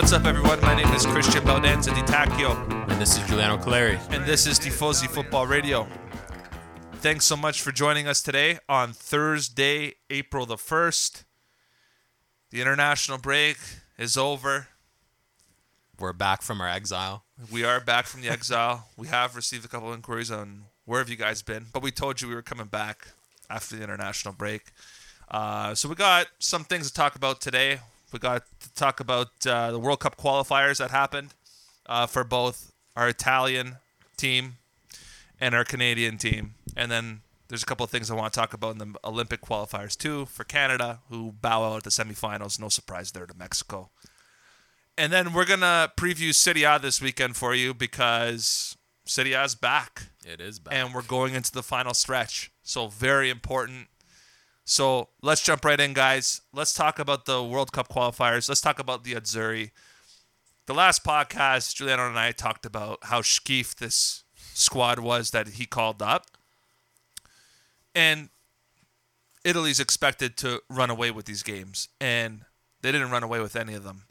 What's 0.00 0.14
up, 0.14 0.24
everyone? 0.24 0.58
My 0.62 0.74
name 0.74 0.88
is 0.94 1.04
Christian 1.04 1.44
Baldanza 1.44 1.94
Di 1.94 2.00
Tacchio, 2.00 2.56
And 2.90 2.98
this 2.98 3.18
is 3.18 3.28
Giuliano 3.28 3.58
Caleri. 3.58 3.98
and 4.10 4.24
this 4.24 4.46
is 4.46 4.58
Tifosi 4.58 5.06
Football 5.06 5.46
Radio. 5.46 5.86
Thanks 6.94 7.26
so 7.26 7.36
much 7.36 7.60
for 7.60 7.70
joining 7.70 8.08
us 8.08 8.22
today 8.22 8.60
on 8.66 8.94
Thursday, 8.94 9.96
April 10.08 10.46
the 10.46 10.56
1st. 10.56 11.24
The 12.48 12.62
international 12.62 13.18
break 13.18 13.58
is 13.98 14.16
over. 14.16 14.68
We're 15.98 16.14
back 16.14 16.40
from 16.40 16.62
our 16.62 16.68
exile. 16.68 17.24
We 17.52 17.64
are 17.64 17.78
back 17.78 18.06
from 18.06 18.22
the 18.22 18.30
exile. 18.30 18.88
We 18.96 19.08
have 19.08 19.36
received 19.36 19.66
a 19.66 19.68
couple 19.68 19.92
inquiries 19.92 20.30
on 20.30 20.62
where 20.86 21.00
have 21.00 21.10
you 21.10 21.16
guys 21.16 21.42
been, 21.42 21.66
but 21.74 21.82
we 21.82 21.90
told 21.90 22.22
you 22.22 22.28
we 22.28 22.34
were 22.34 22.40
coming 22.40 22.68
back 22.68 23.08
after 23.50 23.76
the 23.76 23.84
international 23.84 24.32
break. 24.32 24.62
Uh, 25.30 25.74
so 25.74 25.90
we 25.90 25.94
got 25.94 26.28
some 26.38 26.64
things 26.64 26.88
to 26.88 26.94
talk 26.94 27.16
about 27.16 27.42
today. 27.42 27.80
We 28.12 28.18
got 28.18 28.44
to 28.60 28.74
talk 28.74 29.00
about 29.00 29.28
uh, 29.46 29.70
the 29.72 29.78
World 29.78 30.00
Cup 30.00 30.16
qualifiers 30.16 30.78
that 30.78 30.90
happened 30.90 31.34
uh, 31.86 32.06
for 32.06 32.24
both 32.24 32.72
our 32.96 33.08
Italian 33.08 33.76
team 34.16 34.56
and 35.40 35.54
our 35.54 35.64
Canadian 35.64 36.18
team, 36.18 36.54
and 36.76 36.90
then 36.90 37.20
there's 37.48 37.62
a 37.62 37.66
couple 37.66 37.82
of 37.82 37.90
things 37.90 38.10
I 38.10 38.14
want 38.14 38.32
to 38.32 38.38
talk 38.38 38.52
about 38.52 38.72
in 38.72 38.78
the 38.78 38.94
Olympic 39.04 39.40
qualifiers 39.40 39.96
too 39.96 40.26
for 40.26 40.44
Canada, 40.44 41.00
who 41.08 41.32
bow 41.32 41.64
out 41.64 41.78
at 41.78 41.82
the 41.84 41.90
semifinals. 41.90 42.60
No 42.60 42.68
surprise 42.68 43.12
there 43.12 43.26
to 43.26 43.34
Mexico. 43.34 43.90
And 44.98 45.12
then 45.12 45.32
we're 45.32 45.46
gonna 45.46 45.90
preview 45.96 46.34
Serie 46.34 46.64
A 46.64 46.78
this 46.78 47.00
weekend 47.00 47.36
for 47.36 47.54
you 47.54 47.72
because 47.72 48.76
Serie 49.06 49.32
A's 49.32 49.54
back 49.54 50.10
It 50.26 50.40
is 50.40 50.58
back. 50.58 50.74
and 50.74 50.94
we're 50.94 51.02
going 51.02 51.34
into 51.34 51.50
the 51.50 51.62
final 51.62 51.94
stretch. 51.94 52.50
So 52.62 52.88
very 52.88 53.30
important. 53.30 53.88
So 54.70 55.08
let's 55.20 55.42
jump 55.42 55.64
right 55.64 55.80
in, 55.80 55.94
guys. 55.94 56.42
Let's 56.54 56.72
talk 56.72 57.00
about 57.00 57.24
the 57.24 57.42
World 57.42 57.72
Cup 57.72 57.88
qualifiers. 57.88 58.48
Let's 58.48 58.60
talk 58.60 58.78
about 58.78 59.02
the 59.02 59.14
Azzurri. 59.14 59.72
The 60.66 60.74
last 60.74 61.02
podcast, 61.02 61.74
Giuliano 61.74 62.06
and 62.06 62.16
I 62.16 62.30
talked 62.30 62.64
about 62.64 63.00
how 63.02 63.20
skeef 63.20 63.74
this 63.74 64.22
squad 64.54 65.00
was 65.00 65.32
that 65.32 65.48
he 65.48 65.66
called 65.66 66.00
up. 66.00 66.26
And 67.96 68.28
Italy's 69.44 69.80
expected 69.80 70.36
to 70.36 70.62
run 70.70 70.88
away 70.88 71.10
with 71.10 71.24
these 71.24 71.42
games. 71.42 71.88
And 72.00 72.42
they 72.80 72.92
didn't 72.92 73.10
run 73.10 73.24
away 73.24 73.40
with 73.40 73.56
any 73.56 73.74
of 73.74 73.82
them. 73.82 74.04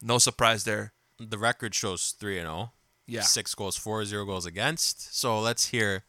No 0.00 0.16
surprise 0.16 0.64
there. 0.64 0.94
the 1.20 1.36
record 1.36 1.74
shows 1.74 2.14
3 2.18 2.38
and 2.38 2.46
0. 2.46 2.72
Yeah. 3.06 3.20
6 3.20 3.54
goals 3.56 3.76
for, 3.76 4.02
0 4.06 4.24
goals 4.24 4.46
against. 4.46 5.14
So 5.14 5.38
let's 5.38 5.66
hear 5.66 6.04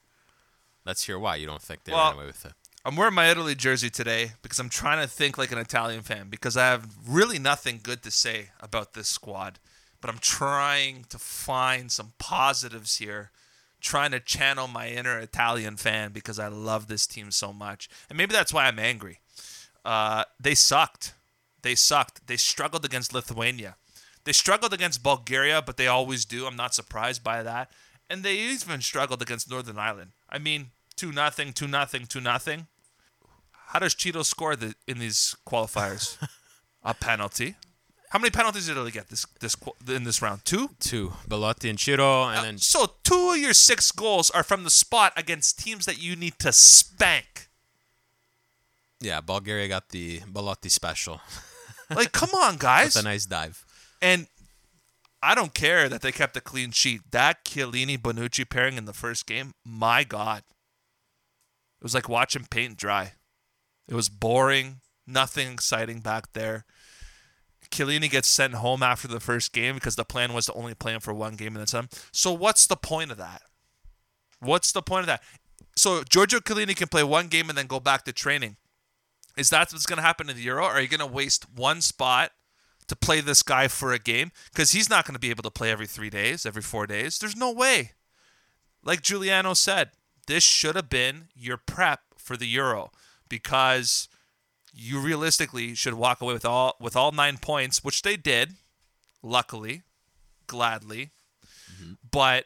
let's 0.86 1.04
hear 1.04 1.20
why 1.20 1.36
you 1.36 1.46
don't 1.46 1.62
think 1.62 1.84
they 1.84 1.92
Well, 1.92 2.12
ran 2.12 2.16
away 2.16 2.28
with 2.28 2.46
it. 2.46 2.54
I'm 2.86 2.96
wearing 2.96 3.14
my 3.14 3.30
Italy 3.30 3.56
jersey 3.56 3.90
today 3.90 4.32
because 4.42 4.58
I'm 4.58 4.70
trying 4.70 5.02
to 5.02 5.08
think 5.08 5.38
like 5.38 5.52
an 5.52 5.58
Italian 5.58 6.02
fan 6.02 6.30
because 6.30 6.56
I 6.56 6.68
have 6.68 6.88
really 7.06 7.38
nothing 7.38 7.82
good 7.84 8.02
to 8.04 8.12
say 8.12 8.52
about 8.62 8.94
this 8.94 9.10
squad. 9.10 9.60
But 10.00 10.10
I'm 10.10 10.20
trying 10.20 11.04
to 11.10 11.20
find 11.20 11.92
some 11.92 12.14
positives 12.20 12.98
here, 12.98 13.32
trying 13.82 14.12
to 14.12 14.22
channel 14.22 14.68
my 14.68 14.88
inner 14.88 15.20
Italian 15.20 15.76
fan 15.76 16.14
because 16.14 16.40
I 16.40 16.48
love 16.48 16.88
this 16.88 17.06
team 17.06 17.32
so 17.32 17.52
much. 17.52 17.90
And 18.10 18.18
maybe 18.18 18.32
that's 18.32 18.54
why 18.54 18.66
I'm 18.66 18.80
angry. 18.80 19.20
Uh, 19.84 20.24
they 20.40 20.56
sucked. 20.56 21.14
They 21.64 21.76
sucked. 21.76 22.28
They 22.28 22.38
struggled 22.38 22.86
against 22.86 23.14
Lithuania. 23.14 23.76
They 24.24 24.32
struggled 24.32 24.74
against 24.74 25.04
Bulgaria, 25.04 25.62
but 25.62 25.76
they 25.76 25.88
always 25.88 26.24
do. 26.24 26.46
I'm 26.46 26.56
not 26.56 26.74
surprised 26.74 27.26
by 27.26 27.44
that. 27.44 27.72
And 28.10 28.24
they 28.24 28.38
even 28.38 28.80
struggled 28.80 29.22
against 29.22 29.50
Northern 29.50 29.78
Ireland. 29.78 30.12
I 30.30 30.40
mean, 30.40 30.72
two 31.00 31.12
nothing, 31.14 31.54
two 31.54 31.68
nothing, 31.68 32.06
two 32.06 32.20
nothing. 32.20 32.68
How 33.68 33.80
does 33.80 33.96
Cheeto 33.96 34.26
score 34.26 34.56
the, 34.58 34.76
in 34.86 35.00
these 35.00 35.36
qualifiers? 35.48 36.18
a 36.84 36.94
penalty. 36.94 37.56
How 38.10 38.20
many 38.20 38.32
penalties 38.32 38.66
did 38.66 38.74
Italy 38.74 38.92
get 38.92 39.08
this 39.10 39.26
this 39.40 39.56
in 39.88 40.04
this 40.04 40.22
round? 40.22 40.44
Two. 40.44 40.72
2. 40.80 41.14
Belotti 41.28 41.70
and 41.70 41.80
Ciro 41.80 42.24
and 42.24 42.40
uh, 42.40 42.42
then 42.42 42.58
So 42.58 42.96
two 43.04 43.32
of 43.32 43.38
your 43.38 43.54
six 43.54 43.92
goals 43.92 44.32
are 44.32 44.44
from 44.44 44.64
the 44.64 44.72
spot 44.72 45.14
against 45.16 45.60
teams 45.60 45.86
that 45.86 46.02
you 46.02 46.16
need 46.16 46.40
to 46.40 46.52
spank. 46.52 47.50
yeah, 49.00 49.22
Bulgaria 49.22 49.68
got 49.68 49.90
the 49.90 50.22
Belotti 50.32 50.70
special. 50.70 51.22
Like, 51.92 52.12
come 52.12 52.30
on, 52.36 52.58
guys. 52.58 52.94
With 52.94 53.04
a 53.06 53.10
nice 53.10 53.26
dive. 53.26 53.66
And 54.00 54.28
I 55.24 55.34
don't 55.34 55.56
care 55.56 55.90
that 55.90 56.02
they 56.04 56.12
kept 56.12 56.38
a 56.38 56.42
clean 56.42 56.70
sheet. 56.70 57.02
That 57.10 57.44
Chiellini 57.44 57.98
Bonucci 57.98 58.48
pairing 58.48 58.78
in 58.78 58.86
the 58.86 58.94
first 58.94 59.26
game, 59.26 59.54
my 59.66 60.04
God. 60.04 60.44
It 61.80 61.84
was 61.84 61.94
like 61.94 62.10
watching 62.10 62.46
paint 62.50 62.78
dry. 62.78 63.14
It 63.88 63.96
was 63.96 64.10
boring, 64.10 64.82
nothing 65.08 65.54
exciting 65.54 66.00
back 66.00 66.34
there. 66.34 66.66
Chiellini 67.72 68.10
gets 68.10 68.28
sent 68.28 68.56
home 68.56 68.82
after 68.84 69.08
the 69.08 69.20
first 69.20 69.54
game 69.54 69.76
because 69.76 69.96
the 69.96 70.04
plan 70.04 70.34
was 70.34 70.48
to 70.48 70.54
only 70.54 70.74
play 70.74 70.94
him 70.94 71.00
for 71.00 71.14
one 71.14 71.36
game 71.36 71.50
and 71.50 71.58
then 71.58 71.68
some. 71.68 71.90
So 72.12 72.34
what's 72.34 72.68
the 72.68 72.76
point 72.76 73.12
of 73.12 73.18
that? 73.18 73.42
What's 74.40 74.72
the 74.72 74.82
point 74.82 75.02
of 75.02 75.08
that? 75.08 75.24
So 75.76 76.04
Giorgio 76.04 76.40
Chiellini 76.40 76.76
can 76.76 76.88
play 76.88 77.04
one 77.04 77.28
game 77.28 77.50
and 77.50 77.58
then 77.58 77.68
go 77.68 77.80
back 77.80 78.04
to 78.06 78.14
training. 78.14 78.58
Is 79.38 79.50
that 79.52 79.72
what's 79.72 79.86
going 79.86 79.98
to 79.98 80.04
happen 80.04 80.30
in 80.30 80.36
the 80.36 80.42
Euro? 80.44 80.66
Are 80.66 80.82
you 80.82 80.88
going 80.88 81.00
to 81.00 81.06
waste 81.06 81.46
one 81.56 81.82
spot 81.82 82.32
to 82.88 82.96
play 82.96 83.22
this 83.22 83.44
guy 83.44 83.68
for 83.68 83.94
a 83.94 84.00
game? 84.00 84.32
Because 84.52 84.72
he's 84.72 84.90
not 84.90 85.06
going 85.06 85.14
to 85.14 85.20
be 85.20 85.30
able 85.30 85.44
to 85.44 85.52
play 85.52 85.72
every 85.72 85.88
three 85.88 86.10
days, 86.10 86.46
every 86.46 86.62
four 86.62 86.88
days. 86.88 87.20
There's 87.20 87.38
no 87.38 87.52
way. 87.52 87.92
Like 88.84 89.02
Giuliano 89.02 89.54
said, 89.54 89.92
this 90.30 90.44
should 90.44 90.76
have 90.76 90.90
been 90.90 91.28
your 91.36 91.58
prep 91.58 92.02
for 92.16 92.38
the 92.38 92.46
Euro 92.46 92.92
because 93.28 94.08
you 94.72 95.00
realistically 95.00 95.74
should 95.74 95.96
walk 95.96 96.22
away 96.22 96.34
with 96.34 96.46
all 96.46 96.76
with 96.80 96.96
all 96.96 97.12
nine 97.12 97.38
points, 97.38 97.84
which 97.84 98.04
they 98.04 98.16
did, 98.16 98.54
luckily, 99.24 99.82
gladly. 100.46 101.10
But 102.12 102.46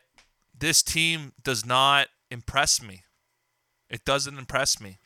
this 0.57 0.81
team 0.81 1.33
does 1.43 1.65
not 1.65 2.07
impress 2.31 2.81
me. 2.81 3.03
It 3.89 4.05
doesn't 4.05 4.37
impress 4.37 4.79
me 4.79 4.97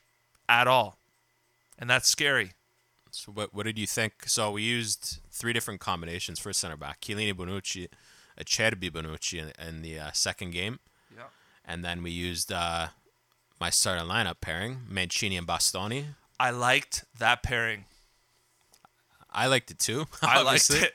at 0.47 0.67
all. 0.67 0.99
And 1.79 1.89
that's 1.89 2.07
scary. 2.07 2.51
So 3.09 3.31
what 3.31 3.55
what 3.55 3.65
did 3.65 3.79
you 3.79 3.87
think? 3.87 4.27
So 4.27 4.51
we 4.51 4.61
used 4.61 5.17
three 5.31 5.51
different 5.51 5.79
combinations 5.79 6.37
for 6.37 6.53
center 6.53 6.77
back. 6.77 7.01
Chiellini 7.01 7.33
Bonucci, 7.33 7.87
Acerbi 8.39 8.91
Bonucci 8.91 9.39
in, 9.39 9.67
in 9.67 9.81
the 9.81 9.97
uh, 9.97 10.11
second 10.13 10.51
game. 10.51 10.79
And 11.67 11.83
then 11.83 12.01
we 12.01 12.11
used 12.11 12.51
uh, 12.51 12.87
my 13.59 13.69
starting 13.69 14.07
lineup 14.07 14.39
pairing, 14.39 14.81
Mancini 14.87 15.35
and 15.35 15.45
Bastoni. 15.45 16.05
I 16.39 16.51
liked 16.51 17.03
that 17.19 17.43
pairing. 17.43 17.85
I 19.29 19.47
liked 19.47 19.69
it 19.69 19.79
too. 19.79 20.05
I 20.21 20.41
liked 20.41 20.69
it. 20.69 20.93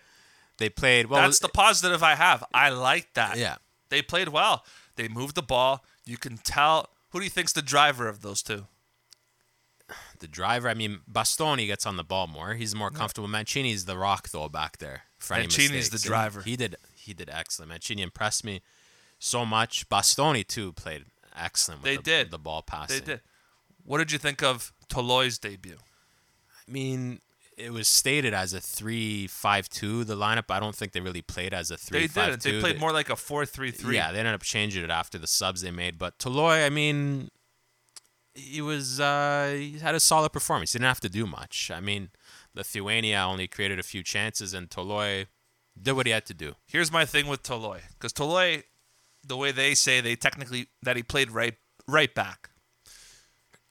They 0.59 0.69
played 0.71 1.07
well. 1.07 1.23
That's 1.23 1.41
the 1.41 1.49
positive 1.49 2.03
I 2.03 2.15
have. 2.15 2.45
I 2.55 2.71
liked 2.71 3.15
that. 3.15 3.37
yeah. 3.37 3.57
They 3.89 4.01
played 4.01 4.29
well. 4.29 4.65
They 4.97 5.09
moved 5.09 5.35
the 5.35 5.43
ball. 5.43 5.85
You 6.07 6.17
can 6.17 6.39
tell. 6.39 6.89
Who 7.11 7.19
do 7.19 7.25
you 7.25 7.31
think's 7.31 7.53
the 7.53 7.63
driver 7.63 8.09
of 8.09 8.23
those 8.23 8.43
two? 8.43 8.67
The 10.21 10.29
driver. 10.29 10.69
I 10.69 10.75
mean, 10.75 11.01
Bastoni 11.11 11.67
gets 11.67 11.85
on 11.85 11.97
the 11.97 12.05
ball 12.05 12.27
more. 12.27 12.55
He's 12.55 12.75
more 12.75 12.91
comfortable. 12.91 13.29
Mancini's 13.29 13.85
the 13.85 13.99
rock 13.99 14.31
though 14.31 14.49
back 14.49 14.79
there. 14.79 15.03
For 15.19 15.35
Mancini's 15.35 15.91
the 15.91 15.99
driver. 15.99 16.41
He 16.41 16.57
did. 16.57 16.77
He 16.97 17.13
did 17.13 17.29
excellent. 17.31 17.69
Mancini 17.71 18.01
impressed 18.03 18.45
me 18.45 18.63
so 19.23 19.47
much. 19.47 19.89
Bastoni 19.89 20.47
too 20.47 20.73
played 20.73 21.05
excellent. 21.37 21.83
With 21.83 21.91
They 21.91 21.97
the, 21.97 22.03
did. 22.03 22.31
the 22.31 22.39
ball 22.39 22.63
passing. 22.63 22.99
They 23.01 23.13
did. 23.13 23.21
What 23.85 23.99
did 23.99 24.13
you 24.13 24.19
think 24.19 24.43
of 24.43 24.73
Toloi's 24.89 25.39
debut? 25.39 25.79
I 26.69 26.71
mean, 26.71 27.21
it 27.57 27.73
was 27.73 27.89
stated 27.89 28.33
as 28.35 28.53
a 28.55 28.61
three-five-two. 28.61 30.05
The 30.05 30.17
lineup. 30.17 30.51
I 30.51 30.61
don't 30.61 30.75
think 30.75 30.93
they 30.93 31.01
really 31.01 31.23
played 31.23 31.53
as 31.55 31.71
a 31.71 31.75
They 31.75 31.79
three-five-two. 32.07 32.37
didn't. 32.37 32.63
They 32.63 32.69
played 32.69 32.81
more 32.81 32.93
like 32.93 33.11
a 33.11 33.17
four-three-three. 33.17 33.95
Yeah, 33.95 34.13
they 34.13 34.19
ended 34.19 34.35
up 34.35 34.43
changing 34.43 34.83
it 34.85 34.91
after 34.91 35.19
the 35.19 35.27
subs 35.27 35.63
they 35.63 35.71
made. 35.71 35.99
But 35.99 36.19
Toloi, 36.19 36.65
I 36.65 36.71
mean, 36.71 37.31
he 38.35 38.61
was 38.61 39.01
uh, 39.01 39.55
he 39.57 39.79
had 39.79 39.95
a 39.95 40.01
solid 40.01 40.33
performance. 40.33 40.73
He 40.73 40.79
didn't 40.79 40.89
have 40.89 41.01
to 41.01 41.09
do 41.09 41.27
much. 41.27 41.71
I 41.71 41.81
mean, 41.81 42.11
Lithuania 42.55 43.19
only 43.29 43.47
created 43.49 43.79
a 43.79 43.83
few 43.83 44.03
chances, 44.03 44.55
and 44.55 44.71
Toloi 44.71 45.27
did 45.81 45.93
what 45.93 46.07
he 46.07 46.13
had 46.13 46.27
to 46.27 46.35
do. 46.35 46.55
Here's 46.67 46.93
my 46.93 47.05
thing 47.05 47.27
with 47.27 47.43
Toloi, 47.43 47.81
because 47.93 48.13
Toloi, 48.13 48.63
the 49.27 49.37
way 49.37 49.53
they 49.53 49.75
say 49.75 50.01
they 50.01 50.17
technically 50.17 50.69
that 50.83 50.97
he 50.97 51.03
played 51.03 51.31
right 51.31 51.55
right 51.89 52.15
back. 52.15 52.51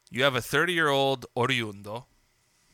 You 0.09 0.23
have 0.23 0.35
a 0.35 0.41
30 0.41 0.73
year 0.73 0.89
old 0.89 1.25
Oriundo, 1.37 2.05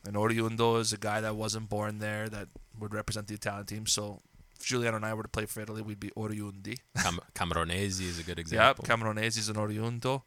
and 0.04 0.16
Oriundo 0.16 0.80
is 0.80 0.92
a 0.92 0.98
guy 0.98 1.20
that 1.20 1.36
wasn't 1.36 1.68
born 1.68 1.98
there 1.98 2.28
that 2.28 2.48
would 2.78 2.92
represent 2.94 3.28
the 3.28 3.34
Italian 3.34 3.66
team. 3.66 3.86
So 3.86 4.20
if 4.58 4.64
Giuliano 4.66 4.96
and 4.96 5.06
I 5.06 5.14
were 5.14 5.22
to 5.22 5.28
play 5.28 5.46
for 5.46 5.60
Italy, 5.60 5.82
we'd 5.82 6.00
be 6.00 6.10
Oriundi. 6.10 6.78
Cam- 7.00 7.20
Camoranesi 7.34 8.02
is 8.02 8.18
a 8.18 8.22
good 8.24 8.38
Yep, 8.38 8.80
example. 8.80 8.84
Camoranesi 8.84 9.38
is 9.38 9.48
an 9.48 9.56
Oriundo. 9.56 10.22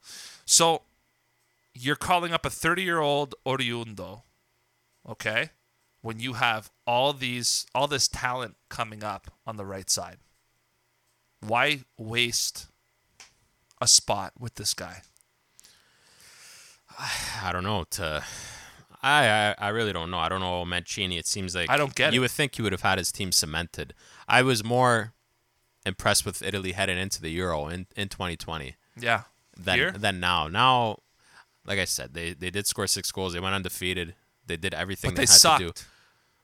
So 0.45 0.83
you're 1.73 1.95
calling 1.97 2.31
up 2.33 2.45
a 2.45 2.49
30 2.49 2.81
year 2.83 2.99
old 2.99 3.35
Oriundo, 3.45 4.21
okay? 5.07 5.49
When 6.01 6.19
you 6.19 6.33
have 6.33 6.71
all 6.87 7.11
these 7.13 7.65
all 7.75 7.87
this 7.87 8.07
talent 8.07 8.55
coming 8.69 9.03
up 9.03 9.31
on 9.45 9.57
the 9.57 9.65
right 9.65 9.89
side. 9.89 10.17
Why 11.41 11.81
waste 11.97 12.67
a 13.81 13.87
spot 13.87 14.33
with 14.39 14.55
this 14.55 14.73
guy? 14.73 15.01
I 17.43 17.51
don't 17.51 17.63
know. 17.63 17.85
To 17.91 18.23
I, 19.01 19.27
I 19.27 19.55
I 19.57 19.67
really 19.69 19.93
don't 19.93 20.11
know. 20.11 20.19
I 20.19 20.29
don't 20.29 20.41
know 20.41 20.63
Mancini. 20.65 21.17
It 21.17 21.25
seems 21.27 21.55
like 21.55 21.69
I 21.69 21.77
don't 21.77 21.95
get 21.95 22.13
You 22.13 22.19
it. 22.19 22.23
would 22.23 22.31
think 22.31 22.55
he 22.55 22.61
would 22.61 22.71
have 22.71 22.81
had 22.81 22.97
his 22.97 23.11
team 23.11 23.31
cemented. 23.31 23.93
I 24.27 24.41
was 24.43 24.63
more 24.63 25.13
impressed 25.85 26.25
with 26.25 26.43
Italy 26.43 26.73
heading 26.73 26.97
into 26.97 27.21
the 27.21 27.29
Euro 27.31 27.67
in, 27.67 27.87
in 27.95 28.07
2020 28.09 28.75
Yeah. 28.99 29.23
than 29.57 29.77
Here? 29.79 29.91
than 29.91 30.19
now. 30.19 30.47
Now, 30.47 30.97
like 31.65 31.79
I 31.79 31.85
said, 31.85 32.13
they 32.13 32.33
they 32.33 32.51
did 32.51 32.67
score 32.67 32.87
six 32.87 33.11
goals. 33.11 33.33
They 33.33 33.39
went 33.39 33.55
undefeated. 33.55 34.13
They 34.45 34.57
did 34.57 34.73
everything 34.73 35.11
But 35.11 35.15
they, 35.15 35.25
they 35.25 35.31
had 35.31 35.39
sucked. 35.41 35.59
to 35.61 35.71
do. 35.71 35.81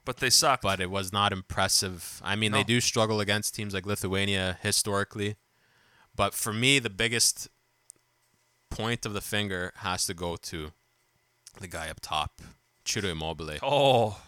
But 0.08 0.18
they 0.18 0.32
sucked. 0.32 0.64
But 0.64 0.80
it 0.80 0.90
was 0.90 1.14
not 1.14 1.32
impressive. 1.32 2.20
I 2.24 2.36
mean, 2.36 2.52
No. 2.54 2.58
they 2.58 2.64
do 2.64 2.82
struggle 2.82 3.20
against 3.20 3.54
teams 3.54 3.74
like 3.76 3.86
Lithuania 3.86 4.58
historically. 4.64 5.36
But 6.16 6.34
for 6.34 6.52
me, 6.54 6.80
the 6.80 6.90
biggest 6.90 7.48
point 8.70 9.06
of 9.06 9.14
the 9.14 9.22
finger 9.22 9.72
has 9.78 10.06
to 10.08 10.14
go 10.14 10.36
to 10.38 10.72
the 11.60 11.68
guy 11.68 11.90
up 11.90 12.00
top, 12.02 12.42
Ciro 12.86 13.10
Immobile. 13.10 13.58
oh, 13.64 14.22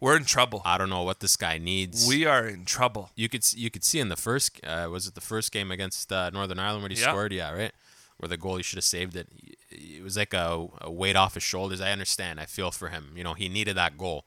we're 0.00 0.16
in 0.16 0.24
trouble. 0.24 0.62
I 0.64 0.78
don't 0.78 0.90
know 0.90 1.02
what 1.02 1.20
this 1.20 1.36
guy 1.36 1.58
needs. 1.58 2.06
We 2.06 2.24
are 2.26 2.46
in 2.46 2.64
trouble. 2.64 3.10
you 3.16 3.28
could 3.28 3.44
you 3.54 3.70
could 3.70 3.84
see 3.84 4.00
in 4.00 4.08
the 4.08 4.16
first 4.16 4.60
uh, 4.64 4.88
was 4.90 5.06
it 5.06 5.14
the 5.14 5.20
first 5.20 5.52
game 5.52 5.70
against 5.70 6.12
uh, 6.12 6.30
Northern 6.30 6.58
Ireland 6.58 6.82
where 6.82 6.90
he 6.90 6.96
Yeah. 7.00 7.10
scored? 7.10 7.32
Yeah, 7.32 7.52
right. 7.52 7.72
Where 8.18 8.28
the 8.28 8.36
goal 8.36 8.56
he 8.56 8.62
should 8.62 8.76
have 8.78 8.84
saved 8.84 9.16
it. 9.16 9.28
It 9.70 10.02
was 10.02 10.16
like 10.16 10.34
a, 10.34 10.66
a 10.80 10.90
weight 10.90 11.16
off 11.16 11.34
his 11.34 11.42
shoulders. 11.42 11.80
I 11.80 11.90
understand. 11.92 12.38
I 12.40 12.46
feel 12.46 12.70
for 12.70 12.88
him. 12.88 13.12
You 13.16 13.24
know, 13.24 13.34
he 13.34 13.48
needed 13.48 13.76
that 13.76 13.96
goal, 13.96 14.24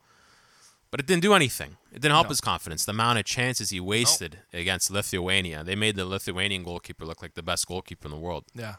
but 0.91 0.99
it 0.99 1.07
didn't 1.07 1.23
do 1.23 1.33
anything. 1.33 1.77
It 1.91 2.01
didn't 2.01 2.13
help 2.13 2.27
No. 2.27 2.29
his 2.29 2.41
confidence. 2.41 2.85
The 2.85 2.91
amount 2.91 3.19
of 3.19 3.25
chances 3.25 3.69
he 3.69 3.79
wasted 3.79 4.39
against 4.53 4.91
Lithuania. 4.91 5.63
They 5.63 5.75
made 5.75 5.95
the 5.95 6.05
Lithuanian 6.05 6.63
goalkeeper 6.63 7.05
look 7.05 7.21
like 7.21 7.33
the 7.33 7.43
best 7.43 7.67
goalkeeper 7.67 8.07
in 8.07 8.11
the 8.11 8.17
world. 8.19 8.45
Yeah. 8.53 8.75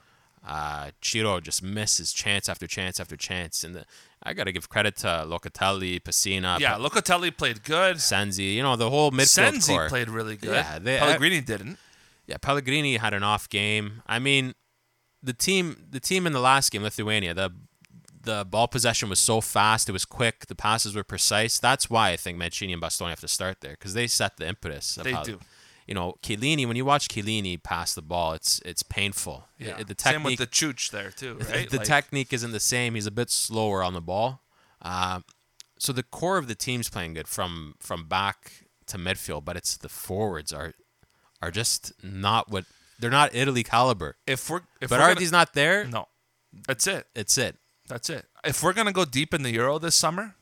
Uh, 0.47 0.91
Ciro 1.03 1.41
just 1.41 1.62
misses 1.62 2.12
chance 2.12 2.49
after 2.49 2.69
chance 2.69 3.00
after 3.00 3.17
chance, 3.17 3.64
and 3.64 3.75
the, 3.75 3.85
I 4.23 4.32
got 4.32 4.44
to 4.44 4.53
give 4.53 4.69
credit 4.69 4.97
to 4.99 5.25
Locatelli, 5.26 6.00
Pessina, 6.00 6.61
Yeah, 6.61 6.75
Locatelli 6.76 7.37
played 7.37 7.64
good. 7.64 8.00
Sensi. 8.00 8.44
You 8.44 8.62
know, 8.62 8.76
the 8.76 8.88
whole 8.88 9.11
midfield 9.11 9.26
Sensi 9.26 9.73
core. 9.73 9.88
played 9.88 10.08
really 10.08 10.37
good. 10.37 10.55
Yeah, 10.55 10.79
they- 10.79 10.99
Pellegrini 10.99 11.41
didn't. 11.41 11.79
Yeah, 12.29 12.37
Pellegrini 12.37 12.97
had 12.97 13.12
an 13.12 13.25
off 13.25 13.49
game. 13.49 14.03
I 14.06 14.19
mean, 14.20 14.55
the 15.23 15.32
team 15.32 15.87
the 15.91 15.99
team 16.00 16.26
in 16.29 16.32
the 16.32 16.41
last 16.41 16.70
game, 16.70 16.82
Lithuania, 16.85 17.35
the 17.35 17.50
the 18.26 18.44
ball 18.44 18.69
possession 18.69 19.08
was 19.08 19.19
so 19.19 19.40
fast, 19.40 19.88
it 19.88 19.93
was 19.93 20.05
quick, 20.05 20.46
the 20.46 20.55
passes 20.55 20.94
were 20.94 21.05
precise. 21.05 21.58
That's 21.58 21.88
why 21.88 22.11
I 22.11 22.17
think 22.17 22.37
Mancini 22.38 22.73
and 22.75 22.82
Bastoni 22.82 23.08
have 23.11 23.20
to 23.20 23.28
start 23.28 23.61
there 23.62 23.73
because 23.73 23.94
they 23.94 24.06
set 24.06 24.37
the 24.37 24.46
impetus. 24.46 24.96
They 24.96 25.12
how- 25.12 25.23
do. 25.25 25.38
You 25.88 25.94
know, 25.94 26.17
Chiellini. 26.20 26.67
When 26.67 26.76
you 26.76 26.84
watch 26.84 27.06
Chiellini 27.08 27.62
pass 27.62 27.94
the 27.94 28.02
ball, 28.02 28.32
it's 28.32 28.61
it's 28.64 28.82
painful. 28.82 29.44
Yeah. 29.56 29.76
The 29.84 29.94
Same 29.96 30.25
with 30.25 30.37
technique, 30.37 30.38
the 30.40 30.46
Chooch 30.49 30.90
there 30.90 31.12
too, 31.12 31.38
right? 31.50 31.70
the 31.70 31.76
Like, 31.76 31.87
technique 31.87 32.32
isn't 32.32 32.50
the 32.50 32.58
same. 32.58 32.96
He's 32.96 33.06
a 33.06 33.12
bit 33.12 33.31
slower 33.31 33.84
on 33.84 33.94
the 33.94 34.00
ball. 34.00 34.43
Uh, 34.82 35.20
so 35.79 35.93
the 35.93 36.02
core 36.02 36.38
of 36.38 36.49
the 36.49 36.56
team's 36.56 36.88
playing 36.90 37.14
good 37.14 37.29
from 37.29 37.76
from 37.79 38.08
back 38.08 38.67
to 38.88 38.99
midfield, 38.99 39.44
but 39.44 39.56
it's 39.56 39.76
the 39.76 39.88
forwards 39.88 40.52
are 40.52 40.75
are 41.40 41.52
just 41.52 41.93
not 42.02 42.50
what 42.50 42.64
they're 42.99 43.08
not 43.20 43.32
Italy 43.32 43.62
caliber. 43.62 44.17
if 44.26 44.50
we're 44.50 44.62
if 44.81 44.90
But 44.90 44.99
we're 44.99 45.31
not 45.31 45.55
there. 45.55 45.84
no, 45.84 46.08
that's 46.67 46.88
it. 46.88 47.06
It's 47.14 47.38
it. 47.38 47.56
That's 47.88 48.10
it. 48.10 48.26
If 48.44 48.62
we're 48.62 48.72
gonna 48.72 48.92
go 48.92 49.04
deep 49.04 49.32
in 49.34 49.42
the 49.42 49.50
Euro 49.52 49.78
this 49.78 49.94
summer, 49.94 50.34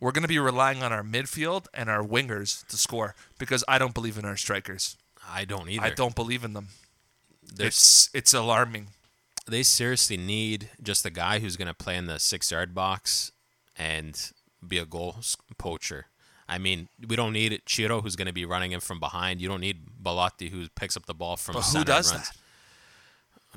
we're 0.00 0.12
gonna 0.12 0.28
be 0.28 0.38
relying 0.38 0.82
on 0.82 0.92
our 0.92 1.02
midfield 1.02 1.66
and 1.74 1.88
our 1.88 2.02
wingers 2.02 2.66
to 2.68 2.76
score 2.76 3.14
because 3.38 3.64
I 3.68 3.78
don't 3.78 3.94
believe 3.94 4.18
in 4.18 4.24
our 4.24 4.36
strikers. 4.36 4.96
I 5.28 5.44
don't 5.44 5.68
either. 5.68 5.84
I 5.84 5.90
don't 5.90 6.14
believe 6.14 6.44
in 6.44 6.52
them. 6.54 6.68
They're- 7.42 7.66
It's 7.68 8.10
it's 8.12 8.32
alarming. 8.34 8.88
they 9.46 9.62
seriously 9.62 10.16
need 10.16 10.68
just 10.82 11.06
a 11.06 11.10
guy 11.10 11.38
who's 11.38 11.56
going 11.56 11.68
to 11.68 11.74
play 11.74 11.96
in 11.96 12.04
the 12.06 12.18
six 12.18 12.50
yard 12.50 12.74
box 12.74 13.32
and 13.76 14.30
be 14.66 14.76
a 14.76 14.84
goal 14.84 15.16
poacher. 15.56 16.06
I 16.46 16.58
mean, 16.58 16.88
we 17.06 17.16
don't 17.16 17.32
need 17.32 17.62
Ciro 17.66 18.00
who's 18.02 18.14
going 18.16 18.26
to 18.26 18.32
be 18.32 18.44
running 18.44 18.72
in 18.72 18.80
from 18.80 19.00
behind. 19.00 19.40
You 19.40 19.48
don't 19.48 19.60
need 19.62 20.02
Belotti 20.02 20.50
who 20.50 20.68
picks 20.70 20.96
up 20.98 21.06
the 21.06 21.14
ball 21.14 21.36
from 21.36 21.54
But 21.54 21.62
who 21.64 21.84
does. 21.84 22.10
And 22.12 22.22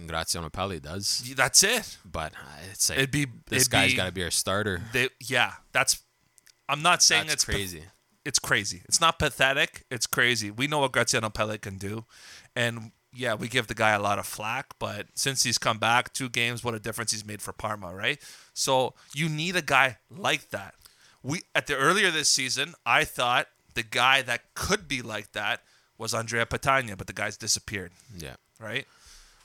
Graziano 0.08 0.50
Pelle 0.50 0.80
does, 0.80 1.34
That's 1.36 1.64
it. 1.64 1.98
but 2.06 2.34
uh, 2.34 2.60
it's 2.72 2.90
like 2.90 3.00
It'd 3.00 3.12
be 3.12 3.26
this 3.48 3.64
it'd 3.64 3.72
guy's 3.72 3.94
got 3.94 4.06
to 4.06 4.12
be 4.12 4.24
our 4.24 4.32
starter. 4.32 4.82
They, 4.94 5.10
yeah, 5.20 5.54
that's. 5.72 6.02
I'm 6.70 6.82
not 6.82 7.04
saying 7.04 7.24
That's 7.28 7.44
it's 7.44 7.46
pa- 7.46 7.52
crazy. 7.52 7.84
it's 8.24 8.40
crazy. 8.40 8.82
It's 8.86 9.02
not 9.02 9.20
pathetic. 9.20 9.86
It's 9.92 10.08
crazy. 10.08 10.52
We 10.52 10.68
know 10.68 10.80
what 10.80 10.92
Graziano 10.94 11.30
Pelle 11.30 11.58
can 11.58 11.78
do, 11.78 12.06
and 12.56 12.92
yeah, 13.14 13.34
we 13.34 13.48
give 13.50 13.68
the 13.68 13.74
guy 13.74 13.92
a 13.92 14.00
lot 14.02 14.20
of 14.20 14.26
flack. 14.26 14.74
But 14.80 15.08
since 15.16 15.44
he's 15.44 15.58
come 15.58 15.80
back, 15.80 16.14
two 16.14 16.30
games, 16.30 16.64
what 16.64 16.74
a 16.74 16.80
difference 16.80 17.12
he's 17.12 17.26
made 17.26 17.42
for 17.42 17.52
Parma, 17.52 17.94
right? 17.94 18.20
So 18.54 18.94
you 19.14 19.28
need 19.28 19.56
a 19.56 19.62
guy 19.62 19.98
like 20.10 20.50
that. 20.52 20.76
We 21.24 21.42
at 21.54 21.68
the 21.68 21.76
earlier 21.76 22.10
this 22.10 22.30
season, 22.30 22.74
I 22.86 23.04
thought 23.04 23.48
the 23.74 23.84
guy 23.84 24.22
that 24.22 24.54
could 24.54 24.88
be 24.88 25.02
like 25.02 25.34
that 25.34 25.62
was 25.98 26.14
Andrea 26.14 26.46
Petagna, 26.46 26.98
but 26.98 27.08
the 27.08 27.14
guy's 27.14 27.38
disappeared, 27.38 27.92
yeah. 28.18 28.36
right? 28.60 28.88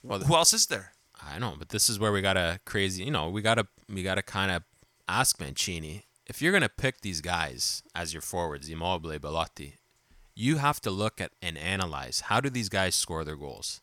Well, 0.07 0.21
Who 0.21 0.35
else 0.35 0.53
is 0.53 0.67
there? 0.67 0.93
I 1.23 1.39
know, 1.39 1.55
but 1.59 1.71
this 1.71 1.89
is 1.89 1.99
where 1.99 2.13
we 2.13 2.21
gotta 2.23 2.61
crazy. 2.65 3.05
You 3.05 3.11
know, 3.11 3.29
we 3.29 3.43
gotta 3.43 3.67
we 3.89 4.03
gotta 4.03 4.23
kind 4.23 4.51
of 4.51 4.63
ask 5.09 5.41
Mancini 5.41 6.05
if 6.27 6.41
you're 6.43 6.53
gonna 6.53 6.69
pick 6.69 7.01
these 7.01 7.21
guys 7.21 7.83
as 7.95 8.13
your 8.13 8.23
forwards, 8.23 8.69
Immobile, 8.69 9.19
Belotti. 9.19 9.75
You 10.35 10.59
have 10.59 10.81
to 10.83 10.91
look 10.91 11.21
at 11.21 11.33
and 11.41 11.57
analyze 11.57 12.21
how 12.23 12.41
do 12.41 12.51
these 12.51 12.69
guys 12.69 12.95
score 12.95 13.25
their 13.25 13.37
goals. 13.37 13.81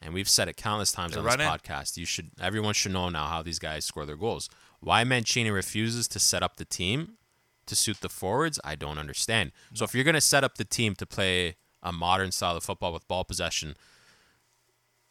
And 0.00 0.14
we've 0.14 0.28
said 0.28 0.48
it 0.48 0.56
countless 0.56 0.92
times 0.92 1.12
They 1.12 1.18
on 1.18 1.24
this 1.24 1.34
in. 1.34 1.40
podcast. 1.40 1.96
You 1.96 2.06
should 2.06 2.30
everyone 2.40 2.74
should 2.74 2.92
know 2.92 3.08
now 3.08 3.26
how 3.26 3.42
these 3.42 3.58
guys 3.58 3.84
score 3.84 4.06
their 4.06 4.16
goals. 4.16 4.48
Why 4.80 5.04
Mancini 5.04 5.50
refuses 5.50 6.08
to 6.08 6.18
set 6.18 6.42
up 6.42 6.56
the 6.56 6.64
team 6.64 7.18
to 7.66 7.76
suit 7.76 8.00
the 8.00 8.08
forwards, 8.08 8.58
I 8.64 8.76
don't 8.76 8.98
understand. 8.98 9.52
So 9.74 9.84
if 9.84 9.94
you're 9.94 10.04
gonna 10.04 10.20
set 10.20 10.42
up 10.42 10.56
the 10.56 10.64
team 10.64 10.94
to 10.96 11.06
play 11.06 11.56
a 11.82 11.92
modern 11.92 12.32
style 12.32 12.56
of 12.56 12.64
football 12.64 12.92
with 12.92 13.06
ball 13.06 13.24
possession, 13.24 13.76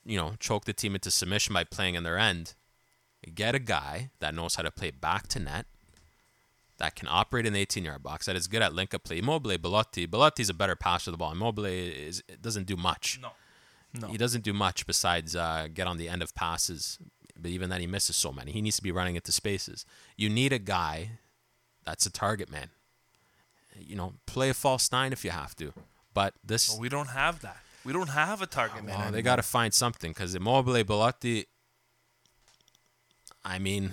you 0.08 0.18
know, 0.18 0.34
choke 0.40 0.66
the 0.66 0.74
team 0.74 0.96
into 0.96 1.12
submission 1.12 1.54
by 1.54 1.66
playing 1.66 1.96
in 1.96 2.04
their 2.04 2.18
end. 2.18 2.54
Get 3.36 3.54
a 3.54 3.60
guy 3.60 4.10
that 4.20 4.34
knows 4.34 4.56
how 4.56 4.64
to 4.64 4.72
play 4.72 4.90
back 4.90 5.28
to 5.30 5.40
net, 5.40 5.66
that 6.78 6.96
can 6.96 7.08
operate 7.10 7.46
in 7.46 7.54
the 7.54 7.60
18 7.60 7.84
yard 7.84 8.04
box, 8.04 8.26
that 8.28 8.36
is 8.36 8.48
good 8.48 8.62
at 8.62 8.74
link 8.74 8.94
up 8.94 9.04
play. 9.04 9.20
Immobile, 9.20 9.58
Belotti. 9.58 10.08
Belotti's 10.08 10.50
a 10.50 10.54
better 10.54 10.76
passer 10.76 11.10
of 11.10 11.14
the 11.14 11.18
ball. 11.18 11.34
Immobile 11.34 11.66
is, 11.66 12.24
doesn't 12.42 12.68
do 12.68 12.78
much. 12.78 13.20
No, 13.22 13.32
no. 14.00 14.08
He 14.08 14.18
doesn't 14.18 14.44
do 14.44 14.54
much 14.54 14.88
besides 14.88 15.36
uh, 15.36 15.68
get 15.74 15.88
on 15.88 15.98
the 15.98 16.08
end 16.08 16.22
of 16.22 16.34
passes. 16.36 17.00
But 17.40 17.52
even 17.52 17.70
then, 17.70 17.82
he 17.82 17.88
misses 17.88 18.16
so 18.16 18.32
many. 18.32 18.52
He 18.52 18.62
needs 18.62 18.78
to 18.78 18.84
be 18.84 18.92
running 18.92 19.16
into 19.16 19.32
spaces. 19.32 19.86
You 20.16 20.30
need 20.30 20.54
a 20.54 20.60
guy 20.60 21.20
that's 21.86 22.06
a 22.06 22.12
target 22.12 22.50
man. 22.50 22.70
You 23.78 23.96
know, 23.96 24.14
play 24.26 24.50
a 24.50 24.54
false 24.54 24.92
nine 24.92 25.12
if 25.14 25.24
you 25.26 25.32
have 25.32 25.56
to. 25.58 25.74
But 26.14 26.34
this, 26.44 26.74
But 26.74 26.82
we 26.82 26.90
don't 26.90 27.10
have 27.10 27.42
that. 27.42 27.58
We 27.88 27.94
don't 27.94 28.10
have 28.10 28.42
a 28.42 28.46
target 28.46 28.84
man. 28.84 29.00
well, 29.00 29.12
they 29.14 29.22
got 29.22 29.38
to 29.38 29.42
find 29.42 29.74
something 29.74 30.12
because 30.12 30.36
Immobile, 30.36 30.84
Belotti. 30.84 31.46
I 33.46 33.60
mean, 33.60 33.92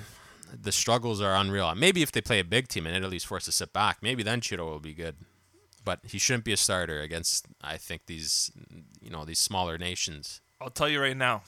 the 0.52 0.72
struggles 0.72 1.20
are 1.20 1.36
unreal. 1.36 1.72
Maybe 1.76 2.02
if 2.02 2.10
they 2.10 2.20
play 2.20 2.40
a 2.40 2.44
big 2.44 2.66
team 2.66 2.88
and 2.88 2.96
Italy's 2.96 3.22
forced 3.22 3.46
to 3.46 3.52
sit 3.52 3.72
back, 3.72 3.98
maybe 4.02 4.24
then 4.24 4.42
Ciro 4.42 4.68
will 4.68 4.80
be 4.80 4.94
good. 4.94 5.14
But 5.84 6.00
he 6.02 6.18
shouldn't 6.18 6.44
be 6.44 6.52
a 6.52 6.56
starter 6.56 7.02
against, 7.02 7.46
I 7.62 7.76
think 7.76 8.06
these, 8.06 8.50
you 9.00 9.10
know, 9.10 9.24
these 9.24 9.38
smaller 9.38 9.78
nations. 9.78 10.40
I'll 10.60 10.70
tell 10.70 10.88
you 10.88 11.00
right 11.00 11.16
now, 11.16 11.42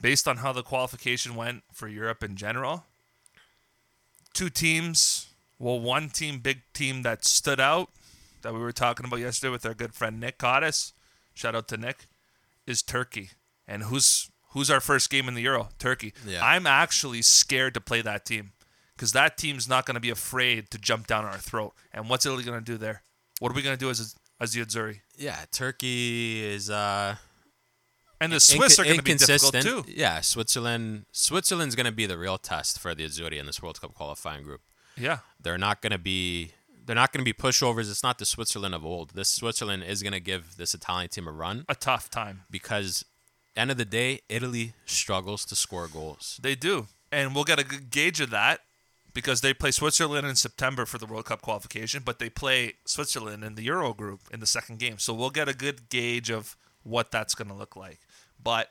based 0.00 0.26
on 0.26 0.38
how 0.38 0.52
the 0.52 0.64
qualification 0.64 1.36
went 1.36 1.62
for 1.72 1.86
Europe 1.86 2.24
in 2.24 2.34
general, 2.34 2.86
two 4.32 4.50
teams, 4.50 5.28
well, 5.60 5.78
one 5.78 6.08
team, 6.08 6.40
big 6.40 6.62
team 6.72 7.02
that 7.02 7.24
stood 7.24 7.60
out 7.60 7.90
that 8.42 8.52
we 8.52 8.58
were 8.58 8.72
talking 8.72 9.06
about 9.06 9.20
yesterday 9.20 9.52
with 9.52 9.64
our 9.64 9.74
good 9.74 9.94
friend 9.94 10.18
Nick 10.18 10.38
Cottis, 10.38 10.90
shout 11.34 11.54
out 11.54 11.68
to 11.68 11.76
Nick, 11.76 12.06
is 12.66 12.82
Turkey. 12.82 13.30
And 13.66 13.84
who's 13.84 14.30
who's 14.50 14.70
our 14.70 14.80
first 14.80 15.10
game 15.10 15.28
in 15.28 15.34
the 15.34 15.42
Euro? 15.42 15.68
Turkey. 15.78 16.14
Yeah. 16.26 16.44
I'm 16.44 16.66
actually 16.66 17.22
scared 17.22 17.74
to 17.74 17.80
play 17.80 18.02
that 18.02 18.24
team 18.24 18.52
because 18.96 19.12
that 19.12 19.36
team's 19.36 19.68
not 19.68 19.84
going 19.86 19.94
to 19.94 20.00
be 20.00 20.10
afraid 20.10 20.70
to 20.70 20.78
jump 20.78 21.06
down 21.06 21.24
our 21.24 21.38
throat. 21.38 21.74
And 21.92 22.08
what's 22.08 22.24
Italy 22.24 22.44
going 22.44 22.58
to 22.58 22.64
do 22.64 22.78
there? 22.78 23.02
What 23.40 23.52
are 23.52 23.54
we 23.54 23.62
going 23.62 23.76
to 23.76 23.80
do 23.84 23.90
as 23.90 24.14
as 24.40 24.52
the 24.52 24.64
Azzurri? 24.64 25.00
Yeah, 25.16 25.36
Turkey 25.52 26.44
is 26.44 26.70
uh, 26.70 27.16
And 28.20 28.32
the 28.32 28.40
Swiss 28.40 28.78
are 28.78 28.84
going 28.84 28.96
to 28.96 29.02
be 29.02 29.14
difficult 29.14 29.54
too. 29.62 29.84
Yeah, 29.88 30.20
Switzerland. 30.20 31.06
Switzerland's 31.12 31.74
going 31.74 31.86
to 31.86 31.92
be 31.92 32.06
the 32.06 32.18
real 32.18 32.38
test 32.38 32.78
for 32.78 32.94
the 32.94 33.04
Azzurri 33.04 33.38
in 33.38 33.46
this 33.46 33.62
World 33.62 33.80
Cup 33.80 33.94
qualifying 33.94 34.44
group. 34.44 34.60
Yeah. 34.96 35.18
They're 35.40 35.58
not 35.58 35.82
going 35.82 35.92
to 35.92 35.98
be. 35.98 36.52
They're 36.84 36.94
not 36.96 37.12
going 37.12 37.24
to 37.24 37.32
be 37.32 37.32
pushovers. 37.32 37.90
It's 37.90 38.02
not 38.02 38.18
the 38.18 38.26
Switzerland 38.26 38.74
of 38.74 38.84
old. 38.84 39.10
This 39.10 39.28
Switzerland 39.28 39.84
is 39.84 40.02
going 40.02 40.12
to 40.12 40.20
give 40.20 40.56
this 40.56 40.74
Italian 40.74 41.08
team 41.08 41.26
a 41.26 41.32
run 41.32 41.64
A 41.68 41.74
tough 41.74 42.10
time. 42.10 42.42
because, 42.50 43.04
end 43.56 43.70
of 43.70 43.76
the 43.76 43.84
day, 43.84 44.20
Italy 44.28 44.74
struggles 44.84 45.44
to 45.46 45.56
score 45.56 45.88
goals. 45.88 46.38
They 46.42 46.54
do. 46.54 46.86
And 47.10 47.34
we'll 47.34 47.44
get 47.44 47.58
a 47.58 47.64
good 47.64 47.90
gauge 47.90 48.20
of 48.20 48.30
that 48.30 48.60
because 49.14 49.40
they 49.40 49.54
play 49.54 49.70
Switzerland 49.70 50.26
in 50.26 50.34
September 50.36 50.84
for 50.84 50.98
the 50.98 51.06
World 51.06 51.24
Cup 51.26 51.40
qualification, 51.40 52.02
but 52.04 52.18
they 52.18 52.28
play 52.28 52.74
Switzerland 52.84 53.44
in 53.44 53.54
the 53.54 53.62
Euro 53.62 53.94
group 53.94 54.20
in 54.32 54.40
the 54.40 54.46
second 54.46 54.78
game. 54.78 54.98
So 54.98 55.14
we'll 55.14 55.30
get 55.30 55.48
a 55.48 55.54
good 55.54 55.88
gauge 55.88 56.30
of 56.30 56.56
what 56.82 57.10
that's 57.10 57.34
going 57.34 57.48
to 57.48 57.54
look 57.54 57.76
like. 57.76 58.00
But 58.42 58.70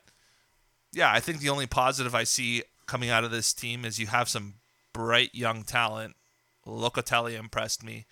yeah, 0.92 1.12
I 1.12 1.20
think 1.20 1.40
the 1.40 1.50
only 1.50 1.66
positive 1.66 2.14
I 2.14 2.26
see 2.26 2.64
coming 2.86 3.10
out 3.10 3.24
of 3.24 3.32
this 3.32 3.54
team 3.54 3.86
is 3.86 3.98
you 4.00 4.08
have 4.08 4.28
some 4.30 4.56
bright 4.92 5.34
young 5.34 5.64
talent. 5.64 6.16
Locatelli 6.66 7.38
impressed 7.38 7.84
me. 7.84 8.06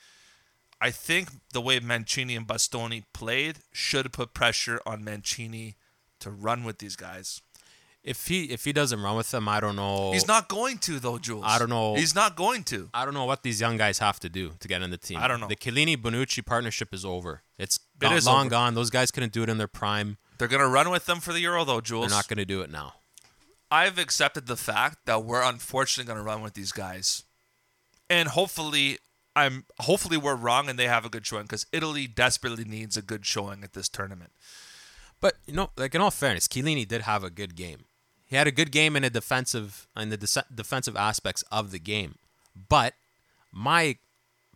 I 0.79 0.89
think 0.91 1.29
the 1.53 1.61
way 1.61 1.79
Mancini 1.79 2.35
and 2.35 2.47
Bastoni 2.47 3.03
played 3.13 3.57
should 3.71 4.11
put 4.11 4.33
pressure 4.33 4.81
on 4.85 5.03
Mancini 5.03 5.75
to 6.19 6.31
run 6.31 6.63
with 6.63 6.79
these 6.79 6.95
guys. 6.95 7.41
If 8.03 8.25
he 8.27 8.45
if 8.45 8.65
he 8.65 8.73
doesn't 8.73 8.99
run 8.99 9.15
with 9.15 9.29
them, 9.29 9.47
I 9.47 9.59
don't 9.59 9.75
know. 9.75 10.11
He's 10.11 10.27
not 10.27 10.49
going 10.49 10.79
to 10.79 10.99
though, 10.99 11.19
Jules. 11.19 11.43
I 11.47 11.59
don't 11.59 11.69
know. 11.69 11.93
He's 11.93 12.15
not 12.15 12.35
going 12.35 12.63
to. 12.63 12.89
I 12.95 13.05
don't 13.05 13.13
know 13.13 13.25
what 13.25 13.43
these 13.43 13.61
young 13.61 13.77
guys 13.77 13.99
have 13.99 14.19
to 14.21 14.29
do 14.29 14.53
to 14.59 14.67
get 14.67 14.81
in 14.81 14.89
the 14.89 14.97
team. 14.97 15.19
I 15.21 15.27
don't 15.27 15.39
know. 15.39 15.47
The 15.47 15.55
Chiellini 15.55 15.95
Bonucci 15.97 16.43
partnership 16.43 16.95
is 16.95 17.05
over. 17.05 17.43
It's 17.59 17.75
It 17.77 17.81
gone, 17.99 18.13
is 18.13 18.25
long 18.25 18.39
over. 18.47 18.49
gone. 18.49 18.73
Those 18.73 18.89
guys 18.89 19.11
couldn't 19.11 19.33
do 19.33 19.43
it 19.43 19.49
in 19.49 19.59
their 19.59 19.67
prime. 19.67 20.17
They're 20.39 20.47
gonna 20.47 20.67
run 20.67 20.89
with 20.89 21.05
them 21.05 21.19
for 21.19 21.31
the 21.31 21.41
Euro 21.41 21.63
though, 21.63 21.79
Jules. 21.79 22.07
They're 22.07 22.17
not 22.17 22.27
going 22.27 22.39
to 22.39 22.45
do 22.45 22.61
it 22.61 22.71
now. 22.71 22.95
I've 23.69 23.99
accepted 23.99 24.47
the 24.47 24.57
fact 24.57 25.05
that 25.05 25.23
we're 25.23 25.43
unfortunately 25.43 26.11
going 26.11 26.17
to 26.19 26.25
run 26.25 26.41
with 26.41 26.55
these 26.55 26.71
guys, 26.71 27.23
and 28.11 28.27
hopefully, 28.27 28.97
I'm 29.37 29.63
hopefully 29.79 30.17
we're 30.17 30.35
wrong 30.35 30.69
and 30.69 30.77
they 30.77 30.87
have 30.87 31.05
a 31.05 31.09
good 31.09 31.25
showing 31.25 31.43
because 31.43 31.65
Italy 31.71 32.07
desperately 32.07 32.65
needs 32.65 32.97
a 32.97 33.01
good 33.01 33.25
showing 33.25 33.63
at 33.63 33.71
this 33.71 33.87
tournament. 33.87 34.33
But 35.21 35.35
you 35.47 35.53
know, 35.53 35.69
like 35.77 35.95
in 35.95 36.01
all 36.01 36.11
fairness, 36.11 36.49
Chiellini 36.49 36.85
did 36.85 37.03
have 37.03 37.23
a 37.23 37.29
good 37.29 37.55
game. 37.55 37.85
He 38.25 38.35
had 38.35 38.47
a 38.47 38.51
good 38.51 38.71
game 38.71 38.97
in 38.97 39.05
a 39.05 39.09
defensive 39.09 39.87
in 39.95 40.09
the 40.09 40.17
dece- 40.17 40.53
defensive 40.53 40.97
aspects 40.97 41.41
of 41.51 41.71
the 41.71 41.79
game. 41.79 42.15
But 42.67 42.95
my 43.49 43.97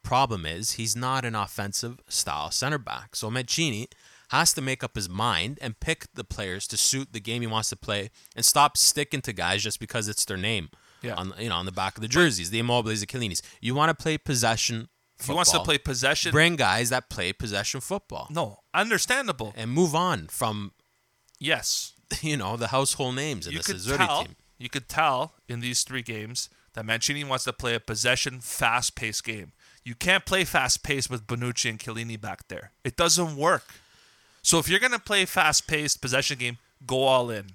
problem 0.03 0.45
is 0.45 0.74
he's 0.74 0.95
not 0.95 1.24
an 1.24 1.33
offensive 1.35 2.01
style 2.09 2.51
center 2.51 2.77
back. 2.77 3.15
So 3.15 3.31
Mancini 3.31 3.88
has 4.29 4.51
to 4.53 4.62
make 4.62 4.83
up 4.83 4.95
his 4.95 5.07
mind 5.07 5.59
and 5.62 5.79
pick 5.79 6.07
the 6.13 6.25
players 6.25 6.67
to 6.67 6.77
suit 6.77 7.13
the 7.13 7.21
game 7.21 7.41
he 7.41 7.47
wants 7.47 7.69
to 7.69 7.77
play 7.77 8.12
and 8.35 8.43
stop 8.43 8.75
sticking 8.75 9.21
to 9.21 9.31
guys 9.31 9.63
just 9.63 9.79
because 9.79 10.09
it's 10.09 10.25
their 10.25 10.38
name. 10.38 10.69
Yeah. 11.05 11.15
On 11.15 11.33
you 11.39 11.50
know, 11.50 11.55
on 11.55 11.65
the 11.65 11.71
back 11.71 11.95
of 11.97 12.01
the 12.01 12.07
jerseys, 12.07 12.50
the 12.50 12.59
Immobiles, 12.59 13.00
the 13.01 13.05
Chiellinis. 13.07 13.41
You 13.62 13.75
want 13.75 13.95
to 13.97 14.01
play 14.01 14.17
possession. 14.17 14.89
If 15.19 15.27
he 15.27 15.33
wants 15.33 15.51
to 15.51 15.59
play 15.62 15.77
possession, 15.77 16.31
Bring 16.31 16.57
guys 16.57 16.89
that 16.89 17.09
play 17.09 17.31
possession 17.31 17.79
football 17.79 18.27
no, 18.29 18.59
understandable. 18.74 19.53
and 19.55 19.71
move 19.71 19.95
on 19.95 20.27
from 20.27 20.74
Yes, 21.39 21.93
you 22.21 22.35
know 22.38 22.57
the 22.57 22.67
household 22.67 23.15
names 23.15 23.47
in 23.47 23.53
you 23.53 23.59
this 23.59 23.85
tell. 23.85 24.24
team. 24.25 24.35
You 24.57 24.69
could 24.69 24.88
tell 24.89 25.33
in 25.47 25.59
these 25.59 25.83
three 25.83 26.01
games 26.01 26.50
that 26.74 26.85
Mancini 26.85 27.24
wants 27.24 27.43
to 27.45 27.53
play 27.53 27.75
a 27.75 27.79
possession, 27.79 28.39
fast-paced 28.41 29.24
game. 29.24 29.51
You 29.83 29.95
can't 29.95 30.25
play 30.25 30.43
fast-paced 30.43 31.09
with 31.09 31.27
Bonucci 31.27 31.69
and 31.69 31.79
Chiellini 31.79 32.19
back 32.19 32.47
there. 32.47 32.71
It 32.83 32.95
doesn't 32.97 33.35
work. 33.38 33.63
So 34.41 34.59
if 34.59 34.67
you're 34.69 34.79
gonna 34.79 35.00
play 35.00 35.25
fast-paced 35.25 36.01
possession 36.01 36.38
game, 36.39 36.57
go 36.85 37.03
all 37.03 37.29
in. 37.29 37.47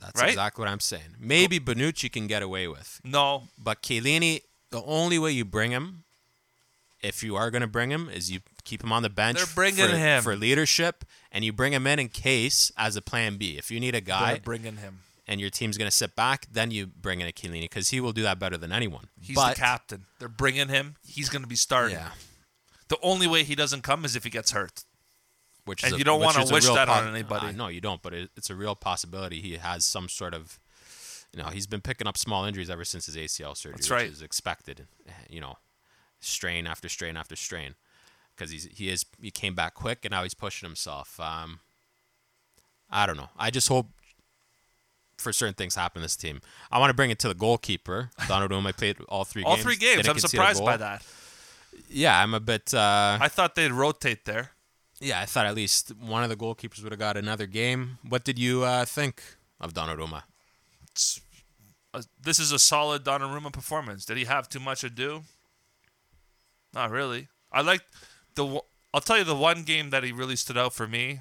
That's 0.00 0.20
right? 0.20 0.28
exactly 0.30 0.62
what 0.62 0.70
I'm 0.70 0.80
saying. 0.80 1.16
Maybe 1.18 1.58
Bonucci 1.58 2.12
can 2.12 2.26
get 2.26 2.42
away 2.42 2.68
with, 2.68 3.00
No, 3.04 3.44
but 3.58 3.82
Chiellini, 3.82 4.42
the 4.70 4.82
only 4.82 5.18
way 5.18 5.32
you 5.32 5.44
bring 5.44 5.70
him, 5.70 6.04
if 7.02 7.22
you 7.22 7.36
are 7.36 7.50
going 7.50 7.62
to 7.62 7.68
bring 7.68 7.90
him, 7.90 8.08
is 8.08 8.30
you 8.30 8.40
keep 8.64 8.82
him 8.82 8.92
on 8.92 9.02
the 9.02 9.08
bench. 9.10 9.38
They're 9.38 9.54
bringing 9.54 9.88
for, 9.88 9.96
him. 9.96 10.22
for 10.22 10.36
leadership, 10.36 11.04
and 11.32 11.44
you 11.44 11.52
bring 11.52 11.72
him 11.72 11.86
in 11.86 11.98
in 11.98 12.08
case 12.08 12.70
as 12.76 12.96
a 12.96 13.02
plan 13.02 13.36
B. 13.36 13.56
If 13.56 13.70
you 13.70 13.80
need 13.80 13.94
a 13.94 14.00
guy 14.00 14.32
they're 14.32 14.40
bringing 14.40 14.76
him. 14.76 15.00
and 15.26 15.40
your 15.40 15.50
team's 15.50 15.78
going 15.78 15.90
to 15.90 15.96
sit 15.96 16.14
back, 16.14 16.46
then 16.50 16.70
you 16.70 16.86
bring 16.86 17.20
in 17.20 17.28
a 17.28 17.32
Chiellini 17.32 17.62
because 17.62 17.88
he 17.90 18.00
will 18.00 18.12
do 18.12 18.22
that 18.22 18.38
better 18.38 18.56
than 18.56 18.72
anyone. 18.72 19.08
He's 19.20 19.36
but, 19.36 19.54
the 19.54 19.60
captain. 19.60 20.04
They're 20.18 20.28
bringing 20.28 20.68
him. 20.68 20.96
He's 21.06 21.28
going 21.28 21.42
to 21.42 21.48
be 21.48 21.56
starting. 21.56 21.96
Yeah, 21.96 22.10
The 22.88 22.98
only 23.02 23.26
way 23.26 23.44
he 23.44 23.54
doesn't 23.54 23.82
come 23.82 24.04
is 24.04 24.14
if 24.16 24.24
he 24.24 24.30
gets 24.30 24.50
hurt. 24.50 24.84
Which 25.66 25.84
And 25.84 25.94
a- 25.94 25.98
you 25.98 26.04
don't 26.04 26.20
wanna 26.22 26.46
wish 26.50 26.64
real 26.64 26.74
that 26.74 26.88
on 26.88 27.06
anybody. 27.08 27.48
Uh, 27.48 27.52
no, 27.52 27.68
you 27.68 27.80
don't. 27.82 28.00
But 28.02 28.14
it, 28.14 28.30
it's 28.36 28.48
a 28.50 28.54
real 28.54 28.74
possibility. 28.74 29.40
He 29.42 29.56
has 29.58 29.84
some 29.84 30.08
sort 30.08 30.32
of, 30.32 30.58
you 31.34 31.42
know, 31.42 31.50
he's 31.50 31.66
been 31.66 31.82
picking 31.82 32.06
up 32.06 32.16
small 32.16 32.44
injuries 32.46 32.70
ever 32.70 32.84
since 32.84 33.04
his 33.06 33.16
ACL 33.16 33.54
surgery, 33.56 33.72
That's 33.76 33.90
which 33.90 33.94
right. 33.94 34.10
is 34.10 34.22
expected. 34.22 34.86
You 35.28 35.40
know, 35.42 35.58
strain 36.20 36.66
after 36.66 36.88
strain 36.88 37.16
after 37.16 37.36
strain, 37.36 37.74
because 38.34 38.50
he's 38.50 38.64
he 38.72 38.88
is 38.88 39.04
he 39.20 39.30
came 39.30 39.54
back 39.54 39.74
quick 39.74 40.04
and 40.04 40.12
now 40.12 40.22
he's 40.22 40.34
pushing 40.34 40.66
himself. 40.66 41.20
Um, 41.20 41.60
I 42.90 43.04
don't 43.06 43.16
know. 43.16 43.28
I 43.36 43.50
just 43.50 43.68
hope 43.68 43.88
for 45.18 45.32
certain 45.32 45.54
things 45.54 45.74
happen 45.74 46.00
in 46.00 46.02
this 46.02 46.14
team. 46.16 46.40
I 46.70 46.78
want 46.78 46.90
to 46.90 46.94
bring 46.94 47.10
it 47.10 47.18
to 47.20 47.28
the 47.28 47.34
goalkeeper. 47.34 48.10
Donnarumma 48.20 48.76
played 48.76 49.00
all 49.08 49.24
three 49.24 49.42
All 49.42 49.54
games. 49.56 49.64
three 49.64 49.76
games. 49.76 50.08
I'm 50.08 50.18
surprised 50.18 50.64
by 50.64 50.76
that. 50.76 51.02
Yeah, 51.90 52.22
I'm 52.22 52.34
a 52.34 52.40
bit. 52.40 52.72
Uh, 52.72 53.18
I 53.20 53.28
thought 53.28 53.54
they'd 53.54 53.72
rotate 53.72 54.24
there. 54.26 54.52
Yeah, 55.00 55.20
I 55.20 55.26
thought 55.26 55.46
at 55.46 55.54
least 55.54 55.92
one 56.00 56.22
of 56.22 56.28
the 56.28 56.36
goalkeepers 56.36 56.82
would 56.82 56.92
have 56.92 56.98
got 56.98 57.16
another 57.16 57.46
game. 57.46 57.98
What 58.06 58.24
did 58.24 58.38
you 58.38 58.64
uh, 58.64 58.84
think 58.84 59.22
of 59.60 59.74
Donnarumma? 59.74 60.22
It's, 60.90 61.20
uh, 61.92 62.02
this 62.20 62.38
is 62.38 62.52
a 62.52 62.58
solid 62.58 63.04
Donnarumma 63.04 63.52
performance. 63.52 64.04
Did 64.04 64.16
he 64.16 64.24
have 64.24 64.48
too 64.48 64.60
much 64.60 64.80
to 64.80 64.90
do? 64.90 65.22
Not 66.72 66.90
really. 66.90 67.28
I 67.52 67.62
like 67.62 67.82
the. 68.34 68.60
I'll 68.92 69.00
tell 69.00 69.18
you 69.18 69.24
the 69.24 69.34
one 69.34 69.62
game 69.62 69.90
that 69.90 70.04
he 70.04 70.12
really 70.12 70.36
stood 70.36 70.56
out 70.56 70.72
for 70.72 70.86
me, 70.86 71.20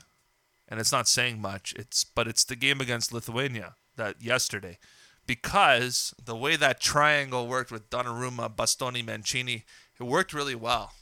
and 0.67 0.79
it's 0.79 0.91
not 0.91 1.07
saying 1.07 1.41
much. 1.41 1.73
It's 1.77 2.03
but 2.03 2.27
it's 2.27 2.43
the 2.43 2.55
game 2.55 2.79
against 2.81 3.13
Lithuania 3.13 3.75
that 3.97 4.21
yesterday, 4.21 4.77
because 5.27 6.13
the 6.23 6.35
way 6.35 6.55
that 6.55 6.79
triangle 6.79 7.47
worked 7.47 7.71
with 7.71 7.89
Donnarumma, 7.89 8.55
Bastoni, 8.55 9.05
Mancini, 9.05 9.65
it 9.99 10.03
worked 10.03 10.33
really 10.33 10.55
well. 10.55 10.93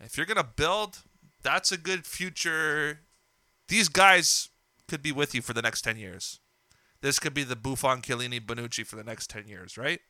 If 0.00 0.16
you're 0.16 0.26
gonna 0.26 0.44
build, 0.44 1.02
that's 1.44 1.70
a 1.70 1.76
good 1.76 2.04
future. 2.06 3.00
These 3.68 3.88
guys 3.88 4.48
could 4.88 5.02
be 5.02 5.12
with 5.12 5.34
you 5.34 5.42
for 5.42 5.52
the 5.52 5.62
next 5.62 5.82
ten 5.82 5.96
years. 5.96 6.40
This 7.00 7.18
could 7.18 7.34
be 7.34 7.44
the 7.44 7.54
Buffon, 7.54 8.00
Chiellini, 8.00 8.40
Bonucci 8.40 8.84
for 8.84 8.96
the 8.96 9.04
next 9.04 9.30
ten 9.30 9.46
years, 9.46 9.78
right? 9.78 10.00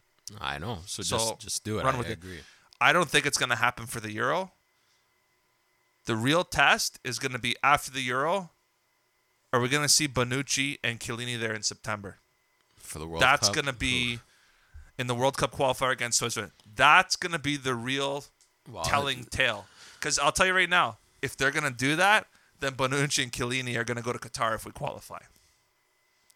I 0.40 0.58
know, 0.58 0.78
so, 0.86 1.02
So, 1.02 1.18
just 1.18 1.38
just 1.40 1.64
do 1.64 1.78
it. 1.78 1.84
run 1.84 1.96
I, 1.96 1.98
with 1.98 2.06
I 2.06 2.10
it. 2.10 2.12
agree. 2.14 2.38
I 2.80 2.92
don't 2.92 3.08
think 3.08 3.26
it's 3.26 3.36
going 3.36 3.50
to 3.50 3.56
happen 3.56 3.86
for 3.86 4.00
the 4.00 4.10
Euro. 4.12 4.52
The 6.06 6.16
real 6.16 6.44
test 6.44 6.98
is 7.04 7.18
going 7.18 7.32
to 7.32 7.38
be 7.38 7.56
after 7.62 7.90
the 7.90 8.00
Euro. 8.02 8.50
Are 9.52 9.60
we 9.60 9.68
going 9.68 9.82
to 9.82 9.88
see 9.88 10.08
Bonucci 10.08 10.78
and 10.82 10.98
Chiellini 10.98 11.38
there 11.38 11.52
in 11.52 11.62
September? 11.62 12.16
For 12.76 12.98
the 12.98 13.06
World 13.06 13.22
Cup. 13.22 13.40
That's 13.40 13.48
going 13.50 13.66
to 13.66 13.72
be 13.72 14.14
oof. 14.14 14.24
in 14.98 15.06
the 15.06 15.14
World 15.14 15.36
Cup 15.36 15.52
qualifier 15.52 15.92
against 15.92 16.18
Switzerland. 16.18 16.52
That's 16.74 17.16
going 17.16 17.32
to 17.32 17.38
be 17.38 17.56
the 17.56 17.74
real 17.74 18.24
telling 18.84 19.24
tale. 19.24 19.66
Because 19.98 20.18
I'll 20.18 20.32
tell 20.32 20.46
you 20.46 20.54
right 20.54 20.68
now, 20.68 20.98
if 21.24 21.36
they're 21.36 21.50
going 21.50 21.64
to 21.64 21.76
do 21.76 21.96
that, 21.96 22.26
then 22.60 22.72
Bonucci 22.72 23.22
and 23.22 23.32
Chiellini 23.32 23.76
are 23.76 23.84
going 23.84 23.96
to 23.96 24.02
go 24.02 24.12
to 24.12 24.18
Qatar 24.18 24.54
if 24.54 24.64
we 24.64 24.72
qualify. 24.72 25.20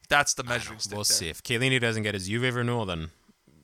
That's 0.09 0.35
the 0.35 0.43
measuring 0.43 0.79
stick. 0.79 0.95
We'll 0.95 1.05
there. 1.05 1.15
see. 1.17 1.29
If 1.29 1.43
Chiellini 1.43 1.81
doesn't 1.81 2.03
get 2.03 2.15
his 2.15 2.29
Juve 2.29 2.55
renewal, 2.55 2.87
then 2.87 3.11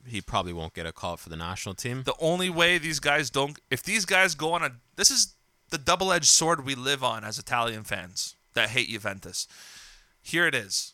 he 0.07 0.21
probably 0.21 0.52
won't 0.52 0.75
get 0.75 0.87
a 0.87 0.93
call 0.93 1.14
up 1.14 1.21
for 1.21 1.31
the 1.31 1.37
national 1.37 1.75
team. 1.75 2.02
The 2.04 2.14
only 2.21 2.50
way 2.50 2.76
these 2.76 3.00
guys 3.00 3.31
don't, 3.31 3.59
if 3.71 3.83
these 3.83 4.04
guys 4.04 4.35
go 4.35 4.52
on 4.52 4.62
a, 4.62 4.73
this 4.97 5.11
is 5.11 5.35
the 5.71 5.78
double 5.78 6.12
edged 6.12 6.28
sword 6.28 6.64
we 6.64 6.75
live 6.75 7.02
on 7.02 7.25
as 7.25 7.38
Italian 7.38 7.85
fans 7.85 8.37
that 8.52 8.69
hate 8.69 8.88
Juventus. 8.88 9.49
Here 10.23 10.47
it 10.47 10.54
is. 10.54 10.93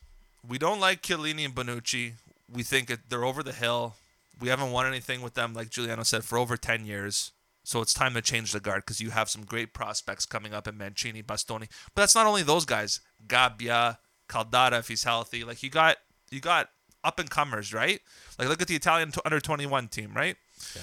We 0.48 0.58
don't 0.58 0.80
like 0.80 1.02
Chiellini 1.02 1.44
and 1.44 1.54
Bonucci. 1.54 2.12
We 2.52 2.62
think 2.62 2.96
they're 3.08 3.24
over 3.24 3.42
the 3.42 3.52
hill. 3.52 3.94
We 4.40 4.48
haven't 4.48 4.70
won 4.70 4.86
anything 4.86 5.20
with 5.20 5.34
them, 5.34 5.52
like 5.52 5.70
Giuliano 5.70 6.04
said, 6.04 6.24
for 6.24 6.38
over 6.38 6.56
10 6.56 6.86
years. 6.86 7.32
So 7.62 7.80
it's 7.82 7.92
time 7.92 8.14
to 8.14 8.22
change 8.22 8.52
the 8.52 8.60
guard 8.60 8.82
because 8.84 9.00
you 9.00 9.10
have 9.10 9.28
some 9.28 9.44
great 9.44 9.74
prospects 9.74 10.26
coming 10.26 10.54
up 10.54 10.66
in 10.66 10.78
Mancini, 10.78 11.22
Bastoni. 11.22 11.68
But 11.94 12.02
that's 12.02 12.14
not 12.14 12.26
only 12.26 12.42
those 12.42 12.64
guys. 12.64 13.00
Gabbia, 13.26 13.98
Caldara, 14.28 14.78
if 14.78 14.88
he's 14.88 15.04
healthy. 15.04 15.44
Like 15.44 15.62
you 15.62 15.70
got, 15.70 15.98
you 16.30 16.40
got 16.40 16.70
up 17.04 17.18
and 17.18 17.30
comers, 17.30 17.74
right? 17.74 18.00
Like 18.38 18.48
look 18.48 18.62
at 18.62 18.68
the 18.68 18.76
Italian 18.76 19.12
t- 19.12 19.20
under 19.24 19.40
21 19.40 19.88
team, 19.88 20.12
right? 20.14 20.36
Yeah. 20.74 20.82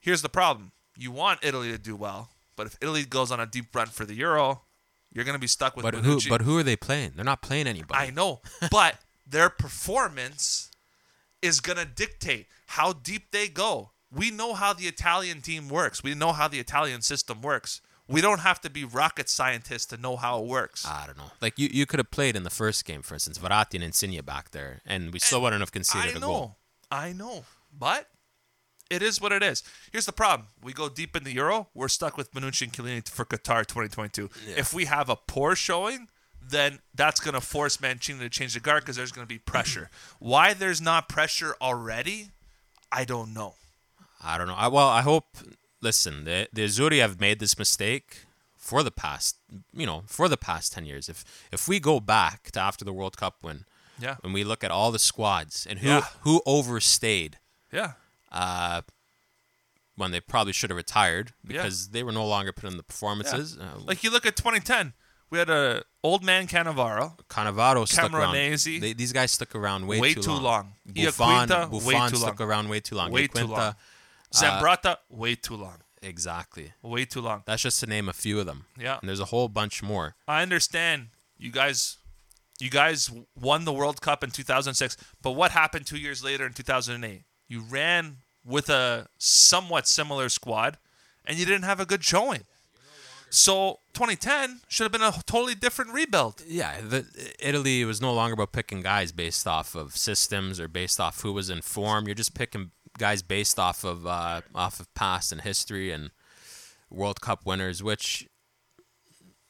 Here's 0.00 0.22
the 0.22 0.28
problem. 0.28 0.72
You 0.96 1.10
want 1.10 1.40
Italy 1.42 1.72
to 1.72 1.78
do 1.78 1.96
well, 1.96 2.30
but 2.56 2.66
if 2.66 2.76
Italy 2.80 3.04
goes 3.04 3.32
on 3.32 3.40
a 3.40 3.46
deep 3.46 3.74
run 3.74 3.86
for 3.86 4.04
the 4.04 4.14
Euro, 4.14 4.62
you're 5.12 5.24
going 5.24 5.34
to 5.34 5.40
be 5.40 5.46
stuck 5.46 5.76
with 5.76 5.84
but 5.84 5.94
who? 5.94 6.20
But 6.28 6.42
who 6.42 6.58
are 6.58 6.62
they 6.62 6.76
playing? 6.76 7.12
They're 7.16 7.24
not 7.24 7.40
playing 7.42 7.66
anybody. 7.66 8.08
I 8.08 8.10
know, 8.10 8.40
but 8.70 8.98
their 9.26 9.48
performance 9.48 10.70
is 11.40 11.60
going 11.60 11.78
to 11.78 11.84
dictate 11.84 12.46
how 12.66 12.92
deep 12.92 13.30
they 13.30 13.48
go. 13.48 13.90
We 14.14 14.30
know 14.30 14.54
how 14.54 14.72
the 14.72 14.84
Italian 14.84 15.40
team 15.40 15.68
works. 15.68 16.02
We 16.02 16.14
know 16.14 16.32
how 16.32 16.48
the 16.48 16.60
Italian 16.60 17.02
system 17.02 17.42
works. 17.42 17.80
We 18.06 18.20
don't 18.20 18.40
have 18.40 18.60
to 18.60 18.70
be 18.70 18.84
rocket 18.84 19.28
scientists 19.28 19.86
to 19.86 19.96
know 19.96 20.16
how 20.16 20.40
it 20.40 20.46
works. 20.46 20.86
I 20.86 21.06
don't 21.06 21.16
know. 21.16 21.32
Like 21.40 21.58
you, 21.58 21.68
you 21.72 21.86
could 21.86 21.98
have 21.98 22.10
played 22.10 22.36
in 22.36 22.42
the 22.42 22.50
first 22.50 22.84
game, 22.84 23.00
for 23.00 23.14
instance, 23.14 23.38
Verratti 23.38 23.74
and 23.74 23.84
Insigne 23.84 24.20
back 24.22 24.50
there, 24.50 24.82
and 24.84 25.12
we 25.12 25.18
still 25.18 25.40
wouldn't 25.40 25.60
have 25.60 25.72
conceded 25.72 26.14
I 26.14 26.16
a 26.16 26.20
know. 26.20 26.26
goal. 26.26 26.56
I 26.90 27.12
know. 27.12 27.44
But 27.76 28.08
it 28.90 29.02
is 29.02 29.20
what 29.20 29.32
it 29.32 29.42
is. 29.42 29.62
Here's 29.90 30.06
the 30.06 30.12
problem. 30.12 30.48
We 30.62 30.72
go 30.72 30.88
deep 30.88 31.16
in 31.16 31.24
the 31.24 31.32
Euro, 31.32 31.68
we're 31.74 31.88
stuck 31.88 32.16
with 32.16 32.32
Bonucci 32.32 32.62
and 32.62 32.72
Chiellini 32.72 33.08
for 33.08 33.24
Qatar 33.24 33.66
2022. 33.66 34.28
If 34.56 34.74
we 34.74 34.84
have 34.84 35.08
a 35.08 35.16
poor 35.16 35.56
showing, 35.56 36.08
then 36.40 36.80
that's 36.94 37.20
going 37.20 37.34
to 37.34 37.40
force 37.40 37.80
Mancini 37.80 38.18
to 38.20 38.28
change 38.28 38.54
the 38.54 38.60
guard 38.60 38.82
because 38.82 38.96
there's 38.96 39.12
going 39.12 39.26
to 39.26 39.32
be 39.32 39.38
pressure. 39.38 39.88
Why 40.18 40.52
there's 40.52 40.80
not 40.80 41.08
pressure 41.08 41.56
already, 41.60 42.28
I 42.92 43.04
don't 43.04 43.32
know. 43.32 43.54
I 44.24 44.38
don't 44.38 44.46
know. 44.48 44.54
I, 44.54 44.68
well, 44.68 44.88
I 44.88 45.02
hope. 45.02 45.26
Listen, 45.80 46.24
the 46.24 46.48
the 46.52 46.64
Azzurri 46.64 47.00
have 47.00 47.20
made 47.20 47.38
this 47.40 47.58
mistake 47.58 48.24
for 48.56 48.82
the 48.82 48.90
past, 48.90 49.36
you 49.74 49.84
know, 49.86 50.02
for 50.06 50.28
the 50.28 50.36
past 50.38 50.72
ten 50.72 50.86
years. 50.86 51.08
If 51.08 51.24
if 51.52 51.68
we 51.68 51.78
go 51.78 52.00
back 52.00 52.50
to 52.52 52.60
after 52.60 52.84
the 52.84 52.92
World 52.92 53.16
Cup 53.18 53.42
win, 53.42 53.64
Yeah. 54.00 54.16
and 54.24 54.32
we 54.32 54.44
look 54.44 54.64
at 54.64 54.70
all 54.70 54.90
the 54.92 54.98
squads 54.98 55.66
and 55.68 55.80
who 55.80 55.88
Yeah. 55.88 56.06
who 56.22 56.40
overstayed, 56.46 57.38
Yeah. 57.70 57.92
uh, 58.32 58.80
when 59.96 60.10
they 60.10 60.20
probably 60.20 60.52
should 60.54 60.70
have 60.70 60.76
retired 60.76 61.34
Yeah. 61.42 61.48
because 61.62 61.88
they 61.90 62.02
were 62.02 62.12
no 62.12 62.26
longer 62.26 62.52
putting 62.52 62.72
in 62.72 62.76
the 62.78 62.82
performances. 62.82 63.56
Uh, 63.58 63.78
Like 63.78 64.02
you 64.02 64.10
look 64.10 64.24
at 64.26 64.36
2010, 64.36 64.94
we 65.30 65.38
had 65.38 65.50
a 65.50 65.84
old 66.02 66.24
man 66.24 66.46
Cannavaro, 66.46 67.18
Cannavaro 67.28 67.86
stuck 67.86 68.12
around. 68.12 68.32
They, 68.34 68.92
these 68.94 69.12
guys 69.12 69.32
stuck 69.32 69.54
around 69.54 69.86
way, 69.86 70.00
Way 70.00 70.14
too, 70.14 70.30
long. 70.32 70.42
long. 70.42 70.72
Buffon, 70.86 71.48
Iaquinta, 71.48 71.70
way 71.70 71.94
Buffon 71.94 72.10
too 72.10 72.16
stuck 72.16 72.40
long. 72.40 72.48
around 72.48 72.68
way 72.70 72.80
too 72.80 72.94
long. 72.96 73.10
Way 73.12 73.26
too 73.28 73.46
long. 73.46 73.74
Zambrotta, 74.34 74.86
uh, 74.86 74.96
way 75.08 75.34
too 75.34 75.56
long. 75.56 75.78
Exactly. 76.02 76.72
Way 76.82 77.04
too 77.06 77.20
long. 77.20 77.42
That's 77.46 77.62
just 77.62 77.80
to 77.80 77.86
name 77.86 78.08
a 78.08 78.12
few 78.12 78.38
of 78.38 78.46
them. 78.46 78.66
Yeah. 78.78 78.98
And 79.00 79.08
there's 79.08 79.20
a 79.20 79.26
whole 79.26 79.48
bunch 79.48 79.82
more. 79.82 80.16
I 80.28 80.42
understand 80.42 81.08
you 81.38 81.50
guys 81.50 81.96
you 82.60 82.70
guys 82.70 83.10
won 83.34 83.64
the 83.64 83.72
World 83.72 84.00
Cup 84.00 84.22
in 84.22 84.30
2006, 84.30 84.96
but 85.22 85.32
what 85.32 85.50
happened 85.50 85.86
2 85.86 85.96
years 85.96 86.22
later 86.22 86.46
in 86.46 86.52
2008? 86.52 87.22
You 87.48 87.60
ran 87.60 88.18
with 88.44 88.68
a 88.68 89.08
somewhat 89.18 89.88
similar 89.88 90.28
squad 90.28 90.78
and 91.24 91.36
you 91.38 91.46
didn't 91.46 91.64
have 91.64 91.80
a 91.80 91.86
good 91.86 92.04
showing. 92.04 92.42
So 93.30 93.80
2010 93.94 94.60
should 94.68 94.84
have 94.84 94.92
been 94.92 95.02
a 95.02 95.12
totally 95.26 95.56
different 95.56 95.92
rebuild. 95.92 96.42
Yeah, 96.46 96.80
the, 96.80 97.04
Italy 97.40 97.84
was 97.84 98.00
no 98.00 98.14
longer 98.14 98.34
about 98.34 98.52
picking 98.52 98.80
guys 98.80 99.10
based 99.10 99.48
off 99.48 99.74
of 99.74 99.96
systems 99.96 100.60
or 100.60 100.68
based 100.68 101.00
off 101.00 101.22
who 101.22 101.32
was 101.32 101.50
in 101.50 101.60
form. 101.60 102.06
You're 102.06 102.14
just 102.14 102.34
picking 102.34 102.70
guys 102.98 103.22
based 103.22 103.58
off 103.58 103.84
of 103.84 104.06
uh, 104.06 104.40
off 104.54 104.80
of 104.80 104.92
past 104.94 105.32
and 105.32 105.40
history 105.40 105.90
and 105.90 106.10
World 106.90 107.20
Cup 107.20 107.44
winners, 107.46 107.82
which 107.82 108.28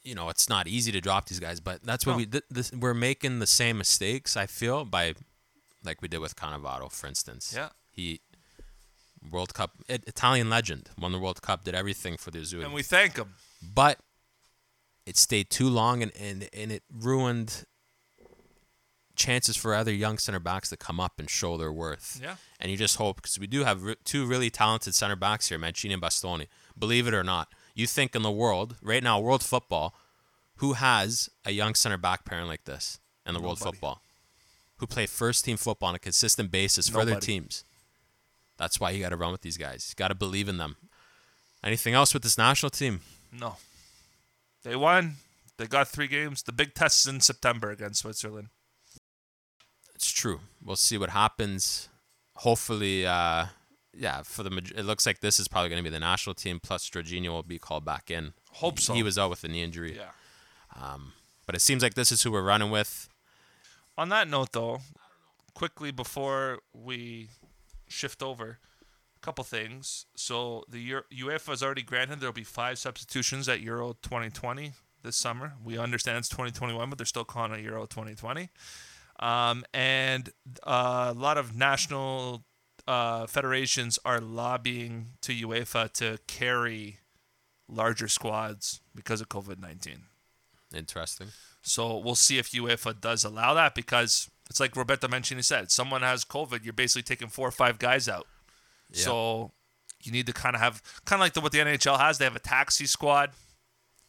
you 0.03 0.15
know 0.15 0.29
it's 0.29 0.49
not 0.49 0.67
easy 0.69 0.93
to 0.93 1.01
drop 1.01 1.27
these 1.27 1.41
guys, 1.41 1.61
but 1.61 1.83
that's 1.83 2.07
what 2.07 2.13
No. 2.13 2.17
we 2.19 2.27
th- 2.27 2.45
this, 2.51 2.73
we're 2.73 2.95
making 2.95 3.39
the 3.39 3.47
same 3.47 3.79
mistakes. 3.79 4.37
I 4.37 4.47
feel 4.47 4.85
by 4.85 5.15
like 5.85 6.01
we 6.03 6.09
did 6.09 6.19
with 6.21 6.37
Cannavaro, 6.37 6.91
for 6.91 7.07
instance. 7.07 7.53
Yeah. 7.55 7.69
he 7.91 8.21
World 9.31 9.55
Cup 9.55 9.73
it, 9.89 10.05
Italian 10.07 10.51
legend 10.51 10.91
won 10.99 11.13
the 11.13 11.19
World 11.19 11.41
Cup, 11.43 11.65
did 11.65 11.75
everything 11.75 12.17
for 12.17 12.31
the 12.31 12.41
Azzurri 12.41 12.65
And 12.65 12.75
we 12.75 12.83
thank 12.83 13.17
him. 13.17 13.35
but 13.75 13.99
it 15.07 15.17
stayed 15.19 15.49
too 15.51 15.69
long 15.69 16.03
and, 16.03 16.13
and, 16.19 16.49
and 16.55 16.73
it 16.73 16.83
ruined 16.91 17.65
chances 19.17 19.57
for 19.57 19.75
other 19.75 19.93
young 19.93 20.19
center 20.19 20.41
backs 20.41 20.69
to 20.71 20.77
come 20.77 20.99
up 21.01 21.19
and 21.19 21.31
show 21.31 21.57
their 21.57 21.73
worth. 21.73 22.19
Yeah. 22.23 22.37
And 22.61 22.71
you 22.71 22.77
just 22.77 22.97
hope 22.97 23.17
because 23.17 23.39
we 23.39 23.47
do 23.47 23.65
have 23.65 23.83
re- 23.83 23.97
two 24.05 24.27
really 24.27 24.51
talented 24.51 24.95
center 24.95 25.17
backs 25.17 25.49
here, 25.49 25.59
Mancini 25.59 25.95
and 25.95 26.03
Bastoni. 26.03 26.47
Believe 26.79 27.07
it 27.07 27.15
or 27.15 27.23
not, 27.25 27.49
you 27.75 27.87
think 27.87 28.15
in 28.17 28.23
the 28.23 28.31
world 28.31 28.77
right 28.83 29.03
now, 29.03 29.21
world 29.21 29.43
football, 29.43 29.95
who 30.57 30.75
has 30.75 31.29
a 31.45 31.51
young 31.53 31.75
center 31.75 31.97
back 31.97 32.25
pairing 32.25 32.47
like 32.47 32.65
this 32.65 32.99
in 33.27 33.35
the 33.35 33.41
world 33.41 33.59
football, 33.59 34.01
who 34.79 34.87
play 34.87 35.07
first 35.07 35.45
team 35.45 35.57
football 35.57 35.91
on 35.91 35.95
a 35.95 35.99
consistent 36.01 36.51
basis 36.51 36.89
for 36.89 37.01
other 37.01 37.13
Nobody. 37.13 37.27
teams. 37.27 37.65
That's 38.57 38.79
why 38.79 38.91
you 38.91 39.03
got 39.03 39.09
to 39.11 39.17
run 39.17 39.33
with 39.33 39.43
these 39.43 39.57
guys. 39.57 39.89
You 39.91 39.97
got 39.97 40.09
to 40.09 40.15
believe 40.15 40.49
in 40.49 40.59
them. 40.59 40.77
Anything 41.65 41.95
else 41.95 42.13
with 42.15 42.23
this 42.23 42.39
national 42.39 42.71
team? 42.71 43.01
No. 43.33 43.57
They 44.63 44.77
won. 44.77 45.17
They 45.57 45.67
got 45.67 45.89
3 45.89 46.07
games. 46.09 46.43
The 46.43 46.53
big 46.53 46.75
test 46.75 47.07
is 47.07 47.13
in 47.13 47.21
September 47.21 47.71
against 47.71 48.01
Switzerland. 48.03 48.49
It's 50.05 50.13
true. 50.13 50.41
We'll 50.63 50.77
see 50.77 50.99
what 50.99 51.09
happens. 51.09 51.89
Hopefully, 52.37 53.07
uh, 53.07 53.47
yeah. 53.97 54.21
For 54.23 54.43
the 54.43 54.51
it 54.77 54.85
looks 54.85 55.07
like 55.07 55.21
this 55.21 55.41
is 55.41 55.49
probably 55.49 55.71
going 55.71 55.83
to 55.83 55.89
be 55.89 55.89
the 55.89 55.99
national 55.99 56.35
team. 56.35 56.61
Plus, 56.61 56.91
Jorginho 56.91 57.29
will 57.31 57.43
be 57.43 57.59
called 57.59 57.87
back 57.87 58.11
in. 58.11 58.35
Hope 58.53 58.79
so. 58.81 58.93
He 58.93 59.03
was 59.03 59.17
out 59.17 59.31
with 59.31 59.45
a 59.45 59.49
knee 59.49 59.63
injury. 59.63 59.97
Yeah. 59.97 60.11
But 61.47 61.55
it 61.55 61.63
seems 61.63 61.83
like 61.83 61.95
this 61.95 62.13
is 62.13 62.21
who 62.21 62.33
we're 62.33 62.43
running 62.43 62.71
with. 62.71 63.09
On 63.97 64.11
that 64.11 64.29
note, 64.29 64.53
though, 64.53 64.81
quickly 65.55 65.91
before 65.91 66.59
we 66.75 67.31
shift 67.89 68.23
over, 68.23 68.59
a 69.17 69.21
couple 69.25 69.43
things. 69.43 70.05
So 70.17 70.65
the 70.69 70.81
Euro- 70.81 71.05
UEFA 71.11 71.47
has 71.47 71.63
already 71.63 71.83
granted 71.83 72.21
there 72.21 72.29
will 72.29 72.35
be 72.35 72.45
five 72.45 72.79
substitutions 72.79 73.49
at 73.49 73.63
Euro 73.63 73.97
2020 74.03 74.73
this 75.03 75.17
summer. 75.17 75.55
We 75.65 75.79
understand 75.79 76.19
it's 76.19 76.29
2021, 76.29 76.91
but 76.91 76.99
they're 76.99 77.07
still 77.07 77.25
calling 77.25 77.53
it 77.53 77.61
Euro 77.61 77.87
2020. 77.87 78.51
Um, 79.21 79.65
and 79.73 80.31
uh, 80.63 81.13
a 81.17 81.19
lot 81.19 81.39
of 81.39 81.57
national 81.57 82.45
uh, 82.87 83.27
federations 83.27 83.99
are 84.05 84.21
lobbying 84.21 85.07
to 85.23 85.33
UEFA 85.33 85.93
to 85.93 86.19
carry 86.27 86.99
larger 87.69 88.09
squads 88.09 88.81
because 88.95 89.21
of 89.21 89.29
COVID 89.29 89.61
19. 89.61 90.03
Interesting. 90.75 91.29
So 91.63 91.97
we'll 91.97 92.15
see 92.15 92.39
if 92.39 92.51
UEFA 92.51 93.01
does 93.01 93.25
allow 93.25 93.55
that 93.55 93.75
because 93.75 94.31
it's 94.51 94.61
like 94.61 94.77
Roberto 94.77 95.09
mentioned 95.09 95.39
Mancini 95.39 95.43
said, 95.43 95.71
someone 95.71 96.03
has 96.03 96.25
COVID, 96.25 96.65
you're 96.65 96.73
basically 96.73 97.03
taking 97.03 97.29
four 97.29 97.49
or 97.49 97.53
five 97.53 97.79
guys 97.79 98.09
out. 98.09 98.27
Yeah. 98.91 99.05
So 99.05 99.53
you 100.03 100.13
need 100.13 100.27
to 100.27 100.33
kind 100.33 100.55
of 100.55 100.61
have 100.61 100.83
kind 101.05 101.21
of 101.21 101.25
like 101.25 101.33
the, 101.33 101.41
what 101.41 101.53
the 101.53 101.59
NHL 101.59 101.99
has. 101.99 102.19
They 102.19 102.25
have 102.25 102.37
a 102.37 102.41
taxi 102.41 102.87
squad. 102.87 103.31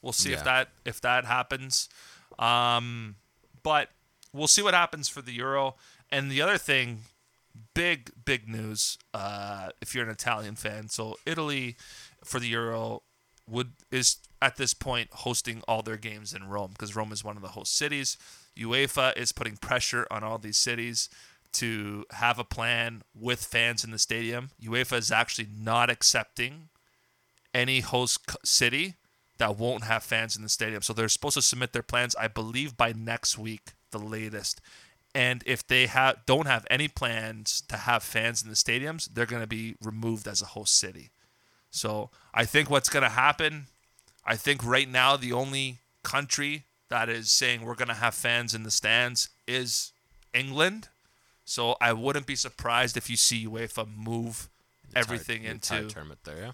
We'll 0.01 0.13
see 0.13 0.33
if 0.33 0.43
that 0.43 0.69
if 0.85 1.01
that 1.01 1.25
happens. 1.25 1.89
Um, 2.37 3.15
but 3.63 3.89
we'll 4.35 4.47
see 4.47 4.61
what 4.61 4.73
happens 4.73 5.07
for 5.07 5.21
the 5.21 5.31
Euro. 5.33 5.75
And 6.11 6.29
the 6.29 6.41
other 6.41 6.57
thing, 6.57 6.99
big 7.73 8.11
big 8.25 8.47
news. 8.47 8.97
Uh, 9.13 9.69
if 9.81 9.95
you're 9.95 10.03
an 10.03 10.09
Italian 10.09 10.55
fan, 10.55 10.89
so 10.89 11.17
Italy 11.25 11.77
for 12.23 12.39
the 12.39 12.47
Euro 12.49 13.01
would 13.47 13.73
is 13.91 14.17
at 14.41 14.57
this 14.57 14.73
point 14.73 15.09
hosting 15.11 15.61
all 15.67 15.81
their 15.81 15.97
games 15.97 16.33
in 16.33 16.47
Rome 16.47 16.71
because 16.71 16.95
Rome 16.95 17.11
is 17.11 17.23
one 17.23 17.35
of 17.35 17.41
the 17.41 17.49
host 17.49 17.75
cities. 17.75 18.17
UEFA 18.57 19.15
is 19.17 19.31
putting 19.31 19.57
pressure 19.57 20.07
on 20.09 20.23
all 20.23 20.37
these 20.37 20.57
cities 20.57 21.09
to 21.53 22.05
have 22.11 22.37
a 22.37 22.43
plan 22.43 23.01
with 23.17 23.43
fans 23.43 23.83
in 23.83 23.91
the 23.91 23.99
stadium. 23.99 24.49
UEFA 24.61 24.97
is 24.97 25.11
actually 25.11 25.47
not 25.57 25.89
accepting 25.89 26.69
any 27.53 27.79
host 27.79 28.19
city 28.43 28.95
that 29.37 29.57
won't 29.57 29.85
have 29.85 30.03
fans 30.03 30.35
in 30.35 30.43
the 30.43 30.49
stadium. 30.49 30.81
So 30.81 30.93
they're 30.93 31.09
supposed 31.09 31.35
to 31.35 31.41
submit 31.41 31.73
their 31.73 31.81
plans, 31.81 32.15
I 32.15 32.27
believe, 32.27 32.75
by 32.77 32.93
next 32.93 33.37
week, 33.37 33.71
the 33.97 34.05
latest. 34.05 34.61
And 35.13 35.43
if 35.45 35.65
they 35.65 35.85
have 35.85 36.25
don't 36.25 36.47
have 36.47 36.67
any 36.69 36.87
plans 36.87 37.63
to 37.69 37.77
have 37.77 38.03
fans 38.03 38.43
in 38.43 38.49
the 38.49 38.55
stadiums, 38.55 39.07
they're 39.13 39.25
going 39.25 39.41
to 39.41 39.47
be 39.47 39.75
removed 39.81 40.27
as 40.27 40.41
a 40.41 40.45
host 40.47 40.77
city. 40.77 41.11
So 41.71 42.09
I 42.33 42.45
think 42.45 42.69
what's 42.69 42.89
going 42.89 43.03
to 43.03 43.09
happen, 43.09 43.67
I 44.25 44.35
think 44.35 44.63
right 44.65 44.89
now 44.89 45.15
the 45.15 45.33
only 45.33 45.79
country 46.03 46.65
that 46.89 47.09
is 47.09 47.31
saying 47.31 47.61
we're 47.61 47.75
going 47.75 47.87
to 47.87 47.93
have 47.95 48.13
fans 48.13 48.53
in 48.53 48.63
the 48.63 48.71
stands 48.71 49.29
is 49.47 49.93
England. 50.33 50.89
So 51.45 51.75
I 51.79 51.93
wouldn't 51.93 52.25
be 52.25 52.35
surprised 52.35 52.97
if 52.97 53.09
you 53.09 53.17
see 53.17 53.45
UEFA 53.45 53.87
move 53.95 54.49
everything 54.95 55.43
into 55.43 55.87
tournament 55.87 56.19
there. 56.23 56.37
Yeah. 56.37 56.51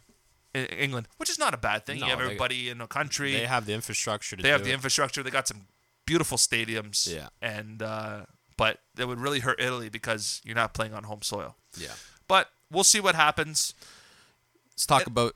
in 0.54 0.66
England, 0.68 1.08
which 1.18 1.30
is 1.30 1.40
not 1.40 1.54
a 1.54 1.58
bad 1.58 1.86
thing. 1.86 2.00
No, 2.00 2.06
you 2.06 2.10
have 2.10 2.20
they- 2.20 2.26
everybody 2.26 2.70
in 2.70 2.82
a 2.82 2.88
country. 2.88 3.32
They 3.32 3.48
have 3.48 3.66
the 3.66 3.74
infrastructure 3.74 4.36
to 4.36 4.44
They 4.44 4.50
have 4.50 4.64
the 4.64 4.74
infrastructure. 4.74 5.24
They 5.24 5.32
got 5.32 5.48
some 5.48 5.68
beautiful 6.12 6.38
stadiums. 6.38 6.98
Yeah. 7.12 7.30
And 7.42 7.82
uh, 7.82 8.26
but 8.58 8.80
it 9.00 9.06
would 9.08 9.20
really 9.20 9.40
hurt 9.40 9.60
Italy 9.62 9.90
because 9.90 10.42
you're 10.44 10.56
not 10.64 10.74
playing 10.74 10.94
on 10.94 11.04
home 11.04 11.22
soil. 11.22 11.56
yeah. 11.78 11.96
But 12.28 12.50
we'll 12.72 12.84
see 12.86 13.00
what 13.02 13.16
happens. 13.16 13.74
Let's 14.74 14.86
talk 14.86 15.08
about. 15.08 15.34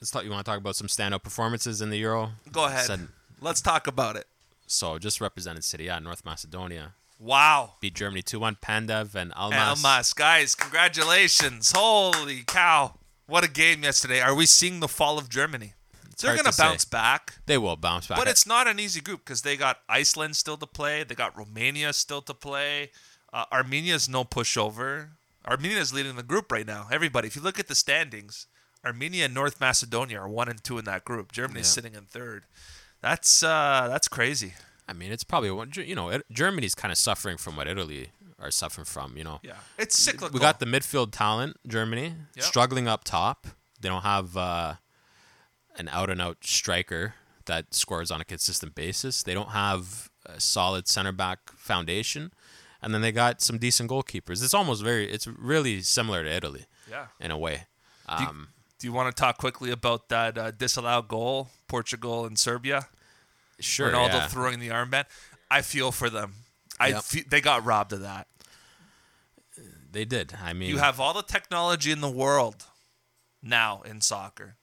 Let's 0.00 0.10
talk. 0.10 0.24
You 0.24 0.30
want 0.30 0.44
to 0.44 0.50
talk 0.50 0.58
about 0.58 0.76
some 0.76 0.86
standout 0.88 1.22
performances 1.22 1.80
in 1.80 1.90
the 1.90 1.98
Euro? 1.98 2.30
Go 2.50 2.64
ahead. 2.64 2.86
Said- 2.86 3.08
Let's 3.42 3.60
talk 3.62 3.86
about 3.86 4.16
it. 4.16 4.26
so 4.66 4.98
just 4.98 5.20
represented 5.20 5.64
City, 5.64 5.84
yeah, 5.84 5.98
North 5.98 6.24
Macedonia 6.26 6.92
Wow. 7.18 7.74
beat 7.80 7.94
Germany 7.94 8.22
two 8.22 8.38
one. 8.40 8.56
Pandev 8.56 9.14
and 9.14 9.32
Almas. 9.34 9.58
Elmas, 9.82 10.14
guys, 10.14 10.54
congratulations. 10.54 11.72
Holy 11.74 12.42
cow. 12.46 12.94
What 13.26 13.44
a 13.44 13.48
game 13.48 13.82
yesterday. 13.82 14.20
Are 14.20 14.34
we 14.34 14.46
seeing 14.46 14.80
the 14.80 14.88
fall 14.88 15.16
of 15.18 15.28
Germany? 15.28 15.72
They're 16.28 16.34
going 16.34 16.44
to 16.44 16.50
to 16.50 16.56
say. 16.56 16.62
bounce 16.64 16.84
back. 16.84 17.34
They 17.46 17.58
will 17.58 17.76
bounce 17.76 18.06
back. 18.06 18.18
But 18.18 18.28
it's 18.28 18.46
not 18.46 18.66
an 18.66 18.78
easy 18.80 19.00
group 19.00 19.24
because 19.24 19.42
they 19.42 19.56
got 19.56 19.78
Iceland 19.88 20.36
still 20.36 20.56
to 20.58 20.66
play. 20.66 21.02
They 21.04 21.14
got 21.14 21.36
Romania 21.36 21.92
still 21.92 22.22
to 22.22 22.34
play. 22.34 22.90
Uh, 23.32 23.44
Armenia's 23.52 24.08
no 24.08 24.24
pushover. 24.24 25.08
Armenia's 25.46 25.92
leading 25.92 26.16
the 26.16 26.22
group 26.22 26.50
right 26.52 26.66
now. 26.66 26.88
Everybody, 26.90 27.28
if 27.28 27.36
you 27.36 27.42
look 27.42 27.58
at 27.58 27.68
the 27.68 27.74
standings, 27.74 28.46
Armenia 28.84 29.26
and 29.26 29.34
North 29.34 29.60
Macedonia 29.60 30.20
are 30.20 30.28
one 30.28 30.48
and 30.48 30.62
two 30.62 30.78
in 30.78 30.84
that 30.86 31.04
group. 31.04 31.32
Germany's 31.32 31.66
Yeah. 31.66 31.70
sitting 31.82 31.94
in 31.94 32.02
third. 32.04 32.44
That's 33.00 33.42
uh, 33.42 33.86
that's 33.88 34.08
crazy. 34.08 34.54
I 34.88 34.92
mean, 34.92 35.12
it's 35.12 35.24
probably 35.24 35.50
one. 35.50 35.70
You 35.74 35.94
know, 35.94 36.10
it, 36.10 36.26
Germany's 36.32 36.74
kind 36.74 36.90
of 36.92 36.98
suffering 36.98 37.36
from 37.36 37.56
what 37.56 37.66
Italy 37.68 38.10
are 38.38 38.50
suffering 38.50 38.84
from. 38.84 39.16
You 39.16 39.24
know, 39.24 39.40
Yeah, 39.42 39.54
it's 39.78 39.96
cyclical. 39.96 40.34
we 40.34 40.40
got 40.40 40.58
the 40.60 40.66
midfield 40.66 41.12
talent. 41.12 41.56
Germany 41.66 42.14
Yep. 42.34 42.44
struggling 42.44 42.88
up 42.88 43.04
top. 43.04 43.46
They 43.80 43.88
don't 43.88 44.02
have 44.02 44.36
uh, 44.36 44.74
an 45.80 45.88
out 45.88 46.10
and 46.10 46.20
out 46.20 46.38
striker 46.44 47.14
that 47.46 47.74
scores 47.74 48.10
on 48.10 48.20
a 48.20 48.24
consistent 48.24 48.74
basis. 48.74 49.22
They 49.22 49.34
don't 49.34 49.50
have 49.50 50.10
a 50.26 50.38
solid 50.40 50.86
center 50.86 51.12
back 51.12 51.50
foundation, 51.56 52.32
and 52.82 52.92
then 52.94 53.00
they 53.00 53.12
got 53.12 53.40
some 53.40 53.58
decent 53.58 53.90
goalkeepers. 53.90 54.44
It's 54.44 54.54
almost 54.54 54.82
very. 54.84 55.10
It's 55.10 55.26
really 55.26 55.80
similar 55.82 56.22
to 56.22 56.30
Italy 56.30 56.66
yeah. 56.88 57.06
in 57.18 57.30
a 57.30 57.38
way. 57.38 57.66
Do 58.16 58.22
you, 58.22 58.28
Um, 58.28 58.48
do 58.78 58.86
you 58.86 58.92
want 58.92 59.14
to 59.14 59.20
talk 59.20 59.38
quickly 59.38 59.70
about 59.70 60.08
that 60.10 60.36
uh, 60.38 60.50
disallowed 60.50 61.08
goal, 61.08 61.48
Portugal 61.68 62.26
and 62.26 62.38
Serbia? 62.38 62.88
sure, 63.58 63.90
Ronaldo 63.90 64.14
yeah. 64.14 64.26
throwing 64.28 64.58
the 64.60 64.68
armband. 64.68 65.04
I 65.50 65.62
feel 65.62 65.92
for 65.92 66.08
them. 66.10 66.34
I 66.78 66.88
Yep. 66.88 67.02
fe- 67.04 67.24
they 67.28 67.40
got 67.40 67.64
robbed 67.64 67.92
of 67.92 68.00
that. 68.00 68.26
They 69.92 70.04
did. 70.04 70.34
I 70.42 70.52
mean, 70.52 70.68
You 70.70 70.78
have 70.78 71.00
all 71.00 71.12
the 71.12 71.22
technology 71.22 71.90
in 71.90 72.00
the 72.00 72.10
world 72.10 72.66
now 73.42 73.82
in 73.82 74.00
soccer, 74.00 74.56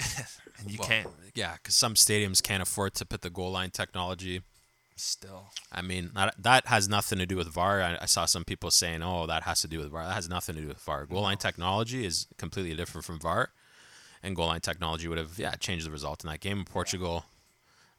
and 0.58 0.70
you 0.70 0.78
well, 0.78 0.88
can't 0.88 1.08
Yeah, 1.34 1.54
because 1.54 1.74
some 1.74 1.94
stadiums 1.94 2.42
can't 2.42 2.62
afford 2.62 2.94
to 2.94 3.04
put 3.06 3.22
the 3.22 3.30
goal 3.30 3.52
line 3.52 3.70
technology. 3.70 4.42
still. 4.96 5.46
I 5.72 5.82
mean, 5.82 6.10
that, 6.14 6.34
that 6.38 6.66
has 6.66 6.88
nothing 6.88 7.18
to 7.18 7.26
do 7.26 7.36
with 7.36 7.48
VAR. 7.48 7.82
I, 7.82 7.98
I 8.02 8.06
saw 8.06 8.24
some 8.26 8.44
people 8.44 8.70
saying, 8.70 9.02
"Oh, 9.02 9.26
that 9.26 9.42
has 9.42 9.60
to 9.62 9.68
do 9.68 9.78
with 9.78 9.90
VAR." 9.90 10.04
That 10.04 10.14
has 10.14 10.28
nothing 10.28 10.54
to 10.56 10.60
do 10.62 10.68
with 10.68 10.80
VAR. 10.80 11.06
Goal 11.06 11.22
line 11.22 11.38
technology 11.38 12.04
is 12.06 12.26
completely 12.38 12.74
different 12.76 13.04
from 13.04 13.18
VAR, 13.18 13.50
and 14.22 14.36
goal 14.36 14.46
line 14.46 14.60
technology 14.60 15.08
would 15.08 15.18
have 15.18 15.38
yeah 15.38 15.54
changed 15.56 15.86
the 15.86 15.90
result 15.90 16.22
in 16.24 16.30
that 16.30 16.40
game. 16.40 16.58
In 16.60 16.64
Portugal, 16.64 17.24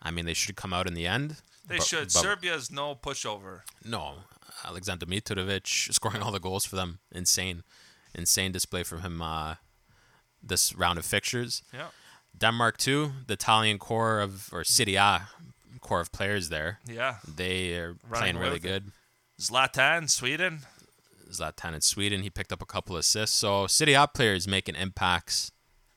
I 0.01 0.11
mean, 0.11 0.25
they 0.25 0.33
should 0.33 0.55
come 0.55 0.73
out 0.73 0.87
in 0.87 0.93
the 0.93 1.05
end. 1.07 1.37
They 1.67 1.77
but- 1.77 1.87
should. 1.87 2.03
but 2.05 2.11
Serbia's 2.11 2.71
no 2.71 2.95
pushover. 2.95 3.61
No, 3.83 4.13
Alexander 4.63 5.05
Mitrovic 5.05 5.91
scoring 5.93 6.21
all 6.21 6.31
the 6.31 6.39
goals 6.39 6.63
for 6.65 6.75
them. 6.77 6.99
Insane, 7.11 7.63
insane 8.13 8.51
display 8.51 8.83
from 8.83 9.01
him 9.01 9.21
uh, 9.21 9.55
this 10.45 10.75
round 10.75 10.99
of 10.99 11.05
fixtures. 11.05 11.63
Yeah. 11.73 11.87
Denmark 12.37 12.77
too, 12.77 13.11
the 13.27 13.33
Italian 13.33 13.77
core 13.79 14.19
of 14.19 14.49
or 14.51 14.63
Serie 14.63 14.95
A 14.95 15.27
core 15.81 16.01
of 16.01 16.11
players 16.11 16.49
there. 16.49 16.79
Yeah. 16.85 17.17
They 17.27 17.73
are 17.77 17.95
Running 18.09 18.35
playing 18.35 18.37
really 18.37 18.59
good. 18.59 18.91
Zlatan, 19.39 20.09
Sweden. 20.09 20.59
Zlatan 21.31 21.73
in 21.75 21.81
Sweden, 21.81 22.23
he 22.23 22.29
picked 22.29 22.51
up 22.51 22.61
a 22.61 22.65
couple 22.65 22.97
assists. 22.97 23.35
So 23.35 23.67
Serie 23.67 23.93
A 23.93 24.07
players 24.07 24.47
making 24.47 24.75
impacts 24.75 25.51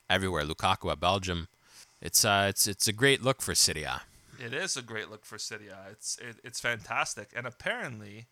everywhere. 0.08 0.44
Lukaku 0.44 0.90
at 0.90 1.00
Belgium. 1.00 1.48
It's 2.00 2.24
uh 2.24 2.46
it's 2.48 2.66
it's 2.66 2.86
a 2.86 2.92
great 2.92 3.22
look 3.22 3.42
for 3.42 3.54
Serie 3.54 3.84
A. 3.84 4.02
It 4.38 4.54
is 4.54 4.76
a 4.76 4.82
great 4.82 5.10
look 5.10 5.24
for 5.24 5.36
City. 5.36 5.66
A. 5.68 5.90
It's 5.90 6.16
it, 6.18 6.36
it's 6.44 6.60
fantastic. 6.60 7.30
And 7.34 7.46
apparently, 7.46 8.26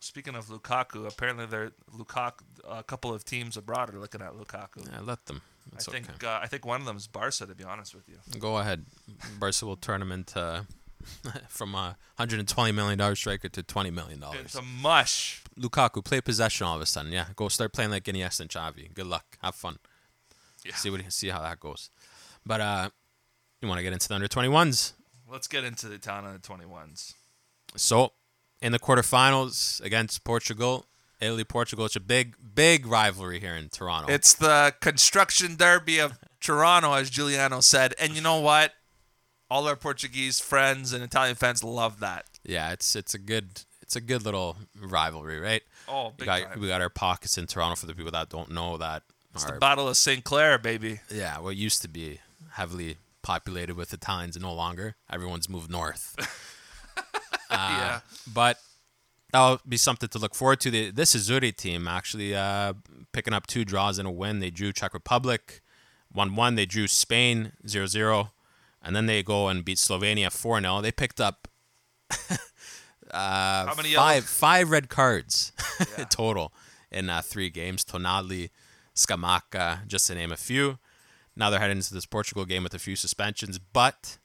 speaking 0.00 0.34
of 0.34 0.46
Lukaku, 0.46 1.06
apparently 1.06 1.46
there 1.46 1.72
Lukaku 1.96 2.40
a 2.68 2.82
couple 2.82 3.12
of 3.12 3.24
teams 3.24 3.56
abroad 3.56 3.94
are 3.94 3.98
looking 3.98 4.22
at 4.22 4.32
Lukaku. 4.32 4.90
Yeah, 4.90 5.00
let 5.02 5.26
them. 5.26 5.42
It's 5.74 5.88
I 5.88 5.92
okay. 5.92 6.02
think 6.02 6.24
uh, 6.24 6.40
I 6.42 6.46
think 6.46 6.64
one 6.64 6.80
of 6.80 6.86
them 6.86 6.96
is 6.96 7.06
Barca. 7.06 7.46
To 7.46 7.54
be 7.54 7.64
honest 7.64 7.94
with 7.94 8.08
you, 8.08 8.16
Go 8.38 8.58
ahead. 8.58 8.86
Barca 9.38 9.66
will 9.66 9.76
turn 9.76 10.00
him 10.00 10.12
into 10.12 10.66
from 11.48 11.74
a 11.74 11.96
hundred 12.16 12.38
and 12.40 12.48
twenty 12.48 12.72
million 12.72 12.98
dollar 12.98 13.14
striker 13.14 13.48
to 13.48 13.62
twenty 13.62 13.90
million 13.90 14.20
dollars. 14.20 14.40
it's 14.40 14.54
a 14.54 14.62
mush. 14.62 15.42
Lukaku 15.58 16.04
play 16.04 16.20
possession 16.20 16.66
all 16.66 16.76
of 16.76 16.82
a 16.82 16.86
sudden. 16.86 17.12
Yeah, 17.12 17.26
go 17.36 17.48
start 17.48 17.72
playing 17.72 17.90
like 17.90 18.04
Iniesta 18.04 18.40
and 18.40 18.50
Xavi. 18.50 18.92
Good 18.94 19.06
luck. 19.06 19.36
Have 19.42 19.54
fun. 19.54 19.78
Yeah. 20.64 20.74
See 20.74 20.90
what 20.90 21.00
see 21.12 21.28
how 21.28 21.42
that 21.42 21.60
goes. 21.60 21.90
But 22.46 22.60
uh, 22.60 22.90
you 23.60 23.68
want 23.68 23.78
to 23.78 23.82
get 23.82 23.92
into 23.92 24.08
the 24.08 24.14
under 24.14 24.28
twenty 24.28 24.48
ones. 24.48 24.94
Let's 25.30 25.48
get 25.48 25.64
into 25.64 25.88
the 25.88 25.96
Italian 25.96 26.24
under 26.24 26.38
twenty 26.38 26.64
ones. 26.66 27.14
So 27.76 28.12
in 28.60 28.72
the 28.72 28.78
quarterfinals 28.78 29.80
against 29.82 30.24
Portugal, 30.24 30.86
Italy 31.20 31.44
Portugal. 31.44 31.84
It's 31.86 31.96
a 31.96 32.00
big 32.00 32.34
big 32.54 32.86
rivalry 32.86 33.40
here 33.40 33.54
in 33.56 33.68
Toronto. 33.68 34.12
It's 34.12 34.32
the 34.34 34.74
construction 34.80 35.56
derby 35.56 35.98
of 35.98 36.18
Toronto, 36.40 36.92
as 36.94 37.10
Giuliano 37.10 37.60
said. 37.60 37.94
And 38.00 38.14
you 38.14 38.20
know 38.20 38.40
what? 38.40 38.72
All 39.50 39.66
our 39.66 39.76
Portuguese 39.76 40.40
friends 40.40 40.92
and 40.92 41.02
Italian 41.02 41.34
fans 41.36 41.64
love 41.64 42.00
that. 42.00 42.26
yeah, 42.44 42.72
it's 42.72 42.94
it's 42.94 43.14
a 43.14 43.18
good 43.18 43.62
it's 43.82 43.96
a 43.96 44.00
good 44.00 44.22
little 44.24 44.56
rivalry, 44.78 45.40
right? 45.40 45.62
Oh, 45.88 46.12
We 46.18 46.26
got 46.26 46.42
time. 46.42 46.60
we 46.60 46.68
got 46.68 46.82
our 46.82 46.90
pockets 46.90 47.38
in 47.38 47.46
Toronto 47.46 47.74
for 47.76 47.86
the 47.86 47.94
people 47.94 48.12
that 48.12 48.28
don't 48.28 48.50
know 48.50 48.76
that. 48.76 49.02
It's 49.34 49.44
are- 49.46 49.52
the 49.54 49.58
Battle 49.58 49.88
of 49.88 49.96
St. 49.96 50.22
Clair, 50.24 50.58
baby. 50.58 51.00
Yeah, 51.10 51.38
what 51.38 51.56
used 51.56 51.80
to 51.82 51.88
be 51.88 52.20
heavily 52.52 52.96
populated 53.22 53.74
with 53.76 53.92
Italians 53.94 54.36
no 54.38 54.52
longer. 54.52 54.96
Everyone's 55.10 55.48
moved 55.48 55.70
north. 55.70 56.14
yeah. 57.80 58.00
But 58.32 58.58
that'll 59.32 59.60
be 59.68 59.76
something 59.76 60.08
to 60.10 60.18
look 60.18 60.34
forward 60.34 60.60
to. 60.60 60.70
The, 60.70 60.90
this 60.90 61.14
Azzurri 61.14 61.54
team 61.54 61.86
actually 61.88 62.34
uh, 62.34 62.74
picking 63.12 63.32
up 63.34 63.46
two 63.46 63.64
draws 63.64 63.98
and 63.98 64.06
a 64.08 64.10
win. 64.10 64.40
They 64.40 64.50
drew 64.50 64.72
Czech 64.72 64.94
Republic 64.94 65.62
1 66.12 66.34
1. 66.34 66.54
They 66.54 66.66
drew 66.66 66.86
Spain 66.86 67.52
0 67.66 67.86
0. 67.86 68.30
And 68.82 68.94
then 68.94 69.06
they 69.06 69.22
go 69.22 69.48
and 69.48 69.64
beat 69.64 69.78
Slovenia 69.78 70.30
4 70.32 70.60
0. 70.60 70.80
They 70.80 70.92
picked 70.92 71.20
up 71.20 71.48
uh, 73.10 73.74
five, 73.74 74.24
five 74.24 74.70
red 74.70 74.88
cards 74.88 75.52
Yeah. 75.98 76.04
total 76.04 76.52
in 76.90 77.10
uh, 77.10 77.22
three 77.22 77.50
games. 77.50 77.84
Tonali, 77.84 78.50
Scamacca, 78.94 79.86
just 79.86 80.06
to 80.08 80.14
name 80.14 80.32
a 80.32 80.36
few. 80.36 80.78
Now 81.36 81.50
they're 81.50 81.60
heading 81.60 81.76
into 81.76 81.94
this 81.94 82.06
Portugal 82.06 82.44
game 82.44 82.62
with 82.64 82.74
a 82.74 82.78
few 82.78 82.96
suspensions. 82.96 83.58
But 83.58 84.18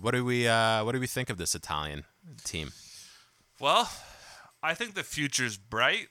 what 0.00 0.12
do 0.12 0.24
we 0.24 0.48
uh, 0.48 0.84
what 0.84 0.92
do 0.92 1.00
we 1.00 1.06
think 1.06 1.30
of 1.30 1.38
this 1.38 1.54
Italian 1.54 2.04
team? 2.44 2.72
Well, 3.60 3.90
I 4.62 4.74
think 4.74 4.94
the 4.94 5.02
future's 5.02 5.56
bright. 5.56 6.08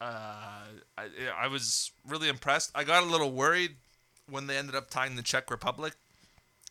Uh, 0.00 0.64
I, 0.98 1.06
I 1.38 1.46
was 1.46 1.92
really 2.08 2.28
impressed. 2.28 2.72
I 2.74 2.84
got 2.84 3.02
a 3.02 3.06
little 3.06 3.30
worried 3.32 3.76
when 4.28 4.46
they 4.46 4.56
ended 4.56 4.74
up 4.74 4.90
tying 4.90 5.14
the 5.16 5.22
Czech 5.22 5.50
Republic 5.50 5.94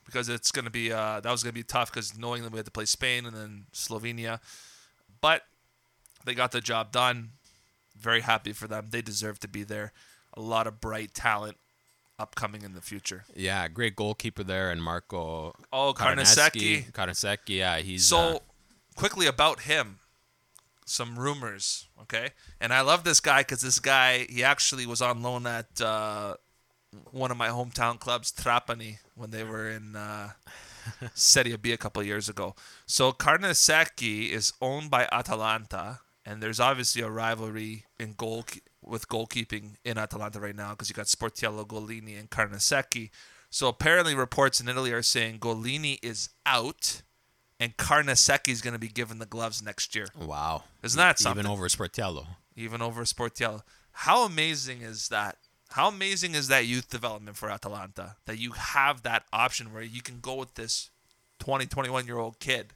because 0.06 0.28
it's 0.28 0.52
going 0.52 0.66
to 0.66 0.72
be 0.72 0.92
uh, 0.92 1.20
that 1.22 1.32
was 1.32 1.44
going 1.44 1.52
to 1.52 1.60
be 1.60 1.64
tough 1.64 1.92
because 1.92 2.18
knowing 2.18 2.44
that 2.44 2.52
we 2.52 2.58
had 2.58 2.66
to 2.66 2.72
play 2.72 2.86
Spain 2.86 3.26
and 3.26 3.36
then 3.36 3.66
Slovenia, 3.74 4.40
but 5.22 5.44
they 6.26 6.34
got 6.34 6.52
the 6.52 6.60
job 6.62 6.92
done. 6.92 7.30
Very 7.98 8.22
happy 8.22 8.52
for 8.52 8.68
them. 8.68 8.88
They 8.90 9.02
deserve 9.02 9.40
to 9.42 9.48
be 9.48 9.64
there. 9.64 9.94
A 10.34 10.42
lot 10.42 10.66
of 10.68 10.82
bright 10.82 11.14
talent 11.14 11.58
upcoming 12.18 12.64
in 12.64 12.74
the 12.74 12.82
future. 12.82 13.26
Yeah, 13.36 13.68
great 13.68 13.96
goalkeeper 13.96 14.44
there, 14.44 14.72
and 14.72 14.82
Marco 14.82 15.54
Oh, 15.72 15.94
Carnesecchi. 15.96 16.92
Carnesecchi, 16.92 17.58
yeah, 17.58 17.78
he's 17.78 18.06
So, 18.06 18.18
uh, 18.18 18.40
quickly 18.96 19.28
about 19.28 19.62
him, 19.62 20.00
some 20.86 21.18
rumors, 21.18 21.88
okay? 22.02 22.30
And 22.60 22.74
I 22.74 22.82
love 22.82 23.04
this 23.04 23.20
guy 23.20 23.42
because 23.42 23.62
this 23.62 23.80
guy, 23.80 24.26
he 24.30 24.44
actually 24.44 24.86
was 24.86 25.02
on 25.02 25.22
loan 25.22 25.48
at 25.48 25.80
uh, 25.82 26.36
one 27.12 27.32
of 27.32 27.38
my 27.38 27.48
hometown 27.50 28.00
clubs, 28.00 28.32
Trapani, 28.32 28.98
when 29.16 29.32
they 29.32 29.44
were 29.44 29.70
in 29.70 29.96
uh, 29.96 30.32
Serie 31.14 31.56
B 31.58 31.72
a 31.72 31.78
couple 31.78 32.04
years 32.04 32.30
ago. 32.30 32.56
So, 32.86 33.12
Carnesecchi 33.12 34.30
is 34.30 34.54
owned 34.62 34.90
by 34.90 35.08
Atalanta, 35.12 36.00
and 36.26 36.42
there's 36.42 36.60
obviously 36.60 37.02
a 37.02 37.10
rivalry 37.10 37.86
in 38.00 38.14
goal 38.14 38.46
with 38.84 39.08
goalkeeping 39.08 39.76
in 39.86 39.98
Atalanta 39.98 40.40
right 40.40 40.56
now 40.56 40.72
because 40.72 40.90
you 40.90 40.96
got 40.96 41.06
Sportiello, 41.06 41.66
Gollini, 41.66 42.20
and 42.20 42.30
Carnesecchi. 42.30 43.10
So 43.50 43.68
apparently, 43.68 44.16
reports 44.16 44.62
in 44.62 44.70
Italy 44.70 44.92
are 44.92 45.02
saying 45.02 45.40
Gollini 45.40 46.00
is 46.02 46.30
out, 46.46 47.02
and 47.62 47.78
Carnesecchi 47.78 48.50
is 48.50 48.62
going 48.62 48.74
to 48.74 48.80
be 48.80 48.88
given 48.90 49.20
the 49.20 49.26
gloves 49.26 49.62
next 49.62 49.96
year. 49.96 50.08
wow, 50.20 50.64
Isn't 50.84 50.98
that 50.98 51.20
something? 51.20 51.42
even 51.46 51.52
over 51.52 51.68
Sportiello. 51.68 52.26
Even 52.56 52.82
over 52.82 53.04
Sportiello. 53.04 53.62
How 53.94 54.26
amazing 54.26 54.82
is 54.82 55.08
that? 55.10 55.38
How 55.70 55.88
amazing 55.88 56.36
is 56.36 56.50
that 56.50 56.66
youth 56.66 56.90
development 56.90 57.38
for 57.38 57.50
Atalanta? 57.50 58.16
That 58.26 58.38
you 58.40 58.52
have 58.52 59.04
that 59.04 59.24
option 59.32 59.72
where 59.74 59.84
you 59.84 60.02
can 60.02 60.20
go 60.20 60.36
with 60.36 60.56
this 60.56 60.90
20, 61.40 61.66
21 61.68 62.06
year 62.08 62.18
old 62.18 62.40
kid, 62.40 62.74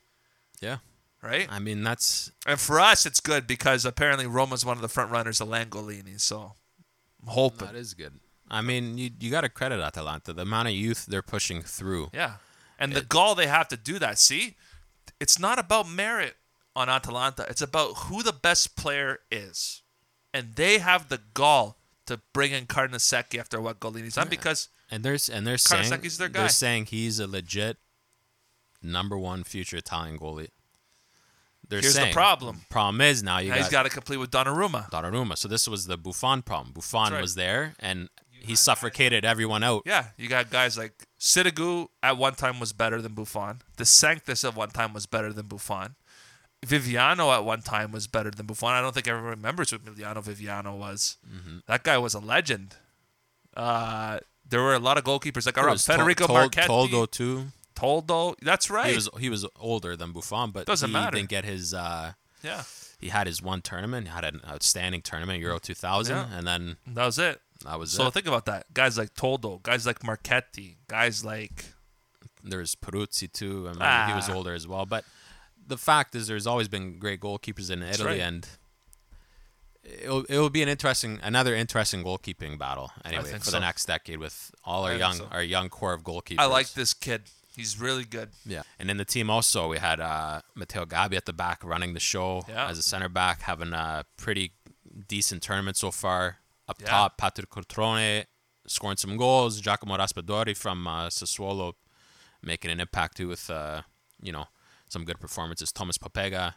Yeah, 0.61 0.77
right? 1.21 1.47
I 1.49 1.59
mean 1.59 1.83
that's 1.83 2.31
And 2.45 2.59
for 2.59 2.79
us, 2.79 3.05
it's 3.05 3.19
good 3.19 3.47
because 3.47 3.83
apparently 3.85 4.27
Roma's 4.27 4.65
one 4.65 4.77
of 4.77 4.81
the 4.81 4.87
front 4.87 5.11
runners 5.11 5.41
of 5.41 5.49
Langolini. 5.49 6.19
So 6.21 6.53
I'm 7.21 7.27
hoping. 7.29 7.67
that 7.67 7.75
is 7.75 7.93
good. 7.93 8.13
I 8.49 8.61
mean, 8.61 8.97
you 8.97 9.09
you 9.19 9.29
got 9.31 9.41
to 9.41 9.49
credit 9.49 9.79
Atalanta 9.81 10.31
the 10.31 10.43
amount 10.43 10.67
of 10.69 10.73
youth 10.75 11.05
they're 11.07 11.21
pushing 11.23 11.61
through. 11.63 12.09
Yeah. 12.13 12.35
And 12.79 12.93
the 12.93 13.01
gall 13.01 13.35
they 13.35 13.47
have 13.47 13.67
to 13.69 13.77
do 13.77 13.99
that. 13.99 14.19
See, 14.19 14.55
it's 15.25 15.39
not 15.39 15.57
about 15.57 15.89
merit 15.89 16.35
on 16.75 16.87
Atalanta. 16.87 17.47
It's 17.49 17.63
about 17.63 17.93
who 17.95 18.21
the 18.21 18.31
best 18.31 18.75
player 18.75 19.21
is. 19.31 19.81
And 20.35 20.53
they 20.53 20.77
have 20.77 21.09
the 21.09 21.19
gall 21.33 21.79
to 22.05 22.21
bring 22.31 22.51
in 22.51 22.67
Carnesecchi 22.67 23.39
after 23.39 23.59
what 23.59 23.79
Gollini's 23.79 24.13
done 24.13 24.29
because 24.29 24.69
And 24.91 25.03
there's 25.03 25.27
and 25.27 25.47
they're 25.47 25.57
saying 25.57 25.85
Carnesecchi's 25.85 26.19
their 26.19 26.29
guy. 26.29 26.41
they're 26.41 26.49
saying 26.49 26.85
he's 26.85 27.19
a 27.19 27.25
legit 27.25 27.77
number 28.83 29.17
one 29.17 29.43
future 29.43 29.77
Italian 29.77 30.19
goalie. 30.19 30.49
They're 31.67 31.81
Here's 31.81 31.95
the 31.95 32.11
problem. 32.11 32.61
Problem 32.69 33.01
is 33.01 33.23
now 33.23 33.39
you 33.39 33.49
now 33.49 33.55
he's 33.55 33.69
got 33.69 33.71
got 33.71 33.83
to 33.83 33.89
complete 33.89 34.17
with 34.17 34.29
Donnarumma. 34.29 34.91
Donnarumma. 34.91 35.39
So 35.39 35.47
this 35.47 35.67
was 35.67 35.87
the 35.87 35.97
Buffon 35.97 36.43
problem. 36.43 36.71
Buffon 36.71 37.13
right. 37.13 37.21
was 37.23 37.33
there 37.33 37.73
and 37.79 38.09
he 38.45 38.55
suffocated 38.55 39.25
everyone 39.25 39.63
out. 39.63 39.83
Yeah, 39.85 40.05
you 40.17 40.27
got 40.29 40.49
guys 40.49 40.77
like 40.77 40.93
Sirigu 41.19 41.87
at 42.03 42.17
one 42.17 42.35
time 42.35 42.59
was 42.59 42.73
better 42.73 43.01
than 43.01 43.13
Buffon. 43.13 43.61
De 43.77 43.85
Sanctis 43.85 44.43
at 44.43 44.55
one 44.55 44.69
time 44.69 44.93
was 44.93 45.05
better 45.05 45.31
than 45.33 45.47
Buffon. 45.47 45.95
Viviano 46.65 47.33
at 47.35 47.45
one 47.45 47.61
time 47.61 47.91
was 47.91 48.07
better 48.07 48.31
than 48.31 48.45
Buffon. 48.45 48.69
I 48.69 48.81
don't 48.81 48.93
think 48.93 49.07
everyone 49.07 49.31
remembers 49.31 49.71
what 49.71 49.83
Emiliano 49.85 50.23
Viviano 50.23 50.75
was. 50.77 51.17
Mm-hmm. 51.29 51.59
That 51.67 51.83
guy 51.83 51.97
was 51.97 52.13
a 52.13 52.19
legend. 52.19 52.75
Uh, 53.55 54.19
there 54.47 54.61
were 54.61 54.73
a 54.75 54.79
lot 54.79 54.97
of 54.97 55.03
goalkeepers 55.03 55.45
like 55.45 55.57
was 55.57 55.85
Tol- 55.85 55.95
Federico 55.97 56.27
Tol- 56.27 56.35
Marchetti, 56.35 56.67
Toldo 56.67 57.09
too. 57.09 57.45
Toldo. 57.75 58.35
That's 58.41 58.69
right. 58.69 58.89
He 58.89 58.95
was 58.95 59.09
he 59.19 59.29
was 59.29 59.45
older 59.59 59.95
than 59.95 60.11
Buffon, 60.11 60.51
but 60.51 60.65
Doesn't 60.65 60.89
he 60.89 60.93
matter. 60.93 61.17
didn't 61.17 61.29
get 61.29 61.45
his. 61.45 61.73
Uh, 61.73 62.13
yeah, 62.43 62.63
he 62.99 63.09
had 63.09 63.27
his 63.27 63.41
one 63.41 63.61
tournament. 63.61 64.07
He 64.07 64.13
had 64.13 64.23
an 64.23 64.41
outstanding 64.47 65.01
tournament, 65.01 65.39
Euro 65.39 65.59
2000, 65.59 66.15
Yeah. 66.15 66.37
and 66.37 66.47
then 66.47 66.77
that 66.87 67.05
was 67.05 67.19
it. 67.19 67.41
That 67.63 67.79
was 67.79 67.91
So 67.91 68.07
it. 68.07 68.13
think 68.13 68.27
about 68.27 68.45
that. 68.45 68.73
Guys 68.73 68.97
like 68.97 69.13
Toldo, 69.15 69.61
guys 69.63 69.85
like 69.85 70.03
Marchetti, 70.03 70.75
guys 70.87 71.23
like 71.23 71.65
There's 72.43 72.75
Peruzzi 72.75 73.31
too. 73.31 73.67
I 73.69 73.73
mean, 73.73 74.09
he 74.09 74.15
was 74.15 74.29
Ah. 74.29 74.33
older 74.35 74.53
as 74.53 74.67
well. 74.67 74.85
But 74.85 75.03
the 75.65 75.77
fact 75.77 76.13
is, 76.15 76.27
there's 76.27 76.45
always 76.45 76.67
been 76.67 76.99
great 76.99 77.19
goalkeepers 77.19 77.71
in 77.71 77.81
Italy, 77.81 78.07
right. 78.07 78.19
and 78.19 78.47
it'll 79.83 80.25
it'll 80.29 80.49
be 80.49 80.61
an 80.63 80.69
interesting 80.69 81.19
another 81.23 81.55
interesting 81.55 82.03
goalkeeping 82.03 82.57
battle 82.57 82.91
anyway 83.03 83.23
for 83.33 83.39
so. 83.45 83.51
the 83.51 83.59
next 83.59 83.85
decade 83.85 84.19
with 84.19 84.51
all 84.63 84.83
our 84.85 84.95
young 84.95 85.15
so. 85.15 85.27
our 85.31 85.43
young 85.43 85.69
core 85.69 85.93
of 85.93 86.03
goalkeepers. 86.03 86.39
I 86.39 86.45
like 86.45 86.73
this 86.73 86.93
kid. 86.93 87.23
He's 87.55 87.79
really 87.79 88.03
good. 88.03 88.29
Yeah, 88.45 88.63
and 88.79 88.91
in 88.91 88.97
the 88.97 89.05
team 89.05 89.29
also 89.29 89.69
we 89.69 89.77
had 89.77 89.99
uh, 89.99 90.41
Matteo 90.55 90.85
Gabbia 90.85 91.15
at 91.17 91.25
the 91.25 91.33
back 91.33 91.63
running 91.63 91.93
the 91.93 91.99
show 91.99 92.43
Yeah. 92.49 92.67
as 92.67 92.77
a 92.77 92.83
center 92.83 93.07
back, 93.09 93.41
having 93.43 93.71
a 93.73 94.05
pretty 94.17 94.51
decent 95.07 95.41
tournament 95.41 95.77
so 95.77 95.89
far. 95.91 96.37
Up 96.67 96.77
Yeah. 96.81 96.87
top, 96.89 97.17
Patrick 97.17 97.49
Cutrone 97.49 98.25
scoring 98.67 98.97
some 98.97 99.17
goals. 99.17 99.61
Giacomo 99.61 99.97
Raspadori 99.97 100.57
from 100.57 100.87
uh, 100.87 101.07
Sassuolo 101.07 101.73
making 102.41 102.71
an 102.71 102.79
impact 102.79 103.17
too 103.17 103.27
with 103.27 103.49
uh, 103.49 103.81
you 104.21 104.31
know 104.31 104.45
some 104.89 105.05
good 105.05 105.19
performances. 105.19 105.71
Thomas 105.71 105.97
Pobega, 105.97 106.55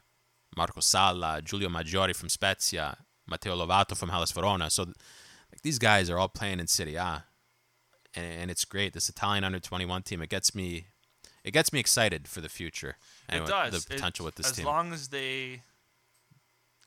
Marco 0.56 0.80
Sala, 0.80 1.40
Giulio 1.42 1.68
Maggiore 1.68 2.14
from 2.16 2.28
Spezia, 2.28 2.96
Matteo 3.26 3.54
Lovato 3.56 3.96
from 3.96 4.08
Hellas 4.08 4.32
Verona. 4.32 4.70
So 4.70 4.84
like, 4.84 5.62
these 5.62 5.78
guys 5.78 6.08
are 6.10 6.18
all 6.18 6.28
playing 6.28 6.60
in 6.60 6.66
Serie 6.66 6.96
A, 6.96 7.24
and, 8.14 8.42
and 8.42 8.50
it's 8.50 8.64
great. 8.64 8.92
This 8.94 9.08
Italian 9.10 9.44
under 9.44 9.60
twenty 9.60 9.84
one 9.84 10.02
team 10.02 10.22
it 10.22 10.30
gets 10.30 10.54
me 10.54 10.86
it 11.44 11.52
gets 11.52 11.72
me 11.72 11.80
excited 11.80 12.28
for 12.28 12.40
the 12.40 12.48
future. 12.48 12.96
and 13.28 13.44
it 13.44 13.46
does. 13.48 13.70
the 13.72 13.76
It- 13.78 13.96
potential 13.96 14.24
with 14.24 14.36
this 14.36 14.46
as 14.46 14.52
team. 14.56 14.62
As 14.62 14.66
long 14.66 14.92
as 14.92 15.08
they, 15.08 15.62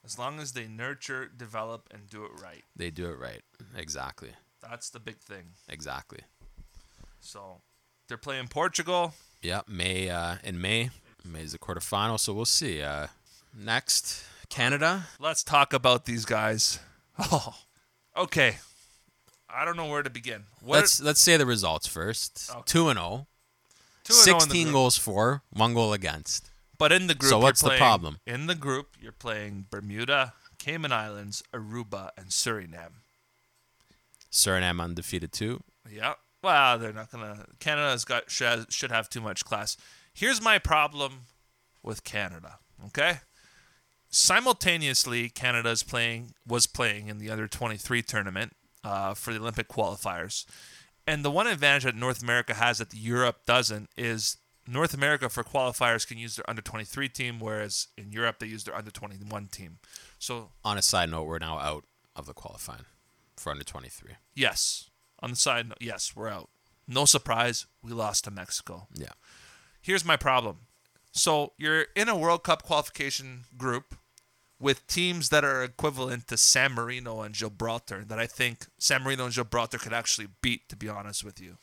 as 0.05 0.17
long 0.17 0.39
as 0.39 0.53
they 0.53 0.67
nurture, 0.67 1.29
develop, 1.35 1.89
and 1.91 2.09
do 2.09 2.25
it 2.25 2.31
right. 2.41 2.63
they 2.75 2.89
do 2.89 3.09
it 3.09 3.19
right. 3.19 3.41
Exactly. 3.75 4.29
That's 4.61 4.89
the 4.89 4.99
big 4.99 5.17
thing. 5.17 5.53
Exactly. 5.67 6.19
So, 7.19 7.61
they're 8.07 8.17
playing 8.17 8.47
Portugal. 8.47 9.13
Yeah, 9.41 9.61
May 9.67 10.09
uh, 10.09 10.35
in 10.43 10.59
May. 10.61 10.89
May 11.23 11.41
is 11.41 11.51
the 11.51 11.59
quarterfinal, 11.59 12.19
so 12.19 12.33
we'll 12.33 12.45
see. 12.45 12.81
Uh, 12.81 13.07
next, 13.57 14.23
Canada. 14.49 15.05
Let's 15.19 15.43
talk 15.43 15.73
about 15.73 16.05
these 16.05 16.25
guys. 16.25 16.79
Oh, 17.31 17.55
okay. 18.17 18.55
I 19.47 19.63
don't 19.63 19.77
know 19.77 19.85
where 19.85 20.01
to 20.01 20.09
begin. 20.09 20.45
What 20.61 20.77
Let's 20.77 21.01
let's 21.01 21.19
say 21.19 21.37
the 21.37 21.45
results 21.45 21.85
first. 21.85 22.49
Okay. 22.49 22.61
Two 22.65 22.89
and 22.89 22.97
zero. 22.97 23.27
2 24.05 24.13
and 24.13 24.23
0 24.23 24.39
16 24.39 24.71
goals 24.71 24.97
for, 24.97 25.43
one 25.51 25.73
goal 25.73 25.93
against. 25.93 26.50
But 26.81 26.91
in 26.91 27.05
the 27.05 27.13
group, 27.13 27.29
So 27.29 27.37
what's 27.37 27.61
the 27.61 27.77
problem? 27.77 28.17
In 28.25 28.47
the 28.47 28.55
group, 28.55 28.97
you're 28.99 29.11
playing 29.11 29.67
Bermuda, 29.69 30.33
Cayman 30.57 30.91
Islands, 30.91 31.43
Aruba, 31.53 32.09
and 32.17 32.29
Suriname. 32.29 33.03
Suriname 34.31 34.81
undefeated 34.81 35.31
too. 35.31 35.61
Yeah. 35.87 36.15
Well, 36.41 36.79
they're 36.79 36.91
not 36.91 37.11
gonna. 37.11 37.45
Canada's 37.59 38.03
got 38.03 38.31
should, 38.31 38.73
should 38.73 38.91
have 38.91 39.11
too 39.11 39.21
much 39.21 39.45
class. 39.45 39.77
Here's 40.11 40.41
my 40.41 40.57
problem 40.57 41.25
with 41.83 42.03
Canada. 42.03 42.57
Okay. 42.87 43.19
Simultaneously, 44.09 45.29
Canada's 45.29 45.83
playing 45.83 46.33
was 46.47 46.65
playing 46.65 47.09
in 47.09 47.19
the 47.19 47.29
under 47.29 47.47
23 47.47 48.01
tournament 48.01 48.53
uh, 48.83 49.13
for 49.13 49.31
the 49.31 49.39
Olympic 49.39 49.69
qualifiers, 49.69 50.45
and 51.05 51.23
the 51.23 51.29
one 51.29 51.45
advantage 51.45 51.83
that 51.83 51.95
North 51.95 52.23
America 52.23 52.55
has 52.55 52.79
that 52.79 52.91
Europe 52.95 53.45
doesn't 53.45 53.91
is 53.95 54.37
North 54.71 54.93
America 54.93 55.27
for 55.29 55.43
qualifiers 55.43 56.07
can 56.07 56.17
use 56.17 56.35
their 56.37 56.49
under 56.49 56.61
23 56.61 57.09
team, 57.09 57.39
whereas 57.39 57.87
in 57.97 58.11
Europe 58.11 58.39
they 58.39 58.47
use 58.47 58.63
their 58.63 58.75
under 58.75 58.91
21 58.91 59.47
team. 59.47 59.79
So 60.17 60.51
On 60.63 60.77
a 60.77 60.81
side 60.81 61.09
note, 61.11 61.23
we're 61.25 61.39
now 61.39 61.57
out 61.59 61.83
of 62.15 62.25
the 62.25 62.33
qualifying 62.33 62.85
for 63.37 63.51
under 63.51 63.63
23. 63.63 64.13
yes, 64.35 64.89
on 65.19 65.29
the 65.31 65.35
side, 65.35 65.67
note, 65.69 65.77
yes, 65.81 66.13
we're 66.15 66.29
out. 66.29 66.49
No 66.87 67.05
surprise, 67.05 67.65
we 67.83 67.91
lost 67.91 68.23
to 68.23 68.31
Mexico. 68.31 68.87
Yeah. 68.93 69.13
here's 69.81 70.03
my 70.05 70.15
problem. 70.17 70.57
So 71.11 71.53
you're 71.57 71.87
in 71.95 72.07
a 72.09 72.17
World 72.17 72.43
Cup 72.43 72.63
qualification 72.63 73.43
group 73.57 73.95
with 74.59 74.85
teams 74.87 75.29
that 75.29 75.43
are 75.43 75.63
equivalent 75.63 76.27
to 76.27 76.37
San 76.37 76.73
Marino 76.73 77.21
and 77.21 77.33
Gibraltar 77.35 78.03
that 78.05 78.19
I 78.19 78.27
think 78.27 78.67
San 78.77 79.03
Marino 79.03 79.25
and 79.25 79.33
Gibraltar 79.33 79.77
could 79.79 79.91
actually 79.93 80.27
beat, 80.41 80.69
to 80.69 80.75
be 80.75 80.87
honest 80.87 81.23
with 81.23 81.41
you. 81.41 81.57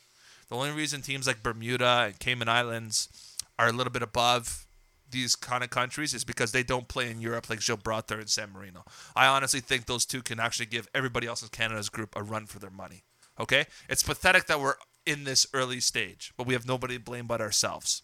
The 0.49 0.55
only 0.55 0.71
reason 0.71 1.01
teams 1.01 1.27
like 1.27 1.43
Bermuda 1.43 2.05
and 2.07 2.19
Cayman 2.19 2.49
Islands 2.49 3.09
are 3.57 3.67
a 3.67 3.73
little 3.73 3.91
bit 3.91 4.01
above 4.01 4.65
these 5.11 5.35
kind 5.35 5.63
of 5.63 5.69
countries 5.69 6.13
is 6.13 6.23
because 6.23 6.51
they 6.51 6.63
don't 6.63 6.87
play 6.87 7.09
in 7.09 7.21
Europe 7.21 7.49
like 7.49 7.59
Gibraltar 7.59 8.19
and 8.19 8.29
San 8.29 8.51
Marino. 8.51 8.83
I 9.15 9.27
honestly 9.27 9.59
think 9.59 9.85
those 9.85 10.05
two 10.05 10.21
can 10.21 10.39
actually 10.39 10.67
give 10.67 10.87
everybody 10.93 11.27
else 11.27 11.41
in 11.41 11.49
Canada's 11.49 11.89
group 11.89 12.15
a 12.15 12.23
run 12.23 12.45
for 12.45 12.59
their 12.59 12.69
money. 12.69 13.03
Okay? 13.39 13.65
It's 13.87 14.03
pathetic 14.03 14.45
that 14.47 14.59
we're 14.59 14.75
in 15.05 15.23
this 15.23 15.47
early 15.53 15.79
stage, 15.79 16.33
but 16.37 16.45
we 16.45 16.53
have 16.53 16.67
nobody 16.67 16.97
to 16.97 17.03
blame 17.03 17.27
but 17.27 17.41
ourselves. 17.41 18.03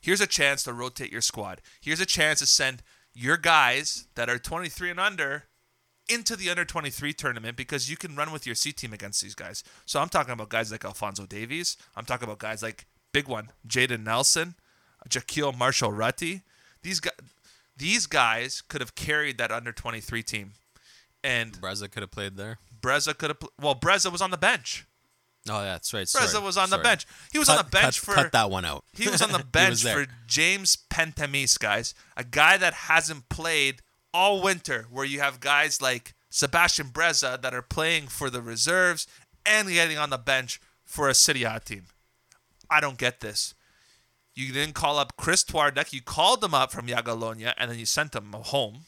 Here's 0.00 0.20
a 0.20 0.26
chance 0.26 0.62
to 0.64 0.72
rotate 0.72 1.12
your 1.12 1.20
squad. 1.20 1.60
Here's 1.80 2.00
a 2.00 2.06
chance 2.06 2.38
to 2.38 2.46
send 2.46 2.82
your 3.14 3.36
guys 3.36 4.06
that 4.14 4.30
are 4.30 4.38
23 4.38 4.90
and 4.90 5.00
under 5.00 5.44
into 6.10 6.36
the 6.36 6.50
under 6.50 6.64
23 6.64 7.12
tournament 7.12 7.56
because 7.56 7.90
you 7.90 7.96
can 7.96 8.16
run 8.16 8.32
with 8.32 8.46
your 8.46 8.54
C 8.54 8.72
team 8.72 8.92
against 8.92 9.22
these 9.22 9.34
guys. 9.34 9.62
So 9.86 10.00
I'm 10.00 10.08
talking 10.08 10.32
about 10.32 10.48
guys 10.48 10.70
like 10.72 10.84
Alfonso 10.84 11.26
Davies. 11.26 11.76
I'm 11.96 12.04
talking 12.04 12.26
about 12.26 12.38
guys 12.38 12.62
like 12.62 12.86
big 13.12 13.28
one, 13.28 13.50
Jayden 13.66 14.04
Nelson, 14.04 14.54
Jahkeele 15.08 15.56
Marshall 15.56 15.92
Rutty. 15.92 16.42
These 16.82 17.00
guys, 17.00 17.12
these 17.76 18.06
guys 18.06 18.62
could 18.62 18.80
have 18.80 18.94
carried 18.94 19.38
that 19.38 19.50
under 19.50 19.72
23 19.72 20.22
team, 20.22 20.52
and 21.22 21.52
Breza 21.52 21.90
could 21.90 22.02
have 22.02 22.10
played 22.10 22.36
there. 22.36 22.58
Breza 22.80 23.16
could 23.16 23.30
have. 23.30 23.40
Pl- 23.40 23.52
well, 23.60 23.74
Breza 23.74 24.10
was 24.10 24.22
on 24.22 24.30
the 24.30 24.38
bench. 24.38 24.86
Oh, 25.48 25.62
yeah, 25.62 25.72
that's 25.72 25.94
right. 25.94 26.06
Breza 26.06 26.28
Sorry. 26.28 26.44
was 26.44 26.58
on 26.58 26.68
the 26.68 26.78
bench. 26.78 27.06
He 27.32 27.38
was 27.38 27.48
cut, 27.48 27.58
on 27.58 27.64
the 27.64 27.70
bench 27.70 28.02
cut, 28.02 28.14
for. 28.14 28.14
cut 28.14 28.32
that 28.32 28.50
one 28.50 28.66
out. 28.66 28.84
He 28.92 29.08
was 29.08 29.22
on 29.22 29.32
the 29.32 29.44
bench 29.52 29.82
for 29.82 30.06
James 30.26 30.76
Pantemis, 30.90 31.58
guys. 31.58 31.94
A 32.16 32.24
guy 32.24 32.58
that 32.58 32.74
hasn't 32.74 33.28
played 33.30 33.80
all 34.12 34.42
winter, 34.42 34.86
where 34.90 35.04
you 35.04 35.20
have 35.20 35.40
guys 35.40 35.80
like 35.80 36.14
Sebastian 36.28 36.88
Breza 36.88 37.40
that 37.40 37.54
are 37.54 37.62
playing 37.62 38.08
for 38.08 38.30
the 38.30 38.42
reserves 38.42 39.06
and 39.44 39.68
getting 39.68 39.98
on 39.98 40.10
the 40.10 40.18
bench 40.18 40.60
for 40.84 41.08
a 41.08 41.14
Serie 41.14 41.44
A 41.44 41.60
team. 41.60 41.86
I 42.70 42.80
don't 42.80 42.98
get 42.98 43.20
this. 43.20 43.54
You 44.34 44.52
didn't 44.52 44.74
call 44.74 44.98
up 44.98 45.16
Kris 45.16 45.44
Twardek. 45.44 45.92
You 45.92 46.02
called 46.02 46.42
him 46.42 46.54
up 46.54 46.72
from 46.72 46.86
Jagiellonia, 46.86 47.52
and 47.58 47.70
then 47.70 47.78
you 47.78 47.86
sent 47.86 48.14
him 48.14 48.32
home. 48.32 48.82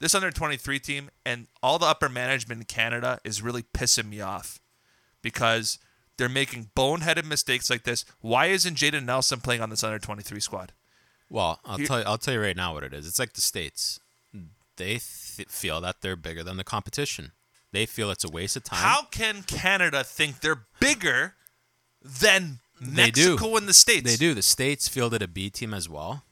This 0.00 0.16
under 0.16 0.32
23 0.32 0.80
team 0.80 1.10
and 1.24 1.46
all 1.62 1.78
the 1.78 1.86
upper 1.86 2.08
management 2.08 2.60
in 2.62 2.64
Canada 2.64 3.20
is 3.22 3.40
really 3.40 3.62
pissing 3.62 4.08
me 4.08 4.20
off 4.20 4.60
because 5.22 5.78
they're 6.16 6.28
making 6.28 6.70
boneheaded 6.76 7.24
mistakes 7.24 7.70
like 7.70 7.84
this. 7.84 8.04
Why 8.20 8.46
isn't 8.46 8.76
Jayden 8.76 9.04
Nelson 9.04 9.40
playing 9.40 9.60
on 9.60 9.70
this 9.70 9.84
under 9.84 10.00
23 10.00 10.40
squad? 10.40 10.72
Well, 11.32 11.60
I'll 11.64 11.78
Here- 11.78 11.86
tell 11.86 11.98
you, 12.00 12.04
I'll 12.06 12.18
tell 12.18 12.34
you 12.34 12.40
right 12.40 12.56
now 12.56 12.74
what 12.74 12.84
it 12.84 12.92
is. 12.92 13.06
It's 13.06 13.18
like 13.18 13.32
the 13.32 13.40
states. 13.40 13.98
Hmm. 14.32 14.42
They 14.76 15.00
th- 15.00 15.48
feel 15.48 15.80
that 15.80 16.02
they're 16.02 16.14
bigger 16.16 16.42
than 16.42 16.58
the 16.58 16.64
competition. 16.64 17.32
They 17.72 17.86
feel 17.86 18.10
it's 18.10 18.22
a 18.24 18.28
waste 18.28 18.54
of 18.56 18.64
time. 18.64 18.80
How 18.80 19.04
can 19.04 19.42
Canada 19.44 20.04
think 20.04 20.40
they're 20.40 20.66
bigger 20.78 21.34
than 22.02 22.58
They 22.80 23.10
do. 23.10 23.30
Mexico 23.30 23.56
and 23.56 23.66
the 23.66 23.72
States? 23.72 24.02
They 24.04 24.16
do. 24.16 24.34
The 24.34 24.42
states 24.42 24.88
fielded 24.88 25.22
a 25.22 25.28
B 25.28 25.48
team 25.48 25.72
as 25.72 25.88
well. 25.88 26.22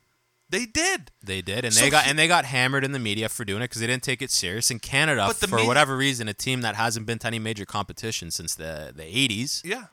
They 0.50 0.66
did. 0.66 1.12
They 1.22 1.40
did, 1.40 1.64
and 1.64 1.72
So 1.72 1.80
they 1.80 1.90
got 1.90 2.04
he- 2.04 2.10
and 2.10 2.18
they 2.18 2.26
got 2.28 2.44
hammered 2.44 2.84
in 2.84 2.92
the 2.92 2.98
media 2.98 3.28
for 3.30 3.44
doing 3.46 3.62
it 3.62 3.66
because 3.70 3.80
they 3.80 3.86
didn't 3.86 4.02
take 4.02 4.20
it 4.20 4.30
serious. 4.32 4.70
In 4.70 4.80
Canada, 4.80 5.32
for 5.32 5.46
media- 5.46 5.66
whatever 5.66 5.96
reason, 5.96 6.28
a 6.28 6.34
team 6.34 6.60
that 6.62 6.74
hasn't 6.74 7.06
been 7.06 7.20
to 7.20 7.26
any 7.28 7.38
major 7.38 7.64
competition 7.64 8.30
since 8.32 8.54
the 8.56 8.92
the 8.94 9.04
'80s, 9.04 9.62
Yeah. 9.64 9.86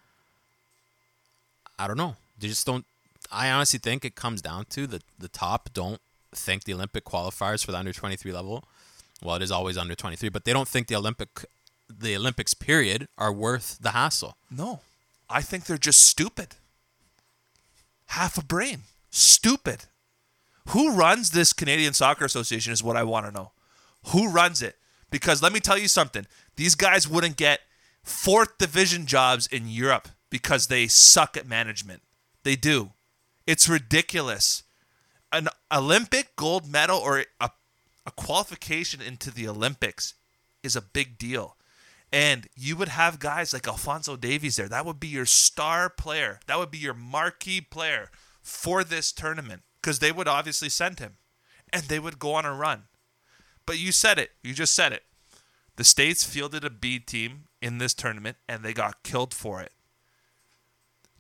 I 1.80 1.88
don't 1.88 1.98
know. 1.98 2.15
They 2.39 2.48
just 2.48 2.65
don't. 2.65 2.86
I 3.32 3.50
honestly 3.50 3.80
think 3.80 4.06
it 4.06 4.16
comes 4.16 4.42
down 4.42 4.66
to 4.70 4.88
the 4.88 5.02
the 5.18 5.28
top 5.28 5.70
don't 5.74 6.02
think 6.34 6.63
the 6.63 6.74
Olympic 6.74 7.06
qualifiers 7.06 7.66
for 7.66 7.72
the 7.72 7.78
under 7.78 7.94
23 7.94 8.32
level. 8.32 8.63
Well, 9.22 9.36
it 9.36 9.42
is 9.42 9.52
always 9.52 9.78
under 9.78 9.96
23, 9.96 10.30
but 10.30 10.46
they 10.46 10.54
don't 10.54 10.68
think 10.68 10.88
the 10.88 10.96
Olympic 10.96 11.46
the 11.90 12.16
Olympics 12.16 12.54
period 12.54 13.08
are 13.18 13.32
worth 13.32 13.78
the 13.80 13.92
hassle. 13.92 14.36
No. 14.52 14.82
I 15.30 15.42
think 15.42 15.66
they're 15.66 15.78
just 15.78 16.06
stupid. 16.06 16.56
Half 18.08 18.38
a 18.38 18.44
brain. 18.44 18.84
Stupid. 19.10 19.86
Who 20.70 20.94
runs 20.94 21.32
this 21.32 21.54
Canadian 21.54 21.94
Soccer 21.94 22.26
Association 22.26 22.74
is 22.74 22.84
what 22.84 22.98
I 22.98 23.04
want 23.04 23.26
to 23.26 23.32
know. 23.32 23.52
Who 24.08 24.30
runs 24.30 24.62
it? 24.62 24.76
Because 25.10 25.42
let 25.42 25.54
me 25.54 25.60
tell 25.60 25.78
you 25.78 25.88
something. 25.88 26.28
These 26.56 26.76
guys 26.76 27.08
wouldn't 27.08 27.38
get 27.38 27.62
fourth 28.04 28.58
division 28.58 29.06
jobs 29.06 29.48
in 29.48 29.68
Europe 29.68 30.10
because 30.30 30.68
they 30.68 30.88
suck 30.88 31.38
at 31.38 31.48
management. 31.48 32.02
They 32.44 32.56
do. 32.56 32.92
It's 33.48 33.70
ridiculous. 33.70 34.64
An 35.32 35.48
Olympic 35.72 36.36
gold 36.36 36.70
medal 36.70 37.00
or 37.00 37.24
a, 37.40 37.50
a 38.06 38.12
qualification 38.12 39.02
into 39.02 39.32
the 39.32 39.48
Olympics 39.48 40.14
is 40.62 40.76
a 40.76 40.82
big 40.82 41.18
deal. 41.18 41.56
And 42.12 42.48
you 42.56 42.76
would 42.78 42.90
have 42.90 43.20
guys 43.20 43.54
like 43.54 43.68
Alfonso 43.68 44.16
Davies 44.16 44.58
there. 44.58 44.70
That 44.70 44.86
would 44.86 45.00
be 45.00 45.08
your 45.08 45.26
star 45.26 45.90
player. 45.90 46.40
That 46.48 46.58
would 46.58 46.72
be 46.72 46.78
your 46.78 46.94
marquee 46.94 47.62
player 47.62 48.12
for 48.42 48.84
this 48.84 49.12
tournament 49.12 49.64
because 49.82 50.00
they 50.00 50.12
would 50.12 50.28
obviously 50.28 50.70
send 50.70 51.00
him 51.00 51.18
and 51.72 51.84
they 51.84 52.00
would 52.00 52.20
go 52.20 52.34
on 52.34 52.46
a 52.46 52.54
run. 52.54 52.84
But 53.66 53.80
you 53.80 53.92
said 53.92 54.20
it. 54.20 54.32
You 54.42 54.54
just 54.54 54.74
said 54.74 54.94
it. 54.94 55.04
The 55.76 55.84
States 55.84 56.24
fielded 56.24 56.64
a 56.64 56.70
B 56.70 57.00
team 57.00 57.46
in 57.62 57.78
this 57.78 57.94
tournament 57.94 58.38
and 58.48 58.64
they 58.64 58.74
got 58.74 59.04
killed 59.04 59.34
for 59.34 59.62
it. 59.62 59.72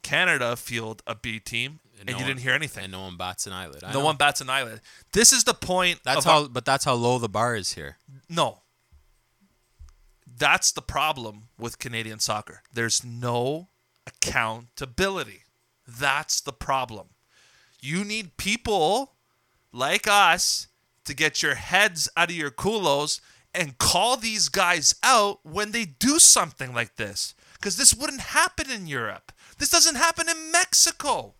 Canada 0.01 0.55
fielded 0.55 1.03
a 1.05 1.15
B 1.15 1.39
team, 1.39 1.81
and, 1.99 2.07
no 2.07 2.11
you 2.11 2.17
one- 2.17 2.27
didn't 2.27 2.39
hear 2.41 2.53
anything. 2.53 2.83
And 2.83 2.91
no 2.91 3.01
one 3.01 3.17
bats 3.17 3.47
an 3.47 3.53
eyelid. 3.53 3.83
I 3.83 3.91
no 3.91 3.99
know. 3.99 4.05
one 4.05 4.17
bats 4.17 4.41
an 4.41 4.49
eyelid. 4.49 4.81
This 5.13 5.33
is 5.33 5.43
the 5.43 5.53
point. 5.53 5.99
That's 6.03 6.25
how. 6.25 6.47
But 6.47 6.65
that's 6.65 6.85
how 6.85 6.93
low 6.93 7.19
the 7.19 7.29
bar 7.29 7.55
is 7.55 7.73
here. 7.73 7.97
No. 8.29 8.59
That's 10.39 10.71
the 10.71 10.81
problem 10.83 11.49
with 11.57 11.79
Canadian 11.79 12.19
soccer. 12.19 12.61
There's 12.71 13.03
no 13.03 13.69
accountability. 14.05 15.43
That's 15.87 16.41
the 16.41 16.53
problem. 16.53 17.07
You 17.81 18.03
need 18.03 18.37
people 18.37 19.13
like 19.71 20.07
us 20.07 20.67
to 21.05 21.15
get 21.15 21.41
your 21.41 21.55
heads 21.55 22.09
out 22.15 22.29
of 22.29 22.35
your 22.35 22.51
culos 22.51 23.19
and 23.53 23.77
call 23.79 24.17
these 24.17 24.49
guys 24.49 24.93
out 25.01 25.39
when 25.43 25.71
they 25.71 25.85
do 25.85 26.19
something 26.19 26.73
like 26.73 26.97
this. 26.97 27.33
Because 27.53 27.77
this 27.77 27.93
wouldn't 27.93 28.21
happen 28.21 28.69
in 28.69 28.85
Europe. 28.85 29.31
This 29.57 29.69
doesn't 29.69 29.95
happen 29.95 30.29
in 30.29 30.51
Mexico. 30.51 31.33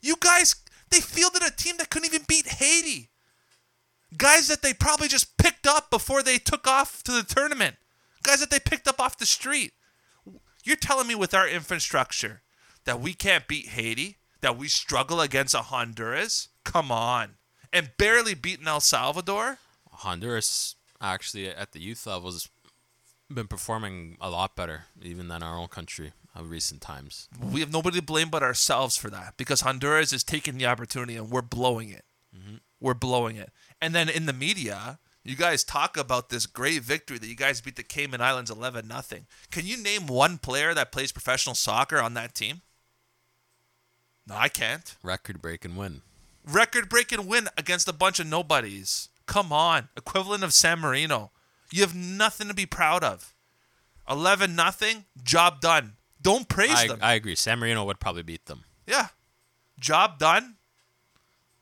You 0.00 0.16
guys, 0.18 0.56
they 0.90 1.00
fielded 1.00 1.42
a 1.42 1.50
team 1.50 1.76
that 1.78 1.90
couldn't 1.90 2.12
even 2.12 2.24
beat 2.28 2.46
Haiti 2.46 3.10
guys 4.16 4.48
that 4.48 4.62
they 4.62 4.72
probably 4.72 5.08
just 5.08 5.36
picked 5.36 5.66
up 5.66 5.90
before 5.90 6.22
they 6.22 6.38
took 6.38 6.66
off 6.66 7.02
to 7.02 7.12
the 7.12 7.22
tournament, 7.22 7.76
guys 8.22 8.40
that 8.40 8.50
they 8.50 8.60
picked 8.60 8.88
up 8.88 9.00
off 9.00 9.18
the 9.18 9.26
street. 9.26 9.72
You're 10.64 10.76
telling 10.76 11.06
me 11.06 11.14
with 11.14 11.34
our 11.34 11.48
infrastructure 11.48 12.42
that 12.84 13.00
we 13.00 13.14
can't 13.14 13.48
beat 13.48 13.68
Haiti, 13.68 14.16
that 14.40 14.56
we 14.56 14.68
struggle 14.68 15.20
against 15.20 15.54
a 15.54 15.62
Honduras? 15.62 16.48
Come 16.64 16.90
on. 16.90 17.34
And 17.72 17.90
barely 17.98 18.34
beaten 18.34 18.68
El 18.68 18.80
Salvador? 18.80 19.58
Honduras 19.90 20.76
actually 21.00 21.48
at 21.48 21.72
the 21.72 21.80
youth 21.80 22.06
levels 22.06 22.34
has 22.34 22.48
been 23.34 23.46
performing 23.46 24.16
a 24.20 24.30
lot 24.30 24.56
better 24.56 24.84
even 25.02 25.28
than 25.28 25.42
our 25.42 25.58
own 25.58 25.68
country 25.68 26.12
of 26.38 26.50
recent 26.50 26.80
times. 26.80 27.28
We 27.52 27.60
have 27.60 27.72
nobody 27.72 27.98
to 27.98 28.02
blame 28.02 28.30
but 28.30 28.42
ourselves 28.42 28.96
for 28.96 29.10
that 29.10 29.34
because 29.36 29.62
Honduras 29.62 30.12
is 30.12 30.22
taking 30.22 30.56
the 30.56 30.66
opportunity 30.66 31.16
and 31.16 31.30
we're 31.30 31.42
blowing 31.42 31.90
it. 31.90 32.04
Mm-hmm. 32.34 32.56
We're 32.80 32.94
blowing 32.94 33.36
it. 33.36 33.50
And 33.82 33.94
then 33.94 34.08
in 34.08 34.26
the 34.26 34.32
media, 34.32 35.00
you 35.24 35.36
guys 35.36 35.64
talk 35.64 35.96
about 35.96 36.28
this 36.28 36.46
great 36.46 36.82
victory 36.82 37.18
that 37.18 37.26
you 37.26 37.34
guys 37.34 37.60
beat 37.60 37.76
the 37.76 37.82
Cayman 37.82 38.20
Islands 38.20 38.50
11 38.50 38.86
nothing. 38.86 39.26
Can 39.50 39.66
you 39.66 39.76
name 39.76 40.06
one 40.06 40.38
player 40.38 40.72
that 40.74 40.92
plays 40.92 41.12
professional 41.12 41.54
soccer 41.54 42.00
on 42.00 42.14
that 42.14 42.34
team? 42.34 42.62
No, 44.26 44.36
I 44.36 44.48
can't. 44.48 44.94
Record 45.02 45.42
breaking 45.42 45.76
win. 45.76 46.02
Record 46.46 46.88
breaking 46.88 47.26
win 47.26 47.48
against 47.58 47.88
a 47.88 47.92
bunch 47.92 48.20
of 48.20 48.26
nobodies. 48.26 49.08
Come 49.26 49.52
on. 49.52 49.88
Equivalent 49.96 50.44
of 50.44 50.54
San 50.54 50.78
Marino. 50.78 51.32
You 51.72 51.82
have 51.82 51.94
nothing 51.94 52.48
to 52.48 52.54
be 52.54 52.66
proud 52.66 53.02
of. 53.02 53.34
11 54.08 54.54
nothing, 54.54 55.04
job 55.22 55.60
done. 55.60 55.97
Don't 56.28 56.46
praise 56.46 56.72
I, 56.72 56.88
them. 56.88 56.98
I 57.00 57.14
agree. 57.14 57.34
San 57.34 57.58
Marino 57.58 57.86
would 57.86 58.00
probably 58.00 58.22
beat 58.22 58.44
them. 58.44 58.64
Yeah. 58.86 59.06
Job 59.80 60.18
done. 60.18 60.56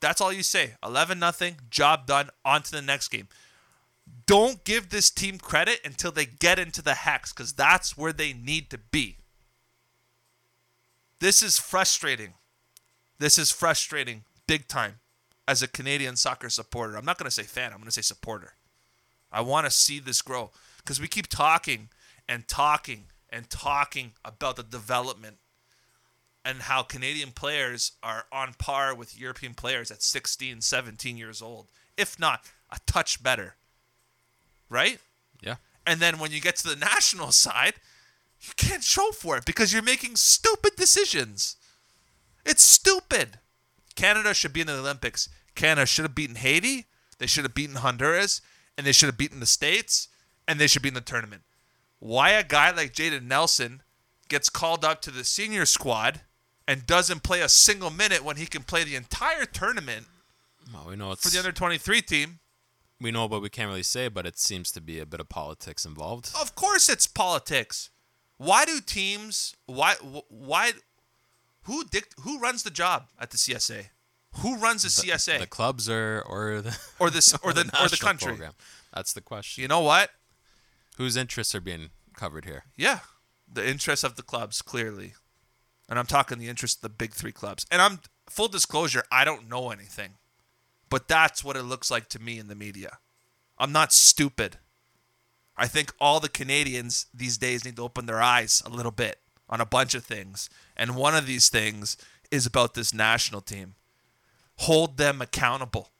That's 0.01 0.19
all 0.19 0.33
you 0.33 0.43
say. 0.43 0.73
11 0.83 1.19
nothing. 1.19 1.55
Job 1.69 2.05
done. 2.05 2.29
On 2.43 2.61
to 2.61 2.71
the 2.71 2.81
next 2.81 3.07
game. 3.07 3.29
Don't 4.25 4.65
give 4.65 4.89
this 4.89 5.09
team 5.09 5.37
credit 5.37 5.79
until 5.85 6.11
they 6.11 6.25
get 6.25 6.59
into 6.59 6.81
the 6.81 6.95
hex 6.95 7.31
cuz 7.31 7.53
that's 7.53 7.97
where 7.97 8.11
they 8.11 8.33
need 8.33 8.69
to 8.71 8.77
be. 8.77 9.19
This 11.19 11.41
is 11.41 11.57
frustrating. 11.57 12.33
This 13.19 13.37
is 13.37 13.53
frustrating 13.53 14.25
big 14.47 14.67
time 14.67 14.99
as 15.47 15.61
a 15.61 15.69
Canadian 15.69 16.17
soccer 16.17 16.49
supporter. 16.49 16.97
I'm 16.97 17.05
not 17.05 17.17
going 17.17 17.25
to 17.25 17.31
say 17.31 17.43
fan, 17.43 17.71
I'm 17.71 17.77
going 17.77 17.85
to 17.85 17.91
say 17.91 18.01
supporter. 18.01 18.55
I 19.31 19.39
want 19.39 19.65
to 19.65 19.71
see 19.71 19.99
this 19.99 20.21
grow 20.21 20.51
because 20.79 20.99
we 20.99 21.07
keep 21.07 21.27
talking 21.27 21.87
and 22.27 22.49
talking 22.49 23.05
and 23.29 23.49
talking 23.49 24.13
about 24.23 24.55
the 24.55 24.63
development 24.63 25.37
and 26.45 26.61
how 26.61 26.81
Canadian 26.81 27.31
players 27.31 27.93
are 28.01 28.25
on 28.31 28.53
par 28.57 28.95
with 28.95 29.19
European 29.19 29.53
players 29.53 29.91
at 29.91 30.01
16, 30.01 30.61
17 30.61 31.17
years 31.17 31.41
old, 31.41 31.67
if 31.97 32.17
not 32.17 32.45
a 32.71 32.77
touch 32.85 33.21
better. 33.21 33.55
Right? 34.69 34.99
Yeah. 35.41 35.55
And 35.85 35.99
then 35.99 36.19
when 36.19 36.31
you 36.31 36.39
get 36.39 36.55
to 36.57 36.67
the 36.67 36.75
national 36.75 37.31
side, 37.31 37.75
you 38.39 38.53
can't 38.55 38.83
show 38.83 39.11
for 39.11 39.37
it 39.37 39.45
because 39.45 39.73
you're 39.73 39.81
making 39.81 40.15
stupid 40.15 40.75
decisions. 40.75 41.57
It's 42.45 42.63
stupid. 42.63 43.39
Canada 43.95 44.33
should 44.33 44.53
be 44.53 44.61
in 44.61 44.67
the 44.67 44.77
Olympics. 44.77 45.27
Canada 45.55 45.85
should 45.85 46.03
have 46.03 46.15
beaten 46.15 46.35
Haiti. 46.35 46.85
They 47.17 47.27
should 47.27 47.43
have 47.43 47.55
beaten 47.55 47.77
Honduras. 47.77 48.41
And 48.77 48.85
they 48.85 48.91
should 48.91 49.07
have 49.07 49.17
beaten 49.17 49.39
the 49.39 49.45
States. 49.45 50.07
And 50.47 50.59
they 50.59 50.67
should 50.67 50.81
be 50.81 50.89
in 50.89 50.93
the 50.93 51.01
tournament. 51.01 51.41
Why 51.99 52.31
a 52.31 52.43
guy 52.43 52.71
like 52.71 52.93
Jayden 52.93 53.23
Nelson 53.23 53.81
gets 54.29 54.49
called 54.49 54.83
up 54.85 55.01
to 55.01 55.11
the 55.11 55.23
senior 55.23 55.65
squad 55.65 56.21
and 56.67 56.85
doesn't 56.85 57.23
play 57.23 57.41
a 57.41 57.49
single 57.49 57.89
minute 57.89 58.23
when 58.23 58.35
he 58.37 58.45
can 58.45 58.63
play 58.63 58.83
the 58.83 58.95
entire 58.95 59.45
tournament 59.45 60.05
Well, 60.73 60.85
we 60.89 60.95
know 60.95 61.11
it's 61.13 61.23
for 61.23 61.29
the 61.29 61.39
under 61.39 61.51
23 61.51 62.01
team? 62.01 62.39
we 62.99 63.11
know 63.11 63.25
what 63.25 63.41
we 63.41 63.49
can't 63.49 63.69
really 63.69 63.83
say, 63.83 64.07
but 64.09 64.25
it 64.25 64.37
seems 64.39 64.71
to 64.71 64.81
be 64.81 64.99
a 64.99 65.05
bit 65.05 65.19
of 65.19 65.29
politics 65.29 65.85
involved. 65.85 66.31
Of 66.39 66.55
course, 66.55 66.89
it's 66.89 67.07
politics. 67.07 67.89
Why 68.37 68.65
do 68.65 68.79
teams? 68.81 69.55
Why? 69.65 69.95
Why? 70.29 70.71
Who 71.63 71.83
dict? 71.85 72.15
Who 72.21 72.39
runs 72.39 72.63
the 72.63 72.69
job 72.69 73.07
at 73.19 73.29
the 73.31 73.37
CSA? 73.37 73.87
Who 74.41 74.57
runs 74.57 74.83
the, 74.83 74.89
CSA 74.89 75.39
The 75.39 75.47
clubs 75.47 75.89
are 75.89 76.21
or 76.27 76.61
the 76.61 76.77
or 76.99 77.09
this 77.09 77.33
or 77.43 77.53
the 77.53 77.61
or 77.81 77.87
the 77.87 77.97
country? 78.01 78.29
program. 78.29 78.53
That's 78.93 79.13
the 79.13 79.21
question. 79.21 79.61
You 79.61 79.67
know 79.67 79.81
what? 79.81 80.09
Whose 80.97 81.15
interests 81.15 81.53
are 81.53 81.61
being 81.61 81.91
covered 82.15 82.45
here? 82.45 82.65
Yeah, 82.75 82.99
the 83.51 83.67
interests 83.67 84.03
of 84.03 84.15
the 84.15 84.23
clubs 84.23 84.61
clearly, 84.63 85.13
and 85.87 85.99
I'm 85.99 86.07
talking 86.07 86.39
the 86.39 86.49
interests 86.49 86.77
of 86.77 86.81
the 86.81 86.89
big 86.89 87.13
three 87.13 87.31
clubs. 87.31 87.65
And 87.69 87.81
I'm 87.81 87.99
full 88.27 88.47
disclosure, 88.47 89.03
I 89.11 89.23
don't 89.23 89.47
know 89.47 89.69
anything, 89.69 90.13
but 90.89 91.07
that's 91.07 91.43
what 91.43 91.55
it 91.55 91.63
looks 91.63 91.91
like 91.91 92.09
to 92.09 92.19
me 92.19 92.39
in 92.39 92.47
the 92.47 92.55
media. 92.55 92.97
I'm 93.59 93.71
not 93.71 93.93
stupid. 93.93 94.57
I 95.55 95.67
think 95.67 95.93
all 95.99 96.19
the 96.19 96.29
Canadians 96.29 97.05
these 97.13 97.37
days 97.37 97.63
need 97.63 97.75
to 97.75 97.83
open 97.83 98.07
their 98.07 98.21
eyes 98.21 98.61
a 98.65 98.69
little 98.69 98.91
bit 98.91 99.19
on 99.49 99.61
a 99.61 99.65
bunch 99.65 99.93
of 99.93 100.03
things, 100.03 100.49
and 100.75 100.95
one 100.95 101.15
of 101.15 101.27
these 101.27 101.49
things 101.49 101.95
is 102.31 102.45
about 102.45 102.73
this 102.73 102.93
national 102.93 103.41
team. 103.41 103.75
Hold 104.61 104.97
them 104.97 105.21
accountable. 105.21 105.91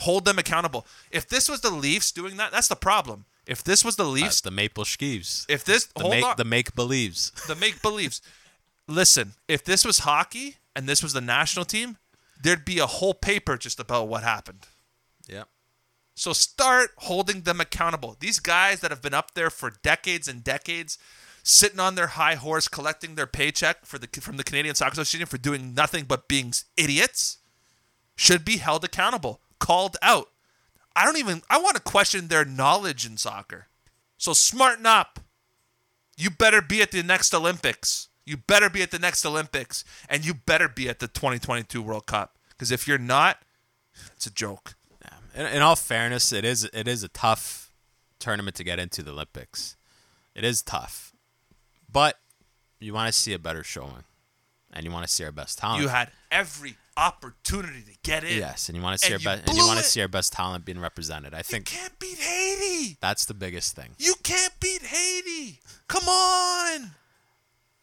Hold 0.00 0.24
them 0.24 0.38
accountable. 0.38 0.86
If 1.10 1.26
this 1.28 1.48
was 1.48 1.60
the 1.62 1.70
Leafs 1.70 2.12
doing 2.12 2.36
that, 2.36 2.52
that's 2.52 2.68
the 2.68 2.76
problem. 2.76 3.24
If 3.46 3.62
this 3.64 3.84
was 3.84 3.96
the 3.96 4.04
Uh, 4.04 4.08
Leafs, 4.08 4.40
the 4.40 4.50
Maple 4.50 4.84
Skeeves. 4.84 5.46
if 5.48 5.64
this 5.64 5.84
the 5.86 6.02
hold 6.02 6.10
make 6.14 6.24
on, 6.24 6.34
the 6.36 6.44
make 6.44 6.74
believes. 6.74 7.30
the 7.46 7.54
make 7.54 7.80
believes. 7.80 8.20
Listen, 8.88 9.34
if 9.48 9.64
this 9.64 9.84
was 9.84 10.00
hockey 10.00 10.56
and 10.74 10.88
this 10.88 11.02
was 11.02 11.12
the 11.12 11.20
national 11.20 11.64
team, 11.64 11.96
there'd 12.40 12.64
be 12.64 12.78
a 12.78 12.86
whole 12.86 13.14
paper 13.14 13.56
just 13.56 13.80
about 13.80 14.08
what 14.08 14.22
happened. 14.22 14.66
yeah. 15.28 15.44
So 16.18 16.32
start 16.32 16.92
holding 16.96 17.42
them 17.42 17.60
accountable. 17.60 18.16
These 18.18 18.40
guys 18.40 18.80
that 18.80 18.90
have 18.90 19.02
been 19.02 19.12
up 19.12 19.34
there 19.34 19.50
for 19.50 19.70
decades 19.82 20.28
and 20.28 20.42
decades, 20.42 20.96
sitting 21.42 21.78
on 21.78 21.94
their 21.94 22.06
high 22.06 22.36
horse, 22.36 22.68
collecting 22.68 23.16
their 23.16 23.26
paycheck 23.26 23.84
for 23.84 23.98
the 23.98 24.08
from 24.20 24.38
the 24.38 24.44
Canadian 24.44 24.74
Soccer 24.74 24.92
Association 24.94 25.26
for 25.26 25.36
doing 25.36 25.74
nothing 25.74 26.04
but 26.06 26.26
being 26.26 26.54
idiots, 26.76 27.36
should 28.16 28.46
be 28.46 28.56
held 28.56 28.82
accountable, 28.82 29.42
called 29.58 29.96
out. 30.02 30.28
I 30.94 31.04
don't 31.04 31.18
even. 31.18 31.42
I 31.50 31.58
want 31.58 31.76
to 31.76 31.82
question 31.82 32.28
their 32.28 32.44
knowledge 32.44 33.06
in 33.06 33.16
soccer. 33.16 33.66
So 34.18 34.32
smarten 34.32 34.86
up. 34.86 35.20
You 36.16 36.30
better 36.30 36.62
be 36.62 36.80
at 36.80 36.92
the 36.92 37.02
next 37.02 37.34
Olympics. 37.34 38.08
You 38.24 38.38
better 38.38 38.70
be 38.70 38.82
at 38.82 38.90
the 38.90 38.98
next 38.98 39.24
Olympics, 39.24 39.84
and 40.08 40.24
you 40.24 40.34
better 40.34 40.68
be 40.68 40.88
at 40.88 40.98
the 40.98 41.06
2022 41.06 41.80
World 41.80 42.06
Cup. 42.06 42.38
Because 42.48 42.72
if 42.72 42.88
you're 42.88 42.98
not, 42.98 43.38
it's 44.14 44.26
a 44.26 44.32
joke. 44.32 44.74
In, 45.34 45.46
in 45.46 45.62
all 45.62 45.76
fairness, 45.76 46.32
it 46.32 46.44
is 46.44 46.64
it 46.72 46.88
is 46.88 47.02
a 47.02 47.08
tough 47.08 47.70
tournament 48.18 48.56
to 48.56 48.64
get 48.64 48.78
into 48.78 49.02
the 49.02 49.12
Olympics. 49.12 49.76
It 50.34 50.44
is 50.44 50.62
tough, 50.62 51.12
but 51.90 52.18
you 52.80 52.94
want 52.94 53.12
to 53.12 53.18
see 53.18 53.32
a 53.32 53.38
better 53.38 53.62
showing, 53.62 54.04
and 54.76 54.84
you 54.84 54.92
want 54.92 55.04
to 55.06 55.12
see 55.12 55.24
our 55.24 55.32
best 55.32 55.58
talent. 55.58 55.82
You 55.82 55.88
had 55.88 56.10
every 56.30 56.76
opportunity 56.96 57.82
to 57.82 57.92
get 58.04 58.22
in. 58.24 58.38
yes, 58.38 58.68
and 58.68 58.76
you 58.76 58.82
want 58.82 58.98
to 59.00 59.04
see 59.06 59.12
our 59.12 59.18
best, 59.18 59.48
and 59.48 59.56
you 59.56 59.66
want 59.66 59.78
to 59.78 59.84
see 59.84 60.00
our 60.02 60.08
best 60.08 60.32
talent 60.32 60.64
being 60.64 60.78
represented. 60.78 61.34
I 61.34 61.42
think 61.42 61.72
You 61.72 61.78
can't 61.78 61.98
beat 61.98 62.18
Haiti. 62.18 62.96
that's 63.00 63.24
the 63.24 63.34
biggest 63.34 63.74
thing. 63.74 63.90
You 63.98 64.14
can't 64.22 64.52
beat 64.60 64.82
Haiti. 64.82 65.58
Come 65.88 66.04
on. 66.08 66.90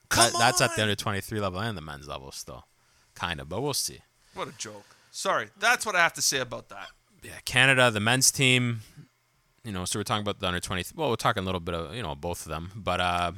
Come 0.10 0.32
That, 0.32 0.40
that's 0.40 0.62
at 0.62 0.76
the 0.76 0.84
under 0.84 0.96
twenty 0.96 1.22
three 1.22 1.40
level 1.40 1.60
and 1.60 1.78
the 1.78 1.82
men's 1.82 2.08
level 2.08 2.32
still, 2.32 2.66
kind 3.16 3.40
of, 3.42 3.50
but 3.50 3.62
we'll 3.62 3.74
see. 3.74 4.00
What 4.36 4.48
a 4.48 4.54
joke. 4.58 4.86
Sorry. 5.12 5.50
That's 5.60 5.86
what 5.86 5.96
I 5.96 6.00
have 6.00 6.14
to 6.14 6.22
say 6.22 6.40
about 6.40 6.70
that. 6.70 6.88
yeah, 7.24 7.40
Canada, 7.46 7.92
the 7.92 8.00
men's 8.00 8.32
team, 8.32 8.82
you 9.64 9.72
know, 9.72 9.86
so 9.86 10.00
we're 10.00 10.04
talking 10.04 10.24
about 10.24 10.40
the 10.40 10.48
under 10.48 10.60
20. 10.60 10.86
Well, 10.96 11.10
we're 11.10 11.16
talking 11.16 11.44
a 11.44 11.46
little 11.46 11.62
bit 11.62 11.76
of, 11.76 11.96
you 11.96 12.02
know, 12.02 12.16
both 12.16 12.46
of 12.46 12.50
them. 12.50 12.72
But, 12.76 13.00
uh, 13.00 13.32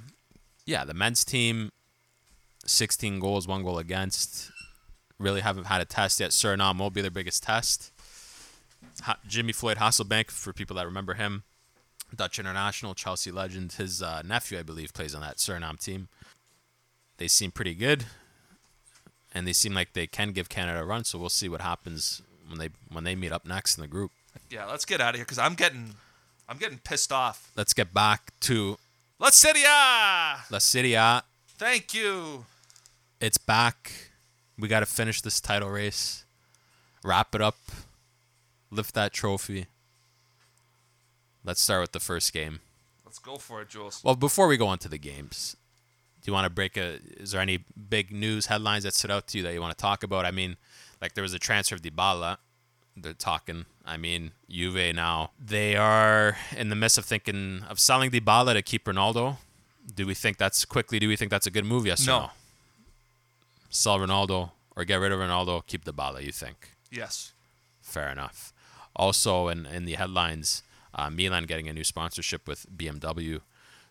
yeah, 0.65 0.85
the 0.85 0.93
men's 0.93 1.23
team, 1.25 1.69
16 2.65 3.19
goals, 3.19 3.47
one 3.47 3.63
goal 3.63 3.77
against. 3.79 4.51
Really 5.19 5.41
haven't 5.41 5.65
had 5.65 5.81
a 5.81 5.85
test 5.85 6.19
yet. 6.19 6.31
Suriname 6.31 6.79
will 6.79 6.89
be 6.89 7.01
their 7.01 7.11
biggest 7.11 7.43
test. 7.43 7.91
Ha- 9.03 9.17
Jimmy 9.27 9.53
Floyd 9.53 9.77
Hasselbaink, 9.77 10.29
for 10.31 10.51
people 10.53 10.75
that 10.75 10.85
remember 10.85 11.13
him, 11.13 11.43
Dutch 12.15 12.37
international, 12.39 12.93
Chelsea 12.93 13.31
legend. 13.31 13.73
His 13.73 14.01
uh, 14.01 14.21
nephew, 14.25 14.59
I 14.59 14.63
believe, 14.63 14.93
plays 14.93 15.15
on 15.15 15.21
that 15.21 15.37
Suriname 15.37 15.79
team. 15.83 16.07
they 17.17 17.27
seem 17.27 17.51
pretty 17.51 17.73
good, 17.75 18.05
and 19.33 19.47
they 19.47 19.53
seem 19.53 19.73
like 19.73 19.93
they 19.93 20.07
can 20.07 20.31
give 20.31 20.49
Canada 20.49 20.81
a 20.81 20.85
run. 20.85 21.03
So 21.03 21.17
we'll 21.17 21.29
see 21.29 21.47
what 21.49 21.61
happens 21.61 22.21
when 22.47 22.59
they 22.59 22.69
when 22.91 23.03
they 23.05 23.15
meet 23.15 23.31
up 23.31 23.45
next 23.45 23.77
in 23.77 23.81
the 23.81 23.87
group. 23.87 24.11
Yeah, 24.49 24.65
let's 24.65 24.85
get 24.85 24.99
out 25.01 25.09
of 25.11 25.15
here 25.15 25.25
because 25.25 25.39
I'm 25.39 25.55
getting, 25.55 25.95
I'm 26.49 26.57
getting 26.57 26.77
pissed 26.79 27.11
off. 27.11 27.51
Let's 27.55 27.73
get 27.73 27.93
back 27.93 28.33
to 28.41 28.77
La 29.19 29.29
Serie 29.29 29.63
A. 29.63 30.37
La 30.51 30.57
Serie 30.59 30.93
A. 30.93 31.23
Thank 31.57 31.93
you. 31.93 32.45
It's 33.19 33.37
back. 33.37 33.91
We 34.57 34.67
got 34.67 34.81
to 34.81 34.85
finish 34.85 35.21
this 35.21 35.39
title 35.41 35.69
race, 35.69 36.25
wrap 37.03 37.35
it 37.35 37.41
up, 37.41 37.57
lift 38.71 38.93
that 38.95 39.13
trophy. 39.13 39.67
Let's 41.43 41.61
start 41.61 41.81
with 41.81 41.91
the 41.91 41.99
first 41.99 42.33
game. 42.33 42.59
Let's 43.05 43.19
go 43.19 43.37
for 43.37 43.61
it, 43.61 43.69
Jules. 43.69 44.01
Well, 44.03 44.15
before 44.15 44.47
we 44.47 44.57
go 44.57 44.71
into 44.73 44.89
the 44.89 44.97
games, 44.97 45.55
do 46.21 46.29
you 46.31 46.33
want 46.33 46.45
to 46.45 46.49
break 46.49 46.75
a? 46.77 46.99
Is 47.17 47.31
there 47.31 47.41
any 47.41 47.59
big 47.89 48.11
news 48.11 48.47
headlines 48.47 48.83
that 48.83 48.93
stood 48.93 49.11
out 49.11 49.27
to 49.27 49.37
you 49.37 49.43
that 49.43 49.53
you 49.53 49.61
want 49.61 49.77
to 49.77 49.81
talk 49.81 50.03
about? 50.03 50.25
I 50.25 50.31
mean, 50.31 50.57
like 51.01 51.13
there 51.13 51.21
was 51.21 51.33
a 51.33 51.39
transfer 51.39 51.75
of 51.75 51.81
Dybala. 51.81 52.37
They're 52.97 53.13
talking. 53.13 53.65
I 53.85 53.97
mean, 53.97 54.31
Juve 54.49 54.95
now 54.95 55.31
they 55.43 55.75
are 55.75 56.37
in 56.55 56.69
the 56.69 56.75
midst 56.75 56.97
of 56.97 57.05
thinking 57.05 57.63
of 57.69 57.79
selling 57.79 58.09
Dybala 58.09 58.53
to 58.53 58.61
keep 58.61 58.85
Ronaldo. 58.85 59.37
Do 59.93 60.07
we 60.07 60.13
think 60.13 60.37
that's 60.37 60.65
quickly? 60.65 60.97
Do 60.97 61.07
we 61.07 61.15
think 61.15 61.29
that's 61.29 61.45
a 61.45 61.51
good 61.51 61.65
move? 61.65 61.85
Yes 61.85 62.07
No. 62.07 62.15
or 62.15 62.19
no? 62.21 62.29
Sell 63.69 63.99
Ronaldo 63.99 64.51
or 64.75 64.85
get 64.85 64.95
rid 64.97 65.11
of 65.11 65.19
Ronaldo, 65.19 65.65
keep 65.65 65.83
the 65.85 65.93
Dybala. 65.93 66.23
You 66.23 66.31
think? 66.31 66.71
Yes. 66.91 67.33
Fair 67.81 68.09
enough. 68.09 68.53
Also, 68.95 69.47
in, 69.49 69.65
in 69.65 69.85
the 69.85 69.93
headlines, 69.93 70.63
uh, 70.93 71.09
Milan 71.09 71.43
getting 71.45 71.67
a 71.67 71.73
new 71.73 71.83
sponsorship 71.83 72.47
with 72.47 72.65
BMW, 72.75 73.41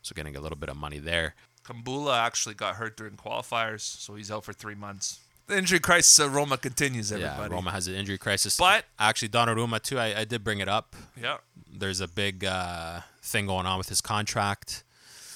so 0.02 0.12
getting 0.14 0.36
a 0.36 0.40
little 0.40 0.56
bit 0.56 0.68
of 0.68 0.76
money 0.76 0.98
there. 0.98 1.34
Kumbulla 1.64 2.18
actually 2.18 2.54
got 2.54 2.76
hurt 2.76 2.96
during 2.96 3.14
qualifiers, 3.16 3.80
so 3.80 4.14
he's 4.14 4.30
out 4.30 4.44
for 4.44 4.52
three 4.52 4.74
months. 4.74 5.20
The 5.46 5.58
injury 5.58 5.78
crisis 5.78 6.18
at 6.20 6.30
Roma 6.30 6.56
continues, 6.56 7.12
everybody. 7.12 7.50
Yeah, 7.50 7.54
Roma 7.54 7.70
has 7.70 7.86
an 7.86 7.94
injury 7.94 8.16
crisis. 8.16 8.56
But- 8.56 8.86
actually, 8.98 9.28
Donnarumma 9.28 9.82
too. 9.82 9.98
I, 9.98 10.20
I 10.20 10.24
did 10.24 10.42
bring 10.42 10.60
it 10.60 10.68
up. 10.68 10.96
Yeah. 11.20 11.38
There's 11.70 12.00
a 12.00 12.08
big 12.08 12.44
uh, 12.44 13.00
thing 13.22 13.46
going 13.46 13.66
on 13.66 13.76
with 13.76 13.88
his 13.90 14.00
contract. 14.00 14.84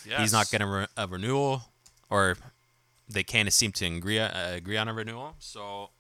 Yes. 0.09 0.21
He's 0.21 0.33
not 0.33 0.51
getting 0.51 0.67
re- 0.69 0.87
a 0.97 1.07
renewal, 1.07 1.63
or 2.09 2.37
they 3.09 3.23
can't 3.23 3.53
seem 3.53 3.73
to 3.73 3.87
agree 3.87 4.19
uh, 4.19 4.55
agree 4.55 4.77
on 4.77 4.89
a 4.89 4.95
renewal. 4.95 5.35
So 5.39 5.91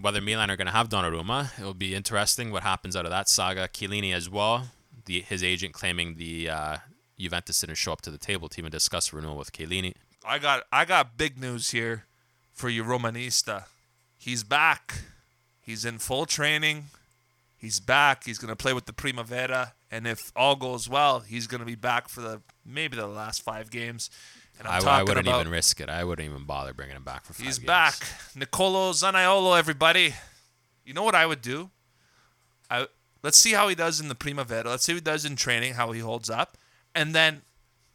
whether 0.00 0.20
Milan 0.20 0.50
are 0.50 0.56
going 0.56 0.66
to 0.66 0.72
have 0.72 0.88
Donnarumma, 0.88 1.58
it 1.58 1.64
will 1.64 1.74
be 1.74 1.94
interesting 1.94 2.50
what 2.50 2.62
happens 2.62 2.96
out 2.96 3.04
of 3.04 3.10
that 3.10 3.28
saga. 3.28 3.68
Chiellini 3.68 4.14
as 4.14 4.30
well. 4.30 4.68
The 5.04 5.20
his 5.20 5.42
agent 5.42 5.74
claiming 5.74 6.16
the 6.16 6.48
uh, 6.48 6.76
Juventus 7.18 7.60
didn't 7.60 7.76
show 7.76 7.92
up 7.92 8.00
to 8.02 8.10
the 8.10 8.18
table 8.18 8.48
to 8.48 8.60
even 8.60 8.70
discuss 8.70 9.12
renewal 9.12 9.36
with 9.36 9.52
Chiellini. 9.52 9.94
I 10.24 10.38
got 10.38 10.64
I 10.72 10.84
got 10.84 11.16
big 11.16 11.38
news 11.38 11.70
here 11.70 12.04
for 12.52 12.68
you 12.68 12.84
Romanista. 12.84 13.64
He's 14.18 14.44
back. 14.44 15.02
He's 15.60 15.84
in 15.84 15.98
full 15.98 16.26
training. 16.26 16.86
He's 17.56 17.80
back. 17.80 18.24
He's 18.24 18.38
gonna 18.38 18.56
play 18.56 18.72
with 18.72 18.86
the 18.86 18.92
Primavera, 18.92 19.74
and 19.90 20.06
if 20.06 20.32
all 20.36 20.56
goes 20.56 20.88
well, 20.88 21.20
he's 21.20 21.46
gonna 21.46 21.64
be 21.64 21.74
back 21.74 22.08
for 22.08 22.20
the 22.20 22.42
maybe 22.64 22.96
the 22.96 23.06
last 23.06 23.42
five 23.42 23.70
games. 23.70 24.10
And 24.60 24.68
I'm 24.68 24.86
I, 24.86 24.98
I 24.98 25.02
wouldn't 25.02 25.26
about 25.26 25.40
even 25.40 25.50
risk 25.50 25.80
it. 25.80 25.88
I 25.88 26.04
wouldn't 26.04 26.28
even 26.28 26.44
bother 26.44 26.74
bringing 26.74 26.94
him 26.94 27.02
back 27.02 27.24
for 27.24 27.32
five 27.32 27.46
he's 27.46 27.58
games. 27.58 27.66
back. 27.66 27.94
Nicolo 28.36 28.92
Zaniolo, 28.92 29.58
everybody. 29.58 30.14
You 30.84 30.92
know 30.92 31.02
what 31.02 31.14
I 31.14 31.24
would 31.24 31.40
do? 31.40 31.70
I 32.70 32.86
let's 33.22 33.38
see 33.38 33.52
how 33.52 33.68
he 33.68 33.74
does 33.74 34.00
in 34.00 34.08
the 34.08 34.14
Primavera. 34.14 34.68
Let's 34.68 34.84
see 34.84 34.92
how 34.92 34.96
he 34.96 35.00
does 35.00 35.24
in 35.24 35.34
training, 35.34 35.74
how 35.74 35.92
he 35.92 36.00
holds 36.00 36.28
up, 36.28 36.58
and 36.94 37.14
then 37.14 37.40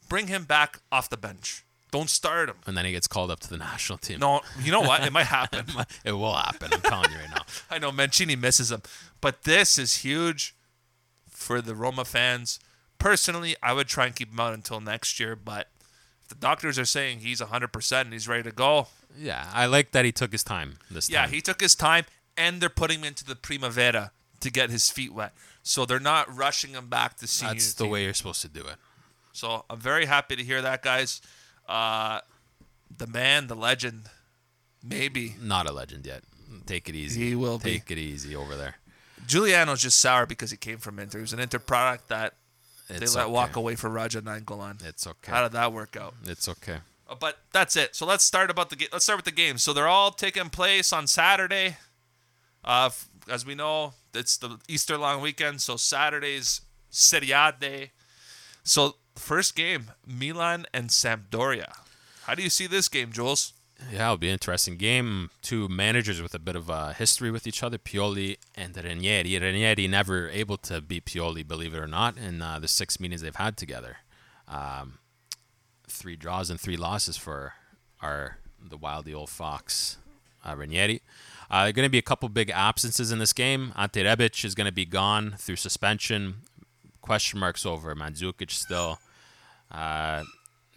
bring 0.09 0.26
him 0.26 0.45
back 0.45 0.80
off 0.91 1.07
the 1.07 1.18
bench. 1.18 1.63
Don't 1.91 2.09
start 2.09 2.49
him. 2.49 2.55
And 2.66 2.76
then 2.76 2.84
he 2.86 2.91
gets 2.91 3.07
called 3.07 3.30
up 3.30 3.39
to 3.41 3.49
the 3.49 3.57
national 3.72 3.99
team. 3.99 4.20
No, 4.20 4.41
you 4.59 4.72
know 4.72 4.82
what? 4.82 5.05
It 5.05 5.13
might 5.13 5.28
happen. 5.28 5.66
It 6.03 6.13
will 6.13 6.34
happen. 6.34 6.70
I'm 6.74 6.82
telling 6.82 7.11
you 7.11 7.18
right 7.18 7.30
now. 7.30 7.43
I 7.70 7.78
know 7.78 7.91
Mancini 7.91 8.36
misses 8.36 8.72
him, 8.72 8.82
but 9.22 9.43
this 9.43 9.78
is 9.78 9.97
huge 9.97 10.55
for 11.30 11.61
the 11.61 11.76
Roma 11.76 12.05
fans. 12.05 12.59
Personally, 12.97 13.55
I 13.61 13.74
would 13.74 13.88
try 13.88 14.07
and 14.07 14.16
keep 14.16 14.32
him 14.32 14.39
out 14.39 14.53
until 14.53 14.80
next 14.82 15.20
year, 15.20 15.36
but 15.36 15.68
if 16.26 16.30
the 16.30 16.36
doctors 16.36 16.78
are 16.80 16.86
saying 16.86 17.19
he's 17.19 17.39
100% 17.39 18.01
and 18.01 18.11
he's 18.13 18.28
ready 18.28 18.43
to 18.43 18.51
go, 18.51 18.88
Yeah, 19.17 19.47
I 19.53 19.67
like 19.67 19.91
that 19.91 20.05
he 20.05 20.11
took 20.11 20.32
his 20.32 20.43
time 20.43 20.78
this 20.91 21.09
yeah, 21.09 21.21
time. 21.21 21.30
he 21.32 21.41
took 21.41 21.61
his 21.61 21.76
time 21.76 22.05
and 22.36 22.59
they're 22.59 22.69
putting 22.69 22.99
him 22.99 23.05
into 23.05 23.23
the 23.23 23.36
Primavera 23.36 24.11
to 24.41 24.51
get 24.51 24.69
his 24.69 24.89
feet 24.89 25.13
wet. 25.13 25.34
So 25.63 25.86
they're 25.86 25.99
not 25.99 26.36
rushing 26.36 26.71
him 26.71 26.89
back 26.89 27.17
to 27.17 27.28
senior 27.28 27.53
That's 27.53 27.73
the 27.76 27.84
team. 27.86 27.91
way 27.91 28.03
you're 28.03 28.13
supposed 28.13 28.41
to 28.41 28.47
do 28.49 28.61
it. 28.61 28.76
So 29.34 29.65
I'm 29.69 29.80
very 29.80 30.05
happy 30.05 30.36
to 30.36 30.43
hear 30.43 30.61
that, 30.61 30.82
guys. 30.82 31.21
Uh, 31.67 32.19
the 32.95 33.07
man, 33.07 33.47
the 33.47 33.55
legend, 33.55 34.03
maybe 34.84 35.36
Not 35.41 35.67
a 35.67 35.71
legend 35.71 36.05
yet. 36.05 36.23
Take 36.65 36.88
it 36.89 36.95
easy. 36.95 37.30
He 37.30 37.36
will 37.36 37.57
be. 37.57 37.73
Take 37.80 37.91
it 37.91 37.97
easy 37.97 38.36
over 38.36 38.55
there. 38.55 38.76
Giuliano's 39.28 39.82
just 39.82 39.99
sour 39.99 40.26
because 40.26 40.51
he 40.51 40.57
came 40.57 40.78
from 40.78 40.99
Inter. 40.99 41.17
He 41.17 41.21
was 41.23 41.34
an 41.34 41.39
Inter 41.39 41.59
product 41.59 42.09
that 42.09 42.34
It's 42.90 43.00
they 43.14 43.20
let 43.20 43.26
okay. 43.26 43.34
walk 43.34 43.56
away 43.56 43.76
for 43.76 43.90
Radja 43.90 44.22
Nainggolan. 44.22 44.86
It's 44.86 45.08
okay. 45.08 45.32
How 45.32 45.44
did 45.44 45.54
that 45.54 45.74
work 45.74 45.96
out? 45.98 46.14
It's 46.26 46.48
okay. 46.48 46.80
Uh, 47.10 47.16
But 47.20 47.40
that's 47.52 47.76
it. 47.76 47.96
So 47.96 48.06
let's 48.06 48.24
start 48.24 48.50
about 48.50 48.70
the 48.70 48.88
let's 48.92 49.06
start 49.06 49.18
with 49.18 49.26
the 49.26 49.32
games. 49.32 49.64
So 49.64 49.74
they're 49.74 49.88
all 49.88 50.12
taking 50.12 50.50
place 50.50 50.94
on 50.94 51.08
Saturday. 51.08 51.78
Uh, 52.64 52.90
as 53.30 53.46
we 53.46 53.56
know, 53.56 53.94
it's 54.14 54.38
the 54.38 54.60
Easter 54.68 54.98
long 54.98 55.22
weekend. 55.22 55.62
So 55.62 55.78
Saturday's 55.78 56.62
Serie 56.90 57.32
A 57.32 57.54
day. 57.60 57.92
So 58.64 58.96
first 59.16 59.56
game, 59.56 59.92
Milan 60.06 60.66
and 60.74 60.90
Sampdoria. 60.90 61.74
How 62.24 62.36
do 62.36 62.44
you 62.44 62.50
see 62.50 62.68
this 62.68 62.88
game, 62.88 63.12
Jules? 63.12 63.54
Yeah, 63.91 64.05
it'll 64.05 64.17
be 64.17 64.28
an 64.28 64.34
interesting 64.34 64.78
game. 64.78 65.30
Two 65.41 65.67
managers 65.67 66.21
with 66.21 66.34
a 66.34 66.39
bit 66.39 66.55
of 66.55 66.69
uh, 66.69 66.93
history 66.93 67.30
with 67.30 67.45
each 67.45 67.61
other, 67.61 67.78
Pioli 67.78 68.38
and 68.55 68.76
Ranieri. 68.76 69.38
Ranieri 69.38 69.88
never 69.88 70.30
able 70.30 70.57
to 70.59 70.82
beat 70.82 71.05
Pioli, 71.05 71.47
believe 71.47 71.73
it 71.73 71.80
or 71.80 71.88
not, 71.88 72.17
in 72.17 72.41
uh, 72.41 72.59
the 72.59 72.67
six 72.67 72.99
meetings 72.99 73.21
they've 73.21 73.36
had 73.36 73.57
together. 73.57 73.97
Um, 74.47 74.99
three 75.88 76.15
draws 76.15 76.49
and 76.49 76.59
three 76.59 76.78
losses 76.78 77.17
for 77.17 77.53
our 78.01 78.38
the 78.61 78.78
wildy 78.78 79.13
old 79.13 79.30
fox, 79.30 79.97
uh, 80.43 80.55
Ranieri. 80.55 81.01
Uh, 81.49 81.71
going 81.71 81.86
to 81.86 81.89
be 81.89 81.99
a 81.99 82.03
couple 82.03 82.28
big 82.30 82.49
absences 82.49 83.11
in 83.11 83.19
this 83.19 83.34
game. 83.34 83.71
Ante 83.78 84.03
Rebic 84.03 84.43
is 84.43 84.55
going 84.55 84.65
to 84.65 84.73
be 84.73 84.86
gone 84.86 85.36
through 85.38 85.57
suspension. 85.57 86.38
Question 87.01 87.39
marks 87.39 87.65
over 87.65 87.93
Mandzukic 87.95 88.49
still. 88.49 88.99
Uh, 89.71 90.23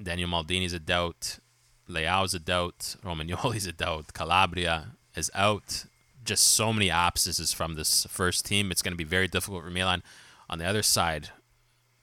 Daniel 0.02 0.28
Maldini's 0.28 0.74
a 0.74 0.78
doubt. 0.78 1.38
Leao's 1.88 2.34
a 2.34 2.38
doubt. 2.38 2.96
Romagnoli's 3.04 3.66
a 3.66 3.72
doubt. 3.72 4.12
Calabria 4.12 4.88
is 5.16 5.30
out. 5.34 5.84
Just 6.24 6.48
so 6.48 6.72
many 6.72 6.90
absences 6.90 7.52
from 7.52 7.74
this 7.74 8.06
first 8.08 8.44
team. 8.44 8.70
It's 8.70 8.82
going 8.82 8.92
to 8.92 8.98
be 8.98 9.04
very 9.04 9.28
difficult 9.28 9.64
for 9.64 9.70
Milan. 9.70 10.02
On 10.50 10.58
the 10.58 10.66
other 10.66 10.82
side, 10.82 11.30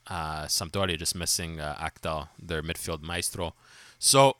uh, 0.08 0.46
Sampdoria 0.46 0.98
just 0.98 1.16
missing 1.16 1.60
uh, 1.60 1.76
Ekdal, 1.80 2.30
their 2.42 2.62
midfield 2.62 3.02
maestro. 3.02 3.54
So 4.00 4.38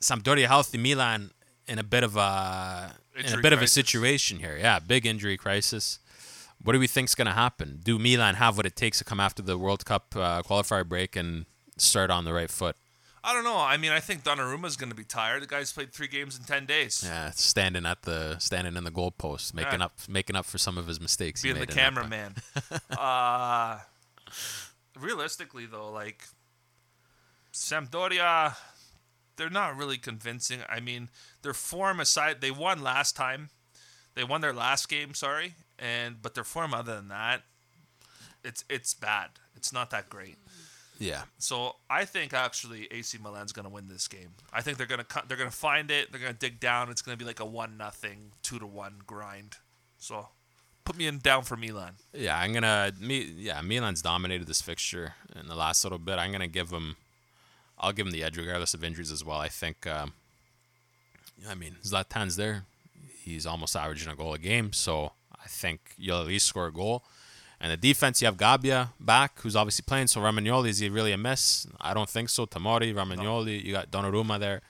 Sampdoria 0.00 0.46
healthy, 0.46 0.78
Milan 0.78 1.30
in 1.66 1.78
a 1.78 1.82
bit 1.82 2.04
of 2.04 2.16
a 2.16 2.96
in 3.14 3.20
a 3.20 3.24
Injury 3.24 3.42
bit 3.42 3.52
of 3.52 3.62
a 3.62 3.66
situation 3.66 4.38
here. 4.40 4.56
Yeah, 4.58 4.80
big 4.80 5.06
injury 5.06 5.36
crisis. 5.36 5.98
What 6.62 6.72
do 6.72 6.78
we 6.78 6.86
think's 6.86 7.14
going 7.14 7.26
to 7.26 7.32
happen? 7.32 7.80
Do 7.82 7.98
Milan 7.98 8.36
have 8.36 8.56
what 8.56 8.66
it 8.66 8.74
takes 8.74 8.98
to 8.98 9.04
come 9.04 9.20
after 9.20 9.42
the 9.42 9.58
World 9.58 9.84
Cup 9.84 10.14
uh, 10.16 10.42
qualifier 10.42 10.86
break 10.88 11.14
and 11.14 11.46
start 11.76 12.10
on 12.10 12.24
the 12.24 12.32
right 12.32 12.50
foot? 12.50 12.76
I 13.26 13.32
don't 13.32 13.44
know. 13.44 13.56
I 13.56 13.78
mean, 13.78 13.90
I 13.90 14.00
think 14.00 14.22
Donnarumma's 14.22 14.76
going 14.76 14.90
to 14.90 14.94
be 14.96 15.02
tired. 15.04 15.42
The 15.42 15.46
guy's 15.46 15.72
played 15.72 15.92
three 15.94 16.08
games 16.08 16.36
in 16.38 16.44
ten 16.44 16.66
days. 16.66 17.02
Yeah, 17.04 17.30
standing 17.30 17.86
at 17.86 18.02
the 18.02 18.38
standing 18.38 18.76
in 18.76 18.84
the 18.84 18.90
goalpost, 18.90 19.54
making 19.54 19.78
Yeah. 19.80 19.86
up 19.86 19.94
making 20.08 20.36
up 20.36 20.44
for 20.44 20.58
some 20.58 20.76
of 20.76 20.86
his 20.86 21.00
mistakes. 21.00 21.40
being 21.42 21.58
the 21.58 21.66
cameraman. 21.66 22.34
uh, 22.98 23.78
realistically, 25.00 25.64
though, 25.64 25.90
like 25.90 26.24
Sampdoria, 27.52 28.56
they're 29.36 29.50
not 29.50 29.76
really 29.76 29.96
convincing. 29.96 30.60
I 30.68 30.80
mean, 30.80 31.08
their 31.42 31.54
form 31.54 32.00
aside, 32.00 32.40
they 32.40 32.50
won 32.50 32.82
last 32.82 33.16
time. 33.16 33.50
They 34.14 34.24
won 34.24 34.40
their 34.42 34.52
last 34.52 34.88
game, 34.88 35.14
sorry, 35.14 35.54
and 35.78 36.20
but 36.22 36.34
their 36.34 36.44
form 36.44 36.72
other 36.74 36.94
than 36.94 37.08
that, 37.08 37.42
it's 38.44 38.64
it's 38.68 38.94
bad. 38.94 39.30
It's 39.56 39.72
not 39.72 39.90
that 39.90 40.08
great. 40.10 40.36
Yeah, 40.98 41.22
So 41.38 41.74
I 41.90 42.04
think 42.04 42.32
actually 42.32 42.86
AC 42.90 43.18
Milan's 43.22 43.52
going 43.52 43.64
to 43.64 43.70
win 43.70 43.88
this 43.88 44.06
game. 44.06 44.30
I 44.52 44.60
think 44.62 44.78
they're 44.78 44.86
going 44.86 45.00
to 45.00 45.22
they're 45.26 45.36
going 45.36 45.50
to 45.50 45.56
find 45.56 45.90
it. 45.90 46.12
They're 46.12 46.20
going 46.20 46.32
to 46.32 46.38
dig 46.38 46.60
down. 46.60 46.88
It's 46.90 47.02
going 47.02 47.18
to 47.18 47.22
be 47.22 47.26
like 47.26 47.40
a 47.40 47.44
one 47.44 47.76
nothing, 47.76 48.30
two 48.42 48.58
to 48.60 48.66
one 48.66 48.98
grind. 49.06 49.56
So 49.98 50.28
put 50.84 50.96
me 50.96 51.06
in 51.06 51.18
down 51.18 51.42
for 51.42 51.56
Milan. 51.56 51.94
yeah. 52.12 52.38
I'm 52.38 52.52
gonna 52.52 52.92
me 53.00 53.20
yeah. 53.36 53.60
Milan's 53.62 54.02
dominated 54.02 54.46
this 54.46 54.62
fixture 54.62 55.14
in 55.34 55.48
the 55.48 55.54
last 55.54 55.84
little 55.84 55.98
bit. 55.98 56.18
I'm 56.18 56.30
gonna 56.30 56.46
give 56.46 56.70
them. 56.70 56.96
I'll 57.78 57.92
give 57.92 58.06
them 58.06 58.12
the 58.12 58.22
edge 58.22 58.36
regardless 58.36 58.74
of 58.74 58.84
injuries 58.84 59.10
as 59.10 59.24
well. 59.24 59.38
I 59.38 59.48
think. 59.48 59.86
Um, 59.86 60.12
I 61.48 61.54
mean, 61.54 61.76
Zlatan's 61.82 62.36
there. 62.36 62.64
He's 63.22 63.46
almost 63.46 63.74
averaging 63.74 64.12
a 64.12 64.14
goal 64.14 64.34
a 64.34 64.38
game, 64.38 64.72
so 64.72 65.12
I 65.34 65.48
think 65.48 65.80
you'll 65.96 66.20
at 66.20 66.26
least 66.26 66.46
score 66.46 66.66
a 66.66 66.72
goal. 66.72 67.02
And 67.64 67.72
the 67.72 67.78
defense, 67.78 68.20
you 68.20 68.26
have 68.26 68.36
Gabbia 68.36 68.90
back, 69.00 69.40
who's 69.40 69.56
obviously 69.56 69.84
playing. 69.86 70.08
So 70.08 70.20
Romagnoli, 70.20 70.68
is 70.68 70.80
he 70.80 70.90
really 70.90 71.12
a 71.12 71.16
miss? 71.16 71.66
I 71.80 71.94
don't 71.94 72.10
think 72.10 72.28
so. 72.28 72.44
Tamori, 72.44 72.92
Romagnoli, 72.92 73.64
you 73.64 73.72
got 73.72 73.90
Donnarumma 73.90 74.38
there. 74.38 74.60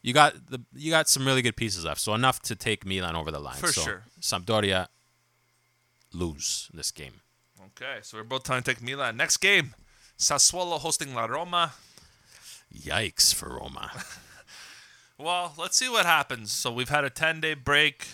You 0.00 0.14
got 0.14 0.46
the 0.48 0.62
you 0.74 0.90
got 0.90 1.06
some 1.10 1.26
really 1.26 1.42
good 1.42 1.54
pieces 1.54 1.84
left. 1.84 2.00
So 2.00 2.14
enough 2.14 2.40
to 2.44 2.56
take 2.56 2.86
Milan 2.86 3.14
over 3.14 3.30
the 3.30 3.40
line. 3.40 3.56
For 3.56 3.66
so 3.66 3.82
sure. 3.82 4.02
Sampdoria 4.22 4.86
lose 6.14 6.70
this 6.72 6.90
game. 6.90 7.20
Okay, 7.66 7.98
so 8.00 8.16
we're 8.16 8.24
both 8.24 8.44
trying 8.44 8.62
to 8.62 8.74
take 8.74 8.82
Milan. 8.82 9.18
Next 9.18 9.36
game, 9.36 9.74
Sassuolo 10.18 10.78
hosting 10.78 11.14
La 11.14 11.26
Roma. 11.26 11.74
Yikes 12.74 13.34
for 13.34 13.50
Roma. 13.50 13.90
Well, 15.20 15.52
let's 15.58 15.76
see 15.76 15.90
what 15.90 16.06
happens. 16.06 16.50
So 16.50 16.72
we've 16.72 16.88
had 16.88 17.04
a 17.04 17.10
10 17.10 17.42
day 17.42 17.52
break. 17.52 18.08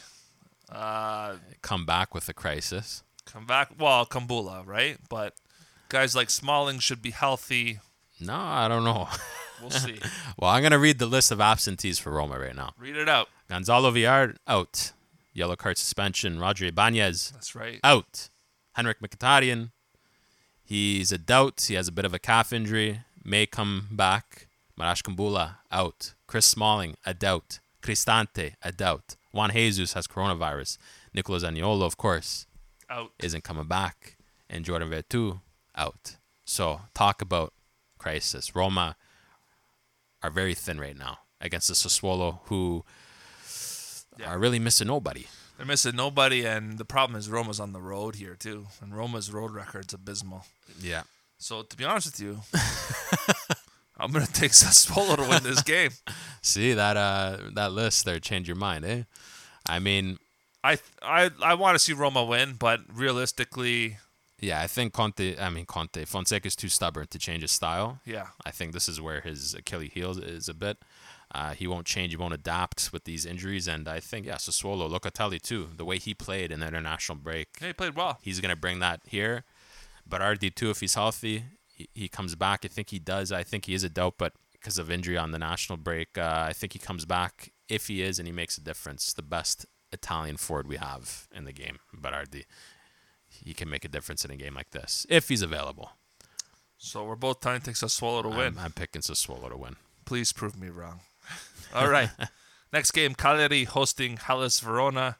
Uh, 0.68 1.37
Come 1.62 1.87
back 1.87 2.12
with 2.12 2.29
a 2.29 2.35
crisis. 2.35 3.05
Come 3.27 3.47
back. 3.47 3.70
Well, 3.79 4.07
Kumbulla, 4.07 4.64
right? 4.66 4.97
But 5.09 5.35
guys 5.89 6.14
like 6.16 6.31
Smalling 6.31 6.79
should 6.79 7.03
be 7.03 7.11
healthy. 7.11 7.81
No, 8.20 8.35
I 8.35 8.68
don't 8.68 8.85
know. 8.85 9.09
We'll 9.61 9.70
see. 9.70 9.99
well, 10.39 10.51
I'm 10.51 10.62
gonna 10.62 10.79
read 10.79 10.99
the 10.99 11.07
list 11.07 11.31
of 11.31 11.41
absentees 11.41 11.99
for 11.99 12.11
Roma 12.11 12.39
right 12.39 12.55
now. 12.55 12.74
Read 12.79 12.95
it 12.95 13.09
out. 13.09 13.29
Gonzalo 13.49 13.91
Villar 13.91 14.35
out, 14.47 14.93
yellow 15.33 15.57
card 15.57 15.79
suspension. 15.79 16.39
Roger 16.39 16.66
Ibanez 16.66 17.31
That's 17.33 17.55
right. 17.55 17.81
out. 17.83 18.29
Henrik 18.74 19.01
Mkhitaryan, 19.01 19.70
he's 20.62 21.11
a 21.11 21.16
doubt. 21.16 21.64
He 21.68 21.74
has 21.74 21.89
a 21.89 21.93
bit 21.93 22.05
of 22.05 22.12
a 22.12 22.18
calf 22.18 22.53
injury. 22.53 23.01
May 23.24 23.47
come 23.47 23.89
back. 23.91 24.49
Marash 24.79 25.03
Kumbulla 25.03 25.57
out. 25.72 26.12
Chris 26.27 26.45
Smalling 26.45 26.97
a 27.07 27.14
doubt. 27.14 27.61
Cristante 27.83 28.57
a 28.62 28.72
doubt. 28.72 29.16
Juan 29.33 29.53
Jesus 29.53 29.95
has 29.95 30.07
coronavirus. 30.07 30.77
Nicola 31.14 31.39
Zaniolo, 31.41 31.85
of 31.85 31.97
course, 31.97 32.47
Out. 32.89 33.12
isn't 33.20 33.43
coming 33.45 33.66
back, 33.66 34.16
and 34.49 34.64
Jordan 34.64 34.91
Veretout 34.91 35.41
out. 35.76 36.16
So 36.45 36.82
talk 36.95 37.20
about 37.20 37.53
crisis. 37.99 38.55
Roma 38.55 38.97
are 40.22 40.30
very 40.30 40.55
thin 40.55 40.78
right 40.80 40.97
now 40.97 41.18
against 41.41 41.68
the 41.68 41.74
Sassuolo, 41.74 42.41
who 42.45 42.84
Yeah. 44.18 44.30
are 44.30 44.39
really 44.39 44.59
missing 44.59 44.87
nobody. 44.87 45.26
They're 45.57 45.66
missing 45.66 45.97
nobody, 45.97 46.45
and 46.47 46.78
the 46.78 46.84
problem 46.84 47.18
is 47.18 47.28
Roma's 47.28 47.59
on 47.61 47.72
the 47.72 47.80
road 47.80 48.16
here 48.16 48.37
too, 48.37 48.66
and 48.80 48.95
Roma's 48.97 49.32
road 49.32 49.51
record's 49.51 49.93
abysmal. 49.95 50.47
Yeah. 50.80 51.03
So 51.39 51.62
to 51.62 51.76
be 51.76 51.84
honest 51.84 52.07
with 52.07 52.20
you, 52.20 52.41
I'm 53.99 54.12
gonna 54.12 54.26
take 54.26 54.53
Sassuolo 54.53 55.16
to 55.16 55.22
win 55.22 55.43
this 55.43 55.62
game. 55.74 55.91
See 56.43 56.72
that 56.74 56.97
uh 56.97 57.39
that 57.55 57.72
list 57.72 58.05
there 58.05 58.18
changed 58.20 58.49
your 58.49 58.57
mind, 58.57 58.84
eh? 58.84 59.03
I 59.68 59.78
mean, 59.78 60.18
I 60.67 60.79
I 61.03 61.31
I 61.43 61.55
want 61.55 61.75
to 61.75 61.79
see 61.79 61.93
Roma 61.93 62.25
win, 62.25 62.55
but 62.59 62.81
realistically, 62.93 63.99
yeah, 64.41 64.61
I 64.61 64.67
think 64.67 64.93
Conte. 64.93 65.39
I 65.39 65.51
mean 65.51 65.67
Conte 65.67 66.05
Fonseca 66.05 66.47
is 66.47 66.57
too 66.57 66.69
stubborn 66.69 67.07
to 67.09 67.19
change 67.19 67.43
his 67.43 67.53
style. 67.53 68.01
yeah, 68.05 68.29
I 68.45 68.51
think 68.51 68.73
this 68.73 68.89
is 68.89 69.01
where 69.01 69.21
his 69.21 69.55
Achilles 69.55 69.93
heel 69.95 70.19
is 70.19 70.49
a 70.49 70.55
bit. 70.55 70.79
Uh, 71.35 71.55
he 71.55 71.67
won't 71.67 71.87
change. 71.87 72.12
He 72.12 72.17
won't 72.17 72.35
adapt 72.35 72.91
with 72.93 73.05
these 73.05 73.27
injuries, 73.27 73.67
and 73.69 73.89
I 73.89 74.01
think 74.01 74.27
yeah, 74.27 74.37
Sassuolo, 74.37 74.89
Locatelli 74.91 75.41
too. 75.41 75.69
The 75.77 75.85
way 75.85 75.99
he 75.99 76.14
played 76.14 76.51
in 76.53 76.61
the 76.61 76.69
international 76.69 77.19
break, 77.19 77.49
yeah, 77.61 77.69
he 77.69 77.73
played 77.73 77.97
well. 77.97 78.19
he's 78.23 78.41
gonna 78.41 78.57
bring 78.57 78.79
that 78.81 79.01
here. 79.07 79.45
But 80.09 80.21
RD 80.21 80.55
too, 80.55 80.71
if 80.71 80.81
he's 80.81 80.95
healthy, 80.95 81.45
he, 81.67 81.89
he 81.95 82.09
comes 82.09 82.35
back. 82.37 82.64
I 82.64 82.69
think 82.69 82.91
he 82.91 82.99
does. 82.99 83.33
I 83.33 83.43
think 83.43 83.67
he 83.67 83.75
is 83.75 83.85
a 83.85 83.89
doubt, 83.89 84.14
but 84.19 84.35
because 84.53 84.79
of 84.79 84.91
injury 84.91 85.17
on 85.17 85.33
the 85.33 85.39
national 85.39 85.77
break, 85.79 86.17
uh, 86.17 86.45
I 86.49 86.53
think 86.53 86.73
he 86.73 86.79
comes 86.79 87.05
back. 87.05 87.53
If 87.69 87.89
he 87.89 88.03
is 88.03 88.19
and 88.19 88.29
he 88.29 88.33
makes 88.33 88.57
a 88.57 88.61
difference, 88.61 89.12
the 89.12 89.23
best 89.23 89.67
Italian 89.93 90.37
forward 90.37 90.68
we 90.68 90.76
have 90.76 91.28
in 91.34 91.45
the 91.45 91.53
game, 91.53 91.78
Berardi. 91.95 92.45
He 93.28 93.55
can 93.55 93.68
make 93.68 93.84
a 93.84 93.89
difference 93.89 94.24
in 94.24 94.30
a 94.30 94.37
game 94.37 94.55
like 94.55 94.70
this 94.70 95.07
if 95.09 95.28
he's 95.28 95.43
available. 95.43 95.91
So 96.78 97.05
we're 97.05 97.16
both 97.16 97.41
trying 97.41 97.61
to 97.61 97.66
take 97.66 97.74
Sassuolo 97.74 98.22
to 98.22 98.28
win. 98.28 98.59
I'm, 98.59 98.66
I'm 98.66 98.72
picking 98.72 99.03
Sassuolo 99.03 99.51
to 99.51 99.57
win. 99.57 99.76
Please 100.05 100.32
prove 100.32 100.59
me 100.59 100.68
wrong. 100.68 101.01
All 101.74 101.89
right. 101.89 102.11
Next 102.72 102.91
game, 102.93 103.14
Cagliari 103.14 103.64
hosting 103.64 104.18
Hellas 104.18 104.61
Verona. 104.61 105.16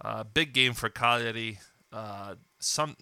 Uh, 0.00 0.24
big 0.24 0.52
game 0.52 0.72
for 0.72 0.88
Cagliari. 0.88 1.58
Uh, 1.92 2.36
some 2.58 2.96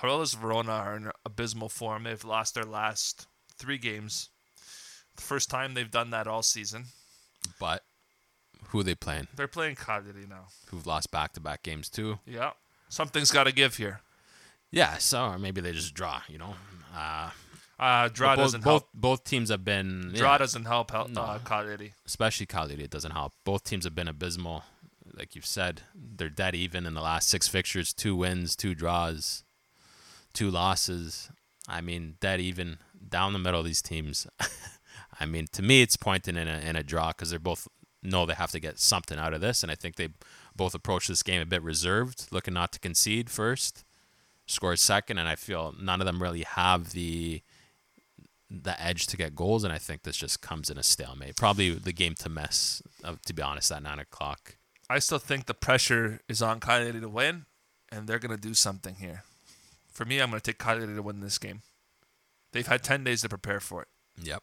Hellas 0.00 0.34
Verona 0.34 0.72
are 0.72 0.96
in 0.96 1.10
abysmal 1.24 1.68
form. 1.68 2.04
They've 2.04 2.24
lost 2.24 2.54
their 2.54 2.64
last 2.64 3.26
three 3.58 3.78
games. 3.78 4.28
The 5.16 5.22
first 5.22 5.50
time 5.50 5.74
they've 5.74 5.90
done 5.90 6.10
that 6.10 6.26
all 6.26 6.42
season. 6.42 6.86
But 7.58 7.79
who 8.70 8.80
are 8.80 8.84
they 8.84 8.94
playing? 8.94 9.28
They're 9.36 9.48
playing 9.48 9.76
Cagliari 9.76 10.26
now. 10.28 10.46
Who've 10.68 10.86
lost 10.86 11.10
back-to-back 11.10 11.62
games 11.62 11.88
too? 11.88 12.18
Yeah. 12.26 12.52
Something's 12.88 13.30
got 13.30 13.44
to 13.44 13.52
give 13.52 13.76
here. 13.76 14.00
Yeah, 14.72 14.98
so 14.98 15.26
or 15.26 15.38
maybe 15.38 15.60
they 15.60 15.72
just 15.72 15.94
draw. 15.94 16.22
You 16.28 16.38
know, 16.38 16.54
uh, 16.96 17.30
Uh, 17.78 18.08
draw 18.08 18.36
both, 18.36 18.44
doesn't 18.44 18.64
both 18.64 18.82
help. 18.82 18.88
both 18.94 19.24
teams 19.24 19.48
have 19.50 19.64
been 19.64 20.12
Draw 20.14 20.32
yeah. 20.32 20.38
doesn't 20.38 20.64
help, 20.66 20.90
help 20.90 21.08
No. 21.10 21.22
uh, 21.22 21.38
Cagliari. 21.38 21.94
especially 22.06 22.46
Cagliari, 22.46 22.84
it 22.84 22.90
doesn't 22.90 23.12
help. 23.12 23.32
Both 23.44 23.64
teams 23.64 23.84
have 23.84 23.94
been 23.94 24.08
abysmal. 24.08 24.64
Like 25.12 25.34
you've 25.34 25.46
said, 25.46 25.82
they're 25.94 26.28
dead 26.28 26.54
even 26.54 26.86
in 26.86 26.94
the 26.94 27.00
last 27.00 27.28
six 27.28 27.48
fixtures 27.48 27.92
two 27.92 28.14
wins, 28.14 28.54
two 28.54 28.74
draws, 28.74 29.44
two 30.32 30.50
losses. 30.50 31.30
I 31.68 31.80
mean, 31.80 32.16
dead 32.20 32.40
even 32.40 32.78
down 33.08 33.32
the 33.32 33.38
middle 33.38 33.60
of 33.60 33.66
these 33.66 33.82
teams. 33.82 34.26
I 35.20 35.26
mean, 35.26 35.46
to 35.52 35.62
me, 35.62 35.82
it's 35.82 35.96
pointing 35.96 36.36
in 36.36 36.48
a, 36.48 36.58
in 36.58 36.76
a 36.76 36.82
draw 36.82 37.08
because 37.08 37.30
they're 37.30 37.38
both 37.38 37.66
know 38.02 38.26
they 38.26 38.34
have 38.34 38.52
to 38.52 38.60
get 38.60 38.78
something 38.78 39.18
out 39.18 39.34
of 39.34 39.40
this. 39.40 39.62
And 39.62 39.70
I 39.70 39.74
think 39.74 39.96
they 39.96 40.08
both 40.56 40.74
approach 40.74 41.08
this 41.08 41.22
game 41.22 41.40
a 41.40 41.46
bit 41.46 41.62
reserved, 41.62 42.26
looking 42.30 42.54
not 42.54 42.72
to 42.72 42.80
concede 42.80 43.30
first, 43.30 43.84
score 44.46 44.76
second. 44.76 45.18
And 45.18 45.28
I 45.28 45.36
feel 45.36 45.74
none 45.80 46.00
of 46.00 46.06
them 46.06 46.22
really 46.22 46.42
have 46.42 46.92
the 46.92 47.42
the 48.50 48.80
edge 48.82 49.06
to 49.06 49.16
get 49.16 49.36
goals, 49.36 49.62
and 49.62 49.72
I 49.72 49.78
think 49.78 50.02
this 50.02 50.16
just 50.16 50.42
comes 50.42 50.70
in 50.70 50.76
a 50.76 50.82
stalemate. 50.82 51.36
Probably 51.36 51.70
the 51.70 51.92
game 51.92 52.14
to 52.16 52.28
miss, 52.28 52.82
uh, 53.04 53.14
to 53.24 53.32
be 53.32 53.42
honest, 53.42 53.70
at 53.70 53.82
nine 53.82 54.00
o'clock. 54.00 54.56
I 54.88 54.98
still 54.98 55.20
think 55.20 55.46
the 55.46 55.54
pressure 55.54 56.20
is 56.28 56.42
on 56.42 56.58
Cagliari 56.58 57.00
to 57.00 57.08
win, 57.08 57.46
and 57.92 58.08
they're 58.08 58.18
going 58.18 58.34
to 58.34 58.40
do 58.40 58.54
something 58.54 58.96
here. 58.96 59.22
For 59.92 60.04
me, 60.04 60.18
I'm 60.18 60.30
going 60.30 60.40
to 60.40 60.50
take 60.50 60.58
Cagliari 60.58 60.96
to 60.96 61.02
win 61.02 61.20
this 61.20 61.38
game. 61.38 61.62
They've 62.52 62.66
had 62.66 62.82
10 62.82 63.04
days 63.04 63.22
to 63.22 63.28
prepare 63.28 63.60
for 63.60 63.82
it. 63.82 63.88
Yep, 64.20 64.42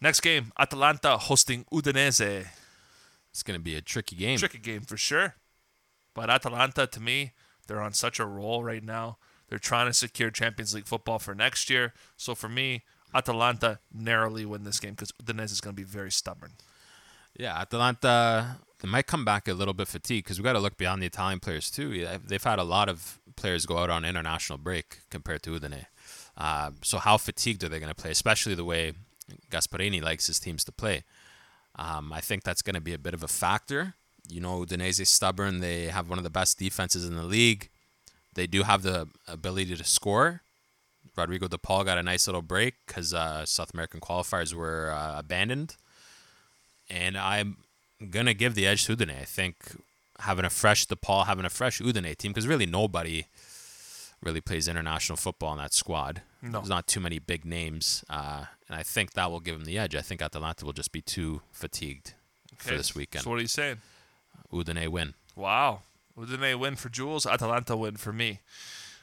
Next 0.00 0.20
game, 0.20 0.52
Atalanta 0.58 1.18
hosting 1.18 1.64
Udinese. 1.72 2.46
it's 3.30 3.42
going 3.42 3.58
to 3.58 3.62
be 3.62 3.76
a 3.76 3.80
tricky 3.80 4.16
game. 4.16 4.38
Tricky 4.38 4.58
game 4.58 4.82
for 4.82 4.96
sure. 4.96 5.34
But 6.14 6.30
Atalanta, 6.30 6.86
to 6.86 7.00
me, 7.00 7.32
they're 7.66 7.80
on 7.80 7.92
such 7.92 8.18
a 8.18 8.26
roll 8.26 8.64
right 8.64 8.82
now. 8.82 9.18
They're 9.48 9.58
trying 9.58 9.86
to 9.86 9.92
secure 9.92 10.30
Champions 10.30 10.74
League 10.74 10.86
football 10.86 11.18
for 11.18 11.34
next 11.34 11.68
year. 11.68 11.92
So 12.16 12.34
for 12.34 12.48
me, 12.48 12.82
Atalanta 13.14 13.80
narrowly 13.92 14.44
win 14.44 14.64
this 14.64 14.80
game 14.80 14.92
because 14.92 15.12
Udinese 15.12 15.52
is 15.52 15.60
going 15.60 15.74
to 15.74 15.80
be 15.80 15.86
very 15.86 16.10
stubborn. 16.10 16.52
Yeah, 17.36 17.58
Atalanta 17.60 18.58
they 18.80 18.88
might 18.88 19.06
come 19.06 19.24
back 19.24 19.46
a 19.46 19.52
little 19.52 19.74
bit 19.74 19.88
fatigued 19.88 20.24
because 20.24 20.38
we 20.38 20.44
got 20.44 20.54
to 20.54 20.58
look 20.58 20.76
beyond 20.76 21.02
the 21.02 21.06
Italian 21.06 21.40
players 21.40 21.70
too. 21.70 22.06
They've 22.26 22.42
had 22.42 22.58
a 22.58 22.64
lot 22.64 22.88
of 22.88 23.18
players 23.36 23.66
go 23.66 23.78
out 23.78 23.90
on 23.90 24.04
international 24.04 24.58
break 24.58 25.00
compared 25.10 25.42
to 25.44 25.50
Udine. 25.50 25.86
Uh, 26.36 26.70
so 26.82 26.98
how 26.98 27.18
fatigued 27.18 27.62
are 27.62 27.68
they 27.68 27.78
going 27.78 27.92
to 27.92 28.00
play? 28.00 28.10
Especially 28.10 28.54
the 28.54 28.64
way 28.64 28.92
Gasperini 29.50 30.02
likes 30.02 30.26
his 30.26 30.38
teams 30.40 30.64
to 30.64 30.72
play. 30.72 31.04
Um, 31.76 32.12
I 32.12 32.20
think 32.20 32.42
that's 32.42 32.62
going 32.62 32.74
to 32.74 32.80
be 32.80 32.94
a 32.94 32.98
bit 32.98 33.14
of 33.14 33.22
a 33.22 33.28
factor. 33.28 33.94
You 34.28 34.40
know, 34.40 34.64
Udinese 34.64 35.00
is 35.00 35.08
stubborn. 35.08 35.60
They 35.60 35.84
have 35.84 36.08
one 36.08 36.18
of 36.18 36.24
the 36.24 36.30
best 36.30 36.58
defenses 36.58 37.04
in 37.04 37.16
the 37.16 37.24
league. 37.24 37.68
They 38.34 38.46
do 38.46 38.62
have 38.62 38.82
the 38.82 39.08
ability 39.26 39.76
to 39.76 39.84
score. 39.84 40.42
Rodrigo 41.16 41.48
De 41.48 41.58
Paul 41.58 41.84
got 41.84 41.98
a 41.98 42.02
nice 42.02 42.26
little 42.26 42.42
break 42.42 42.74
because 42.86 43.12
uh, 43.12 43.44
South 43.44 43.74
American 43.74 44.00
qualifiers 44.00 44.54
were 44.54 44.90
uh, 44.90 45.18
abandoned 45.18 45.76
and 46.90 47.16
I'm 47.16 47.58
gonna 48.10 48.34
give 48.34 48.54
the 48.54 48.66
edge 48.66 48.84
to 48.86 48.96
Udine. 48.96 49.20
I 49.20 49.24
think 49.24 49.56
having 50.18 50.44
a 50.44 50.50
fresh 50.50 50.86
De 50.86 50.96
Paul, 50.96 51.24
having 51.24 51.44
a 51.44 51.50
fresh 51.50 51.80
Udine 51.80 52.16
team, 52.16 52.32
because 52.32 52.46
really 52.46 52.66
nobody 52.66 53.26
really 54.22 54.40
plays 54.40 54.68
international 54.68 55.16
football 55.16 55.52
in 55.52 55.58
that 55.58 55.72
squad. 55.72 56.22
No. 56.42 56.52
There's 56.52 56.68
not 56.68 56.86
too 56.86 57.00
many 57.00 57.18
big 57.18 57.44
names, 57.44 58.04
uh, 58.10 58.46
and 58.70 58.78
I 58.78 58.84
think 58.84 59.14
that 59.14 59.32
will 59.32 59.40
give 59.40 59.56
him 59.56 59.64
the 59.64 59.76
edge. 59.78 59.96
I 59.96 60.00
think 60.00 60.22
Atalanta 60.22 60.64
will 60.64 60.72
just 60.72 60.92
be 60.92 61.02
too 61.02 61.42
fatigued 61.50 62.14
for 62.56 62.76
this 62.76 62.94
weekend. 62.94 63.24
So 63.24 63.30
what 63.30 63.40
are 63.40 63.42
you 63.42 63.48
saying? 63.48 63.78
Udine 64.52 64.86
win. 64.88 65.14
Wow. 65.34 65.80
Udine 66.16 66.56
win 66.56 66.76
for 66.76 66.88
Jules, 66.88 67.26
Atalanta 67.26 67.76
win 67.76 67.96
for 67.96 68.12
me. 68.12 68.38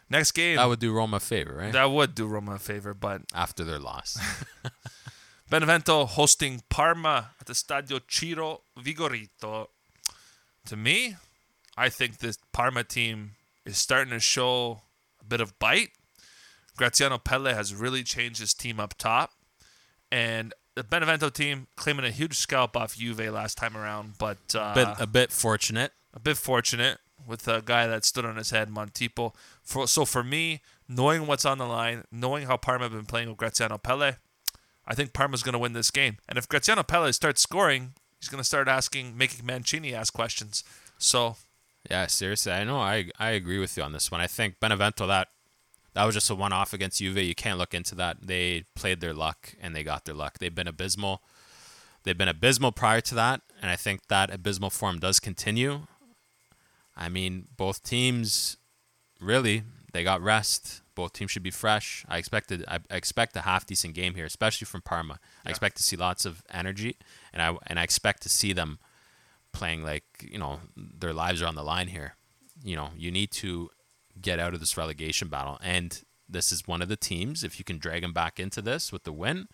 Next 0.10 0.32
game, 0.32 0.56
That 0.56 0.70
would 0.70 0.80
do 0.80 0.94
Roma 0.94 1.18
a 1.18 1.20
favor, 1.20 1.54
right? 1.54 1.74
that 1.74 1.92
would 1.92 2.16
do 2.16 2.28
Roma 2.28 2.54
a 2.54 2.60
favor, 2.60 2.94
but 2.94 3.24
After 3.36 3.66
their 3.66 3.78
loss. 3.78 4.18
Benevento 5.50 6.06
hosting 6.06 6.62
Parma 6.70 7.32
at 7.42 7.48
the 7.48 7.54
Stadio 7.54 8.00
Ciro 8.08 8.62
Vigorito. 8.80 9.68
To 10.68 10.78
me, 10.78 11.18
I 11.78 11.90
think 11.90 12.20
this 12.20 12.38
Parma 12.54 12.86
team 12.86 13.32
is 13.66 13.78
starting 13.78 14.12
to 14.14 14.22
show 14.22 14.84
a 15.20 15.26
bit 15.26 15.42
of 15.42 15.60
bite. 15.60 15.90
Graziano 16.78 17.18
Pelle 17.18 17.54
has 17.54 17.76
really 17.76 18.04
changed 18.04 18.40
his 18.40 18.54
team 18.54 18.80
up 18.80 18.94
top. 18.98 19.32
And 20.12 20.54
the 20.76 20.84
Benevento 20.84 21.30
team 21.30 21.68
claiming 21.76 22.06
a 22.06 22.12
huge 22.12 22.38
scalp 22.38 22.78
off 22.78 22.96
Juve 22.96 23.20
last 23.32 23.58
time 23.58 23.76
around, 23.76 24.14
but 24.18 24.38
uh, 24.56 24.74
bit, 24.74 24.88
a 25.00 25.08
bit 25.08 25.32
fortunate. 25.32 25.92
a 26.14 26.20
bit 26.20 26.38
fortunate. 26.38 27.00
with 27.28 27.48
a 27.48 27.62
guy 27.66 27.88
that 27.88 28.06
stood 28.06 28.26
on 28.26 28.38
his 28.38 28.52
head, 28.52 28.70
Montipo. 28.70 29.34
For, 29.64 29.88
so 29.88 30.06
for 30.06 30.24
me, 30.24 30.62
knowing 30.88 31.28
what's 31.28 31.46
on 31.46 31.58
the 31.58 31.66
line, 31.66 32.04
knowing 32.12 32.46
how 32.46 32.58
Parma 32.58 32.86
have 32.86 32.94
been 32.94 33.06
playing 33.06 33.28
with 33.28 33.38
Graziano 33.38 33.78
Pelle, 33.78 34.14
I 34.86 34.96
think 34.96 35.14
Parma's 35.14 35.44
going 35.44 35.54
to 35.54 35.60
win 35.60 35.74
this 35.74 35.92
game. 35.92 36.18
And 36.30 36.38
if 36.38 36.48
Graziano 36.48 36.84
Pelle 36.84 37.12
starts 37.12 37.42
scoring, 37.42 37.94
he's 38.20 38.30
going 38.30 38.40
to 38.40 38.48
start 38.48 38.68
asking, 38.68 39.18
making 39.18 39.46
Mancini 39.46 39.94
ask 39.94 40.14
questions. 40.14 40.64
So 40.98 41.36
Yeah, 41.90 42.08
seriously, 42.08 42.52
I 42.52 42.64
know. 42.64 42.80
I 42.80 43.12
I 43.20 43.32
agree 43.32 43.60
with 43.60 43.78
you 43.78 43.84
on 43.84 43.92
this 43.92 44.12
one. 44.12 44.22
I 44.22 44.28
think 44.28 44.60
Benevento 44.60 45.08
that 45.08 45.30
that 45.98 46.06
was 46.06 46.14
just 46.14 46.30
a 46.30 46.36
one-off 46.36 46.74
against 46.74 47.00
Juve. 47.00 47.18
You 47.18 47.34
can't 47.34 47.58
look 47.58 47.74
into 47.74 47.96
that. 47.96 48.18
They 48.22 48.66
played 48.76 49.02
their 49.02 49.16
luck 49.16 49.56
and 49.60 49.76
they 49.76 49.84
got 49.84 50.06
their 50.06 50.14
luck. 50.14 50.38
They've 50.38 50.54
been 50.54 50.68
abysmal. 50.68 51.24
They've 52.04 52.16
been 52.16 52.28
abysmal 52.28 52.72
prior 52.72 53.02
to 53.02 53.16
that, 53.16 53.42
and 53.60 53.72
I 53.72 53.76
think 53.76 54.08
that 54.08 54.32
abysmal 54.32 54.70
form 54.70 55.00
does 55.00 55.20
continue. 55.20 55.88
I 56.96 57.10
mean, 57.10 57.48
both 57.58 57.82
teams 57.82 58.58
really 59.20 59.64
they 59.92 60.04
got 60.04 60.22
rest. 60.22 60.84
Both 60.94 61.14
teams 61.14 61.32
should 61.32 61.42
be 61.42 61.50
fresh. 61.50 62.06
I 62.08 62.20
expected 62.20 62.64
I 62.68 62.78
I 62.92 62.96
expect 62.96 63.36
a 63.36 63.42
half 63.42 63.66
decent 63.66 63.96
game 63.96 64.14
here, 64.14 64.26
especially 64.26 64.66
from 64.66 64.84
Parma. 64.84 65.20
I 65.48 65.50
expect 65.50 65.78
to 65.78 65.84
see 65.84 65.96
lots 65.96 66.26
of 66.26 66.44
energy, 66.52 66.98
and 67.34 67.42
I 67.42 67.58
and 67.66 67.80
I 67.80 67.84
expect 67.84 68.22
to 68.22 68.30
see 68.30 68.54
them 68.54 68.78
playing 69.52 69.84
like 69.84 70.06
you 70.22 70.38
know 70.38 70.60
their 70.76 71.14
lives 71.14 71.42
are 71.42 71.48
on 71.48 71.56
the 71.56 71.64
line 71.64 71.88
here. 71.88 72.14
You 72.64 72.76
know, 72.76 72.92
you 72.96 73.10
need 73.10 73.32
to 73.32 73.72
get 74.22 74.40
out 74.40 74.54
of 74.54 74.60
this 74.60 74.78
relegation 74.78 75.28
battle, 75.28 75.58
and 75.62 76.02
this 76.30 76.52
is 76.52 76.68
one 76.68 76.82
of 76.82 76.90
the 76.90 76.96
teams. 76.96 77.44
If 77.44 77.60
you 77.60 77.66
can 77.66 77.78
drag 77.78 78.02
them 78.02 78.14
back 78.14 78.40
into 78.40 78.62
this 78.62 78.92
with 78.92 79.04
the 79.04 79.14
win, 79.14 79.48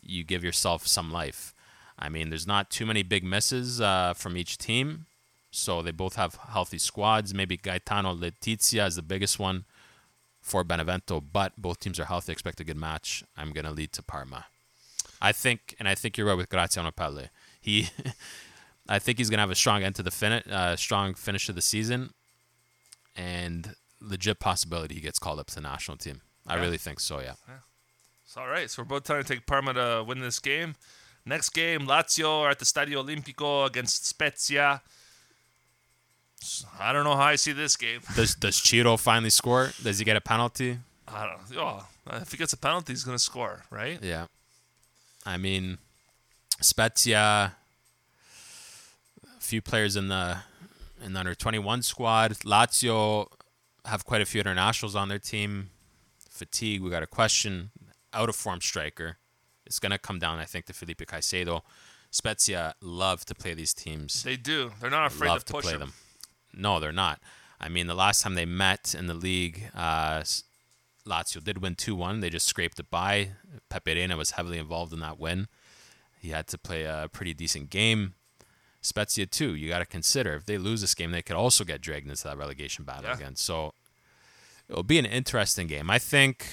you 0.00 0.24
give 0.24 0.44
yourself 0.44 0.86
some 0.86 1.10
life. 1.10 1.54
I 1.98 2.08
mean, 2.08 2.28
there's 2.28 2.46
not 2.46 2.70
too 2.70 2.86
many 2.86 3.02
big 3.02 3.24
misses 3.24 3.80
uh, 3.80 4.14
from 4.14 4.36
each 4.36 4.58
team, 4.58 5.06
so 5.50 5.82
they 5.82 5.90
both 5.90 6.16
have 6.16 6.34
healthy 6.34 6.78
squads. 6.78 7.32
Maybe 7.34 7.56
Gaetano 7.56 8.14
Letizia 8.14 8.86
is 8.86 8.96
the 8.96 9.02
biggest 9.02 9.38
one 9.38 9.64
for 10.40 10.62
Benevento, 10.62 11.20
but 11.20 11.54
both 11.56 11.80
teams 11.80 11.98
are 11.98 12.04
healthy. 12.04 12.32
Expect 12.32 12.60
a 12.60 12.64
good 12.64 12.76
match. 12.76 13.24
I'm 13.36 13.52
gonna 13.52 13.72
lead 13.72 13.92
to 13.94 14.02
Parma. 14.02 14.46
I 15.20 15.32
think, 15.32 15.74
and 15.78 15.88
I 15.88 15.94
think 15.94 16.16
you're 16.16 16.26
right 16.26 16.36
with 16.36 16.50
Graziano 16.50 16.90
Pelle. 16.90 17.30
He, 17.60 17.88
I 18.88 18.98
think 18.98 19.18
he's 19.18 19.30
gonna 19.30 19.42
have 19.42 19.50
a 19.50 19.56
strong 19.56 19.82
end 19.82 19.94
to 19.96 20.02
the 20.02 20.10
finish, 20.10 20.44
uh, 20.50 20.76
strong 20.76 21.14
finish 21.14 21.46
to 21.46 21.52
the 21.52 21.62
season, 21.62 22.10
and 23.16 23.74
legit 24.00 24.38
possibility 24.38 24.94
he 24.94 25.00
gets 25.00 25.18
called 25.18 25.40
up 25.40 25.46
to 25.48 25.54
the 25.54 25.60
national 25.60 25.96
team. 25.96 26.20
I 26.46 26.54
really 26.56 26.78
think 26.78 27.00
so. 27.00 27.20
Yeah. 27.20 27.34
It's 28.24 28.36
all 28.36 28.46
right. 28.46 28.70
So 28.70 28.82
we're 28.82 28.86
both 28.86 29.04
trying 29.04 29.22
to 29.22 29.28
take 29.28 29.46
Parma 29.46 29.74
to 29.74 30.04
win 30.06 30.20
this 30.20 30.38
game. 30.38 30.76
Next 31.24 31.48
game, 31.50 31.86
Lazio 31.88 32.42
are 32.42 32.50
at 32.50 32.60
the 32.60 32.64
Stadio 32.64 33.04
Olimpico 33.04 33.66
against 33.66 34.06
Spezia. 34.06 34.82
I 36.78 36.92
don't 36.92 37.02
know 37.02 37.16
how 37.16 37.22
I 37.22 37.36
see 37.36 37.52
this 37.52 37.76
game. 37.76 38.00
Does 38.14 38.36
Does 38.36 38.56
Ciro 38.56 38.96
finally 38.96 39.30
score? 39.30 39.72
Does 39.82 39.98
he 39.98 40.04
get 40.04 40.16
a 40.16 40.20
penalty? 40.20 40.78
I 41.08 41.26
don't 41.26 41.50
know. 41.50 41.82
Oh, 42.08 42.16
if 42.20 42.30
he 42.30 42.36
gets 42.36 42.52
a 42.52 42.56
penalty, 42.56 42.92
he's 42.92 43.02
going 43.04 43.16
to 43.16 43.22
score, 43.22 43.62
right? 43.70 43.98
Yeah. 44.02 44.26
I 45.24 45.36
mean, 45.36 45.78
Spezia. 46.60 47.54
A 49.36 49.40
few 49.40 49.60
players 49.60 49.96
in 49.96 50.08
the 50.08 50.38
in 51.02 51.12
the 51.12 51.20
under 51.20 51.34
twenty 51.34 51.58
one 51.58 51.82
squad. 51.82 52.32
Lazio 52.44 53.28
have 53.84 54.04
quite 54.04 54.20
a 54.20 54.26
few 54.26 54.40
internationals 54.40 54.96
on 54.96 55.08
their 55.08 55.18
team. 55.18 55.70
Fatigue. 56.30 56.82
We 56.82 56.90
got 56.90 57.02
a 57.02 57.06
question. 57.06 57.70
Out 58.12 58.28
of 58.28 58.36
form 58.36 58.60
striker. 58.60 59.18
It's 59.66 59.78
gonna 59.78 59.98
come 59.98 60.18
down, 60.18 60.38
I 60.38 60.44
think, 60.44 60.66
to 60.66 60.72
Felipe 60.72 61.00
Caicedo. 61.06 61.62
Spezia 62.10 62.74
love 62.80 63.24
to 63.26 63.34
play 63.34 63.52
these 63.54 63.74
teams. 63.74 64.22
They 64.22 64.36
do. 64.36 64.72
They're 64.80 64.90
not 64.90 65.06
afraid 65.06 65.28
love 65.28 65.44
to 65.44 65.52
push 65.52 65.64
play 65.64 65.74
him. 65.74 65.80
them. 65.80 65.92
No, 66.54 66.80
they're 66.80 66.92
not. 66.92 67.20
I 67.60 67.68
mean, 67.68 67.86
the 67.86 67.94
last 67.94 68.22
time 68.22 68.34
they 68.34 68.44
met 68.44 68.94
in 68.96 69.06
the 69.06 69.14
league, 69.14 69.70
uh, 69.74 70.22
Lazio 71.06 71.42
did 71.42 71.58
win 71.62 71.74
2 71.74 71.94
1. 71.94 72.20
They 72.20 72.30
just 72.30 72.46
scraped 72.46 72.78
it 72.78 72.90
by. 72.90 73.32
Pepe 73.68 73.94
Reina 73.94 74.16
was 74.16 74.32
heavily 74.32 74.58
involved 74.58 74.92
in 74.92 75.00
that 75.00 75.18
win. 75.18 75.48
He 76.18 76.30
had 76.30 76.46
to 76.48 76.58
play 76.58 76.84
a 76.84 77.08
pretty 77.12 77.34
decent 77.34 77.70
game. 77.70 78.14
Spezia, 78.80 79.26
too, 79.26 79.54
you 79.54 79.68
got 79.68 79.80
to 79.80 79.86
consider. 79.86 80.34
If 80.34 80.44
they 80.46 80.58
lose 80.58 80.80
this 80.80 80.94
game, 80.94 81.10
they 81.10 81.22
could 81.22 81.36
also 81.36 81.64
get 81.64 81.80
dragged 81.80 82.08
into 82.08 82.22
that 82.24 82.36
relegation 82.38 82.84
battle 82.84 83.04
Yeah. 83.10 83.16
again. 83.16 83.36
So 83.36 83.74
it'll 84.68 84.82
be 84.82 84.98
an 84.98 85.06
interesting 85.06 85.66
game. 85.66 85.90
I 85.90 85.98
think, 85.98 86.46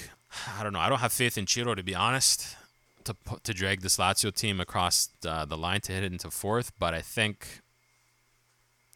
I 0.58 0.64
don't 0.64 0.74
know, 0.74 0.80
I 0.80 0.90
don't 0.90 1.00
have 1.00 1.14
faith 1.14 1.38
in 1.38 1.46
Ciro, 1.48 1.76
to 1.76 1.84
be 1.84 1.94
honest, 1.96 2.56
to, 3.04 3.16
to 3.44 3.54
drag 3.54 3.82
this 3.82 3.98
Lazio 3.98 4.34
team 4.34 4.60
across 4.60 5.10
uh, 5.28 5.46
the 5.46 5.58
line 5.58 5.82
to 5.82 5.92
hit 5.92 6.04
it 6.04 6.12
into 6.12 6.32
fourth, 6.32 6.72
but 6.80 6.94
I 6.94 7.02
think 7.02 7.62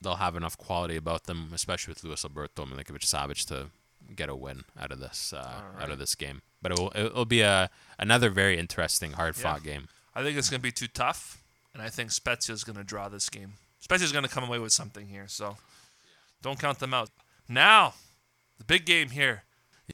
they'll 0.01 0.15
have 0.15 0.35
enough 0.35 0.57
quality 0.57 0.95
about 0.95 1.23
them, 1.25 1.49
especially 1.53 1.91
with 1.91 2.03
Luis 2.03 2.23
Alberto 2.23 2.65
Milinkovic 2.65 3.01
Savic 3.03 3.45
to 3.47 3.67
get 4.15 4.29
a 4.29 4.35
win 4.35 4.63
out 4.79 4.91
of 4.91 4.99
this 4.99 5.33
uh, 5.33 5.61
out 5.81 5.89
of 5.91 5.99
this 5.99 6.15
game. 6.15 6.41
But 6.61 6.71
it 6.71 6.79
will 6.79 6.91
it'll 6.95 7.25
be 7.25 7.41
a 7.41 7.69
another 7.99 8.29
very 8.29 8.57
interesting, 8.57 9.13
hard 9.13 9.35
fought 9.35 9.63
game. 9.63 9.89
I 10.15 10.23
think 10.23 10.37
it's 10.37 10.49
going 10.49 10.59
to 10.61 10.63
be 10.63 10.71
too 10.71 10.87
tough, 10.87 11.43
and 11.77 11.85
I 11.85 11.89
think 11.89 12.11
Spezia 12.11 12.53
is 12.53 12.63
going 12.63 12.77
to 12.77 12.83
draw 12.83 13.07
this 13.07 13.29
game. 13.29 13.53
Spezia 13.79 14.05
is 14.05 14.11
going 14.11 14.23
to 14.23 14.29
come 14.29 14.43
away 14.43 14.57
with 14.57 14.73
something 14.73 15.07
here, 15.07 15.25
so 15.27 15.57
don't 16.41 16.59
count 16.59 16.79
them 16.79 16.93
out. 16.93 17.09
Now, 17.47 17.93
the 18.57 18.63
big 18.63 18.85
game 18.85 19.09
here 19.09 19.43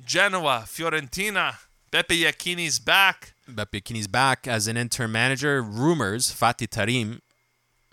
Genoa, 0.05 0.63
Fiorentina. 0.65 1.55
Beppe 1.91 2.23
Iachini's 2.23 2.79
back. 2.79 3.33
Beppe 3.47 3.83
Chini's 3.83 4.07
back 4.07 4.47
as 4.47 4.67
an 4.67 4.77
interim 4.77 5.11
manager. 5.11 5.61
Rumors, 5.61 6.33
Fatih 6.33 6.67
Terim, 6.67 7.19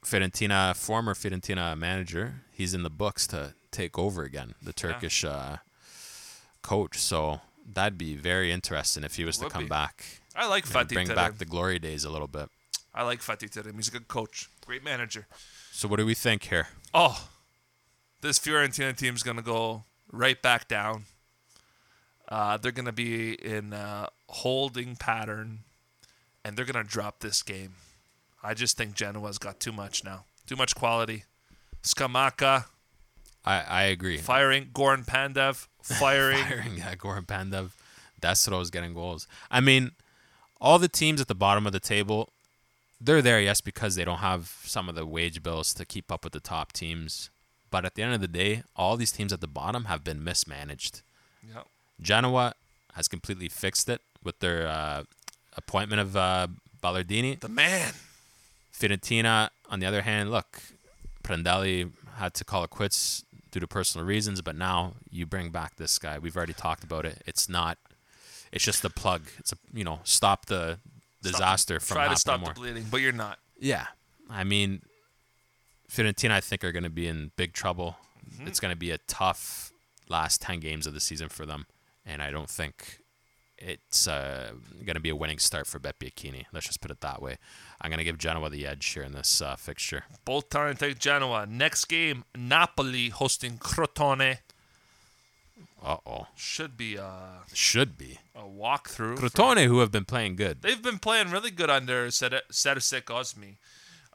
Fiorentina 0.02 0.74
former 0.74 1.12
Fiorentina 1.12 1.76
manager, 1.76 2.36
he's 2.52 2.72
in 2.72 2.82
the 2.82 2.90
books 2.90 3.26
to 3.26 3.54
take 3.70 3.98
over 3.98 4.22
again, 4.22 4.54
the 4.62 4.72
Turkish 4.72 5.24
uh, 5.24 5.56
coach. 6.62 6.96
So 6.96 7.40
that'd 7.70 7.98
be 7.98 8.14
very 8.14 8.52
interesting 8.52 9.04
if 9.04 9.16
he 9.16 9.24
was 9.24 9.36
to 9.38 9.50
come 9.50 9.64
be. 9.64 9.68
back. 9.68 10.04
I 10.34 10.46
like 10.48 10.64
Fatih 10.64 10.94
bring 10.94 11.08
Terim. 11.08 11.16
back 11.16 11.38
the 11.38 11.44
glory 11.44 11.78
days 11.78 12.04
a 12.04 12.10
little 12.10 12.28
bit. 12.28 12.48
I 12.94 13.02
like 13.04 13.20
Fatih 13.20 13.50
Terim. 13.50 13.76
He's 13.76 13.88
a 13.88 13.92
good 13.92 14.08
coach, 14.08 14.48
great 14.66 14.82
manager. 14.84 15.26
So 15.72 15.88
what 15.88 15.98
do 15.98 16.06
we 16.06 16.14
think 16.14 16.44
here? 16.44 16.68
Oh, 16.92 17.28
this 18.20 18.38
Fiorentina 18.38 18.96
team's 18.96 19.22
gonna 19.22 19.42
go 19.42 19.84
right 20.12 20.40
back 20.40 20.68
down. 20.68 21.04
Uh, 22.28 22.56
they're 22.56 22.72
gonna 22.72 22.92
be 22.92 23.32
in 23.34 23.72
a 23.72 24.08
holding 24.28 24.96
pattern, 24.96 25.60
and 26.44 26.56
they're 26.56 26.64
gonna 26.64 26.84
drop 26.84 27.20
this 27.20 27.42
game. 27.42 27.74
I 28.42 28.54
just 28.54 28.76
think 28.76 28.94
Genoa's 28.94 29.38
got 29.38 29.60
too 29.60 29.72
much 29.72 30.04
now, 30.04 30.24
too 30.46 30.56
much 30.56 30.74
quality. 30.74 31.24
Scamacca 31.82 32.64
I, 33.44 33.60
I 33.62 33.82
agree. 33.84 34.18
firing, 34.18 34.66
Goran 34.72 35.06
Pandev 35.06 35.66
firing. 35.82 36.44
firing 36.44 36.76
yeah, 36.78 36.94
Goran 36.94 37.26
Pandev. 37.26 37.70
Destro 38.20 38.60
is 38.60 38.70
getting 38.70 38.92
goals. 38.92 39.26
I 39.50 39.60
mean, 39.60 39.92
all 40.60 40.78
the 40.78 40.88
teams 40.88 41.22
at 41.22 41.28
the 41.28 41.34
bottom 41.34 41.66
of 41.66 41.72
the 41.72 41.80
table, 41.80 42.30
they're 43.00 43.22
there, 43.22 43.40
yes, 43.40 43.60
because 43.60 43.94
they 43.94 44.04
don't 44.04 44.18
have 44.18 44.60
some 44.64 44.88
of 44.88 44.94
the 44.94 45.06
wage 45.06 45.42
bills 45.42 45.72
to 45.74 45.84
keep 45.84 46.12
up 46.12 46.24
with 46.24 46.32
the 46.32 46.40
top 46.40 46.72
teams. 46.72 47.30
But 47.70 47.84
at 47.84 47.94
the 47.94 48.02
end 48.02 48.14
of 48.14 48.20
the 48.20 48.28
day, 48.28 48.62
all 48.76 48.96
these 48.96 49.12
teams 49.12 49.32
at 49.32 49.40
the 49.40 49.46
bottom 49.46 49.84
have 49.84 50.04
been 50.04 50.22
mismanaged. 50.22 51.02
Yep. 51.54 51.66
Genoa 52.00 52.54
has 52.94 53.08
completely 53.08 53.48
fixed 53.48 53.88
it 53.88 54.00
with 54.22 54.40
their 54.40 54.66
uh, 54.66 55.04
appointment 55.56 56.00
of 56.00 56.16
uh, 56.16 56.48
Ballardini. 56.82 57.40
The 57.40 57.48
man. 57.48 57.92
Fiorentina, 58.72 59.50
on 59.68 59.80
the 59.80 59.86
other 59.86 60.02
hand, 60.02 60.30
look, 60.30 60.60
Prandelli 61.22 61.90
had 62.16 62.34
to 62.34 62.44
call 62.44 62.64
it 62.64 62.70
quits 62.70 63.24
due 63.50 63.60
to 63.60 63.66
personal 63.66 64.06
reasons, 64.06 64.40
but 64.40 64.56
now 64.56 64.94
you 65.10 65.26
bring 65.26 65.50
back 65.50 65.76
this 65.76 65.98
guy. 65.98 66.18
We've 66.18 66.36
already 66.36 66.52
talked 66.52 66.84
about 66.84 67.04
it. 67.04 67.22
It's 67.26 67.48
not. 67.48 67.78
It's 68.52 68.64
just 68.64 68.84
a 68.84 68.90
plug. 68.90 69.22
It's 69.38 69.52
a 69.52 69.56
you 69.72 69.84
know 69.84 70.00
stop 70.04 70.46
the 70.46 70.78
disaster 71.22 71.80
from 71.80 71.96
Try 71.96 72.08
to 72.08 72.16
stop 72.16 72.40
more. 72.40 72.52
the 72.54 72.60
bleeding, 72.60 72.86
but 72.90 73.00
you're 73.00 73.12
not. 73.12 73.38
Yeah, 73.58 73.86
I 74.28 74.44
mean, 74.44 74.82
Fiorentina, 75.90 76.32
I 76.32 76.40
think 76.40 76.64
are 76.64 76.72
going 76.72 76.84
to 76.84 76.90
be 76.90 77.06
in 77.06 77.32
big 77.36 77.52
trouble. 77.52 77.96
Mm-hmm. 78.32 78.46
It's 78.46 78.60
going 78.60 78.72
to 78.72 78.78
be 78.78 78.90
a 78.90 78.98
tough 78.98 79.72
last 80.08 80.40
ten 80.40 80.60
games 80.60 80.86
of 80.86 80.94
the 80.94 81.00
season 81.00 81.28
for 81.28 81.46
them, 81.46 81.66
and 82.06 82.22
I 82.22 82.30
don't 82.30 82.50
think 82.50 83.00
it's 83.58 84.08
uh, 84.08 84.52
going 84.84 84.94
to 84.94 85.00
be 85.00 85.10
a 85.10 85.16
winning 85.16 85.38
start 85.38 85.66
for 85.66 85.78
Beppe 85.78 86.10
Iachini. 86.10 86.46
Let's 86.52 86.66
just 86.66 86.80
put 86.80 86.90
it 86.90 87.00
that 87.02 87.20
way. 87.20 87.36
I'm 87.80 87.90
going 87.90 87.98
to 87.98 88.04
give 88.04 88.18
Genoa 88.18 88.48
the 88.48 88.66
edge 88.66 88.86
here 88.86 89.02
in 89.02 89.12
this 89.12 89.42
uh, 89.42 89.56
fixture. 89.56 90.04
Both 90.24 90.48
to 90.50 90.74
take 90.74 90.98
Genoa. 90.98 91.46
Next 91.46 91.84
game, 91.84 92.24
Napoli 92.34 93.10
hosting 93.10 93.58
Crotone. 93.58 94.38
Uh 95.82 95.96
oh, 96.06 96.26
Should 96.36 96.76
be 96.76 96.96
a, 96.96 97.40
should 97.54 97.96
be 97.96 98.18
a 98.34 98.42
walkthrough. 98.42 99.18
for- 99.18 99.28
Crotone, 99.28 99.66
who 99.66 99.78
have 99.80 99.90
been 99.90 100.04
playing 100.04 100.36
good, 100.36 100.60
They've 100.62 100.82
been 100.82 100.98
playing 100.98 101.30
really 101.30 101.50
good 101.50 101.70
under 101.70 102.10
Serse 102.10 102.34
Cosmi. 102.50 103.56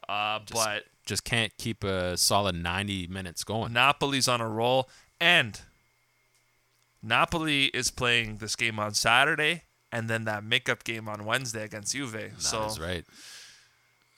Uh, 0.08 0.38
but 0.52 0.84
just 1.04 1.24
can't 1.24 1.52
keep 1.58 1.82
a 1.82 2.16
solid 2.16 2.54
90 2.54 3.08
minutes 3.08 3.42
going. 3.42 3.72
Napoli's 3.72 4.28
on 4.28 4.40
a 4.40 4.48
roll. 4.48 4.88
And 5.20 5.60
Napoli 7.02 7.66
is 7.66 7.90
playing 7.90 8.36
this 8.36 8.54
game 8.54 8.78
on 8.78 8.94
Saturday 8.94 9.62
and 9.90 10.08
then 10.08 10.24
that 10.24 10.44
makeup 10.44 10.84
game 10.84 11.08
on 11.08 11.24
Wednesday 11.24 11.64
against 11.64 11.92
Juve. 11.92 12.12
That 12.12 12.42
so 12.42 12.66
is 12.66 12.78
right. 12.78 13.04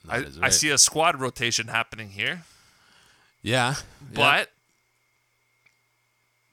I, 0.08 0.20
That 0.20 0.28
is 0.28 0.38
I 0.40 0.48
see 0.48 0.70
a 0.70 0.78
squad 0.78 1.20
rotation 1.20 1.68
happening 1.68 2.10
here. 2.10 2.42
Yeah, 3.42 3.76
yeah. 4.12 4.44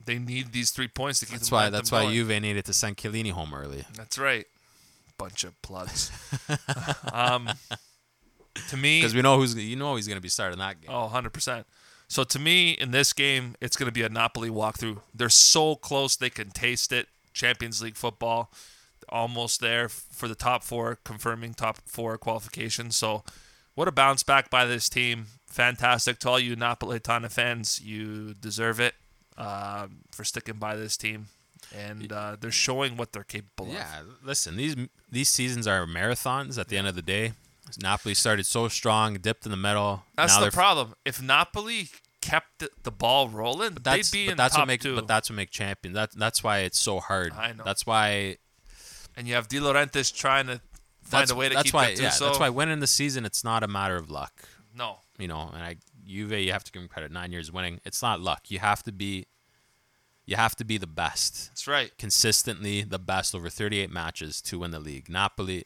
They 0.06 0.20
need 0.20 0.51
these 0.51 0.72
three 0.72 0.88
points 0.88 1.20
to 1.20 1.26
keep 1.26 1.36
That's 1.36 1.51
why. 1.51 1.70
That's 1.70 1.91
why 1.91 2.03
going. 2.03 2.14
Juve 2.14 2.41
needed 2.41 2.66
to 2.66 2.74
send 2.74 2.97
Chiellini 2.97 3.32
home 3.32 3.53
early. 3.53 3.86
That's 3.95 4.18
right. 4.18 4.45
Bunch 5.18 5.43
of 5.43 5.60
plugs. 5.62 6.12
um, 7.14 7.49
to 8.70 8.78
me, 8.78 8.99
Because 8.99 9.16
we 9.16 9.22
know 9.22 9.38
who's 9.38 9.56
you 9.56 9.76
know 9.76 9.95
he's 9.95 10.08
going 10.08 10.18
to 10.18 10.22
be 10.22 10.30
starting 10.30 10.60
that 10.60 10.82
game. 10.82 10.91
Oh, 10.93 11.10
100%. 11.12 11.66
So 12.08 12.24
to 12.24 12.38
me, 12.39 12.72
in 12.72 12.91
this 12.91 13.14
game, 13.14 13.56
it's 13.60 13.76
going 13.76 13.88
to 13.88 13.93
be 13.93 14.03
a 14.03 14.10
Napoli 14.10 14.49
walkthrough. 14.49 14.99
They're 15.14 15.30
so 15.30 15.76
close, 15.76 16.16
they 16.16 16.30
can 16.30 16.51
taste 16.51 16.91
it. 16.91 17.08
Champions 17.34 17.82
League 17.82 17.97
football, 17.97 18.51
almost 19.10 19.60
there 19.60 19.89
for 19.89 20.28
the 20.28 20.36
top 20.36 20.64
four, 20.64 20.99
confirming 21.03 21.53
top 21.53 21.80
four 21.86 22.18
qualification. 22.18 22.91
So 22.91 23.24
what 23.74 23.88
a 23.88 23.91
bounce 23.91 24.24
back 24.24 24.49
by 24.49 24.66
this 24.66 24.88
team. 24.88 25.26
Fantastic 25.47 26.20
to 26.20 26.30
all 26.30 26.39
you 26.39 26.56
Napolitana 26.56 27.32
fans. 27.32 27.82
You 27.82 28.36
deserve 28.36 28.80
it 28.80 28.93
um, 29.38 29.97
for 30.11 30.23
sticking 30.23 30.55
by 30.55 30.75
this 30.75 30.97
team. 30.97 31.27
And 31.75 32.11
uh, 32.11 32.38
they're 32.39 32.51
showing 32.51 32.95
what 32.95 33.11
they're 33.11 33.23
capable 33.23 33.67
of. 33.67 33.73
Yeah, 33.73 34.01
listen, 34.23 34.55
these 34.55 34.75
these 35.11 35.29
seasons 35.29 35.65
are 35.65 35.86
marathons. 35.88 36.59
At 36.59 36.67
the 36.67 36.77
end 36.77 36.88
of 36.88 36.95
the 36.95 37.01
day, 37.01 37.33
Napoli 37.81 38.13
started 38.13 38.45
so 38.45 38.67
strong, 38.67 39.15
dipped 39.15 39.45
in 39.45 39.51
the 39.51 39.57
middle. 39.57 40.03
That's 40.15 40.38
the 40.38 40.51
problem. 40.51 40.93
If 41.05 41.21
Napoli 41.21 41.89
kept 42.21 42.63
the- 42.83 42.91
ball 42.91 43.29
rolling, 43.29 43.73
But 43.73 43.83
that's 43.83 44.11
they'd 44.11 44.25
be 44.25 44.31
in 44.31 44.38
that's 44.38 44.53
top 44.53 44.61
what 44.61 44.67
make 44.67 44.81
two. 44.81 44.95
but 44.95 45.07
that's 45.07 45.29
what 45.29 45.36
make 45.36 45.49
champion. 45.51 45.93
That 45.93 46.11
that's 46.11 46.43
why 46.43 46.59
it's 46.59 46.79
so 46.79 46.99
hard. 46.99 47.33
I 47.33 47.51
know. 47.53 47.63
That's 47.63 47.86
why 47.86 48.38
and 49.17 49.27
you 49.27 49.33
have 49.36 49.47
De 49.47 49.57
Laurentiis 49.57 50.13
trying 50.15 50.47
to 50.47 50.61
find 51.03 51.21
that's, 51.21 51.31
a 51.31 51.36
way 51.36 51.49
to 51.49 51.55
that's 51.55 51.65
keep 51.65 51.73
why 51.73 51.88
it 51.88 51.99
yeah, 51.99 52.09
so 52.09 52.25
that's 52.25 52.39
why 52.39 52.49
winning 52.49 52.79
the 52.79 52.88
season 52.88 53.25
it's 53.25 53.43
not 53.43 53.63
a 53.63 53.67
matter 53.67 53.95
of 53.95 54.09
luck. 54.09 54.43
no 54.75 54.97
You 55.17 55.27
know, 55.27 55.51
and 55.53 55.63
I 55.63 55.77
Juve 56.06 56.34
you 56.34 56.51
have 56.51 56.64
to 56.64 56.72
give 56.72 56.82
them 56.82 56.89
credit. 56.89 57.12
Nine 57.12 57.32
years 57.32 57.51
winning, 57.51 57.80
it's 57.86 58.01
not 58.01 58.22
luck. 58.22 58.49
You 58.49 58.60
have 58.60 58.84
to 58.84 58.91
be 58.91 59.28
you 60.26 60.36
have 60.36 60.56
to 60.56 60.66
be 60.66 60.78
the 60.78 60.88
best. 60.88 61.49
that's 61.49 61.68
right 61.68 61.95
consistently 61.99 62.82
the 62.82 62.97
best 62.97 63.36
over 63.36 63.47
38 63.47 63.91
matches 63.91 64.41
to 64.41 64.60
win 64.60 64.72
the 64.72 64.80
league. 64.80 65.08
Napoli, 65.08 65.66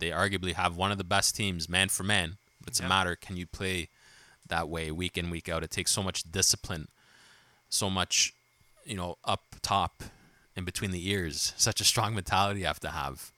they 0.00 0.10
arguably 0.10 0.54
have 0.54 0.76
one 0.76 0.90
of 0.90 0.98
the 0.98 1.04
best 1.04 1.36
teams, 1.36 1.68
man 1.68 1.88
for 1.88 2.02
man. 2.02 2.36
But 2.60 2.70
it's 2.70 2.80
a 2.80 2.88
matter 2.88 3.14
can 3.14 3.36
you 3.36 3.46
play 3.46 3.88
that 4.48 4.68
way 4.68 4.90
week 4.90 5.16
in 5.16 5.30
week 5.30 5.48
out? 5.48 5.62
It 5.62 5.70
takes 5.70 5.92
so 5.92 6.02
much 6.02 6.30
discipline, 6.30 6.88
so 7.68 7.90
much, 7.90 8.32
you 8.84 8.96
know, 8.96 9.18
up 9.24 9.56
top, 9.62 10.02
in 10.56 10.64
between 10.64 10.90
the 10.90 11.08
ears. 11.08 11.52
Such 11.56 11.80
a 11.80 11.84
strong 11.84 12.14
mentality 12.14 12.60
you 12.60 12.66
have 12.66 12.80
to 12.80 12.90
have 12.90 13.32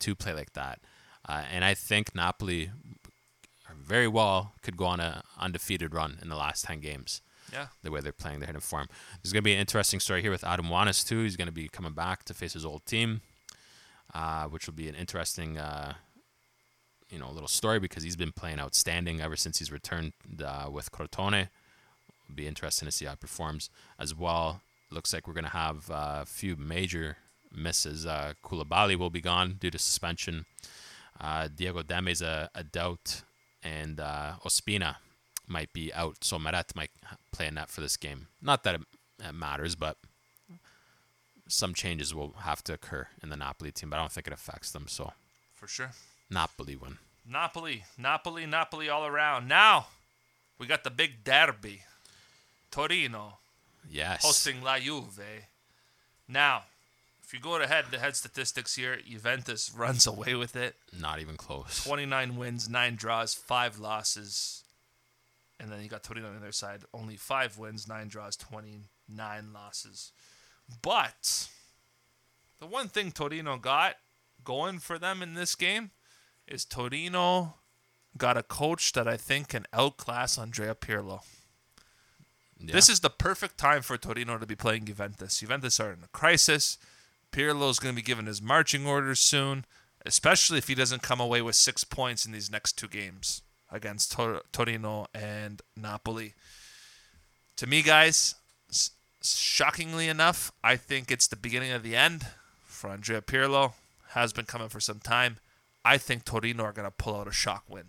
to 0.00 0.14
play 0.14 0.32
like 0.32 0.52
that. 0.54 0.80
Uh, 1.28 1.42
and 1.52 1.64
I 1.64 1.74
think 1.74 2.14
Napoli 2.14 2.70
very 3.82 4.08
well 4.08 4.52
could 4.62 4.76
go 4.76 4.86
on 4.86 5.00
a 5.00 5.22
undefeated 5.38 5.94
run 5.94 6.18
in 6.22 6.28
the 6.28 6.36
last 6.36 6.64
10 6.64 6.80
games 6.80 7.20
yeah 7.52 7.66
the 7.82 7.90
way 7.90 8.00
they're 8.00 8.12
playing 8.12 8.40
their 8.40 8.46
hidden 8.46 8.60
form. 8.60 8.88
There's 9.22 9.32
going 9.32 9.42
to 9.42 9.44
be 9.44 9.54
an 9.54 9.60
interesting 9.60 10.00
story 10.00 10.22
here 10.22 10.30
with 10.30 10.44
Adam 10.44 10.66
Ounas 10.66 11.06
too. 11.06 11.22
He's 11.22 11.36
going 11.36 11.46
to 11.46 11.52
be 11.52 11.68
coming 11.68 11.92
back 11.92 12.24
to 12.24 12.34
face 12.34 12.54
his 12.54 12.64
old 12.64 12.86
team, 12.86 13.20
uh, 14.14 14.44
which 14.46 14.66
will 14.66 14.74
be 14.74 14.88
an 14.88 14.94
interesting, 14.94 15.58
uh, 15.58 15.94
you 17.10 17.18
know, 17.18 17.30
little 17.30 17.48
story 17.48 17.78
because 17.78 18.02
he's 18.02 18.16
been 18.16 18.32
playing 18.32 18.58
outstanding 18.58 19.20
ever 19.20 19.36
since 19.36 19.58
he's 19.58 19.70
returned 19.70 20.12
uh, 20.44 20.68
with 20.70 20.90
Crotone. 20.92 21.48
It'll 22.24 22.34
be 22.34 22.46
interesting 22.46 22.86
to 22.86 22.92
see 22.92 23.04
how 23.04 23.12
he 23.12 23.16
performs 23.16 23.68
as 23.98 24.14
well. 24.14 24.62
Looks 24.90 25.12
like 25.12 25.26
we're 25.26 25.34
going 25.34 25.44
to 25.44 25.50
have 25.50 25.90
uh, 25.90 26.20
a 26.22 26.26
few 26.26 26.56
major 26.56 27.16
misses. 27.54 28.06
Uh, 28.06 28.32
Koulibaly 28.44 28.96
will 28.96 29.10
be 29.10 29.20
gone 29.20 29.56
due 29.60 29.70
to 29.70 29.78
suspension. 29.78 30.46
Uh, 31.20 31.48
Diego 31.54 31.82
Demme's 31.82 32.22
a, 32.22 32.50
a 32.54 32.64
doubt, 32.64 33.22
and 33.62 34.00
uh, 34.00 34.32
Ospina 34.44 34.96
might 35.46 35.72
be 35.72 35.92
out, 35.92 36.24
so 36.24 36.38
Meret 36.38 36.74
might 36.74 36.90
play 37.32 37.46
in 37.46 37.54
net 37.54 37.68
for 37.70 37.80
this 37.80 37.96
game. 37.96 38.28
Not 38.40 38.64
that 38.64 38.76
it, 38.76 38.80
it 39.24 39.34
matters, 39.34 39.74
but 39.74 39.96
some 41.48 41.74
changes 41.74 42.14
will 42.14 42.34
have 42.40 42.62
to 42.64 42.72
occur 42.74 43.08
in 43.22 43.28
the 43.28 43.36
Napoli 43.36 43.72
team, 43.72 43.90
but 43.90 43.96
I 43.96 44.00
don't 44.00 44.12
think 44.12 44.26
it 44.26 44.32
affects 44.32 44.70
them. 44.70 44.86
So 44.88 45.12
for 45.54 45.66
sure 45.68 45.90
Napoli 46.30 46.76
win. 46.76 46.98
Napoli 47.28 47.84
Napoli 47.98 48.46
Napoli 48.46 48.88
all 48.88 49.06
around 49.06 49.46
now 49.46 49.86
we 50.58 50.66
got 50.66 50.82
the 50.84 50.90
big 50.90 51.22
derby 51.24 51.82
Torino 52.70 53.38
Yes. 53.88 54.22
hosting 54.24 54.62
La 54.62 54.78
Juve 54.78 55.20
now 56.28 56.62
if 57.32 57.38
you 57.38 57.42
go 57.42 57.58
to 57.58 57.66
head 57.66 57.86
to 57.90 57.98
head 57.98 58.14
statistics 58.14 58.74
here 58.74 58.98
Juventus 59.08 59.72
runs 59.76 60.06
away 60.06 60.34
with 60.34 60.54
it 60.54 60.76
Not 60.98 61.18
even 61.20 61.36
close. 61.36 61.82
29 61.84 62.36
wins 62.36 62.68
9 62.68 62.94
draws 62.96 63.32
5 63.32 63.78
losses 63.78 64.64
and 65.58 65.70
then 65.70 65.80
you 65.82 65.88
got 65.88 66.02
Torino 66.02 66.28
on 66.28 66.34
the 66.34 66.40
other 66.40 66.52
side 66.52 66.80
only 66.92 67.16
5 67.16 67.56
wins 67.56 67.88
9 67.88 68.08
draws 68.08 68.36
29 68.36 69.52
losses 69.54 70.12
But 70.82 71.48
the 72.60 72.66
one 72.66 72.88
thing 72.88 73.12
Torino 73.12 73.56
got 73.56 73.94
going 74.44 74.78
for 74.78 74.98
them 74.98 75.22
in 75.22 75.32
this 75.32 75.54
game 75.54 75.90
is 76.46 76.66
Torino 76.66 77.54
got 78.18 78.36
a 78.36 78.42
coach 78.42 78.92
that 78.92 79.08
I 79.08 79.16
think 79.16 79.48
can 79.48 79.64
outclass 79.72 80.36
Andrea 80.36 80.74
Pirlo. 80.74 81.20
Yeah. 82.60 82.74
This 82.74 82.90
is 82.90 83.00
the 83.00 83.10
perfect 83.10 83.56
time 83.56 83.80
for 83.80 83.96
Torino 83.96 84.36
to 84.36 84.46
be 84.46 84.54
playing 84.54 84.84
Juventus. 84.84 85.40
Juventus 85.40 85.80
are 85.80 85.92
in 85.92 86.04
a 86.04 86.08
crisis. 86.08 86.76
Pirlo's 87.32 87.78
going 87.78 87.94
to 87.94 87.96
be 87.96 88.04
given 88.04 88.26
his 88.26 88.40
marching 88.42 88.86
orders 88.86 89.18
soon, 89.20 89.64
especially 90.06 90.58
if 90.58 90.68
he 90.68 90.74
doesn't 90.74 91.02
come 91.02 91.20
away 91.20 91.42
with 91.42 91.54
six 91.56 91.82
points 91.84 92.24
in 92.26 92.32
these 92.32 92.50
next 92.50 92.78
two 92.78 92.88
games 92.88 93.42
against 93.70 94.12
Tor- 94.12 94.42
Torino 94.52 95.06
and 95.14 95.62
Napoli. 95.76 96.34
To 97.56 97.66
me, 97.66 97.82
guys, 97.82 98.34
shockingly 99.22 100.08
enough, 100.08 100.52
I 100.62 100.76
think 100.76 101.10
it's 101.10 101.26
the 101.26 101.36
beginning 101.36 101.72
of 101.72 101.82
the 101.82 101.96
end 101.96 102.26
for 102.64 102.90
Andrea 102.90 103.22
Pirlo. 103.22 103.72
Has 104.10 104.34
been 104.34 104.44
coming 104.44 104.68
for 104.68 104.80
some 104.80 104.98
time. 105.00 105.38
I 105.84 105.96
think 105.96 106.24
Torino 106.26 106.64
are 106.64 106.72
going 106.72 106.86
to 106.86 106.94
pull 106.94 107.16
out 107.16 107.26
a 107.26 107.32
shock 107.32 107.64
win. 107.66 107.84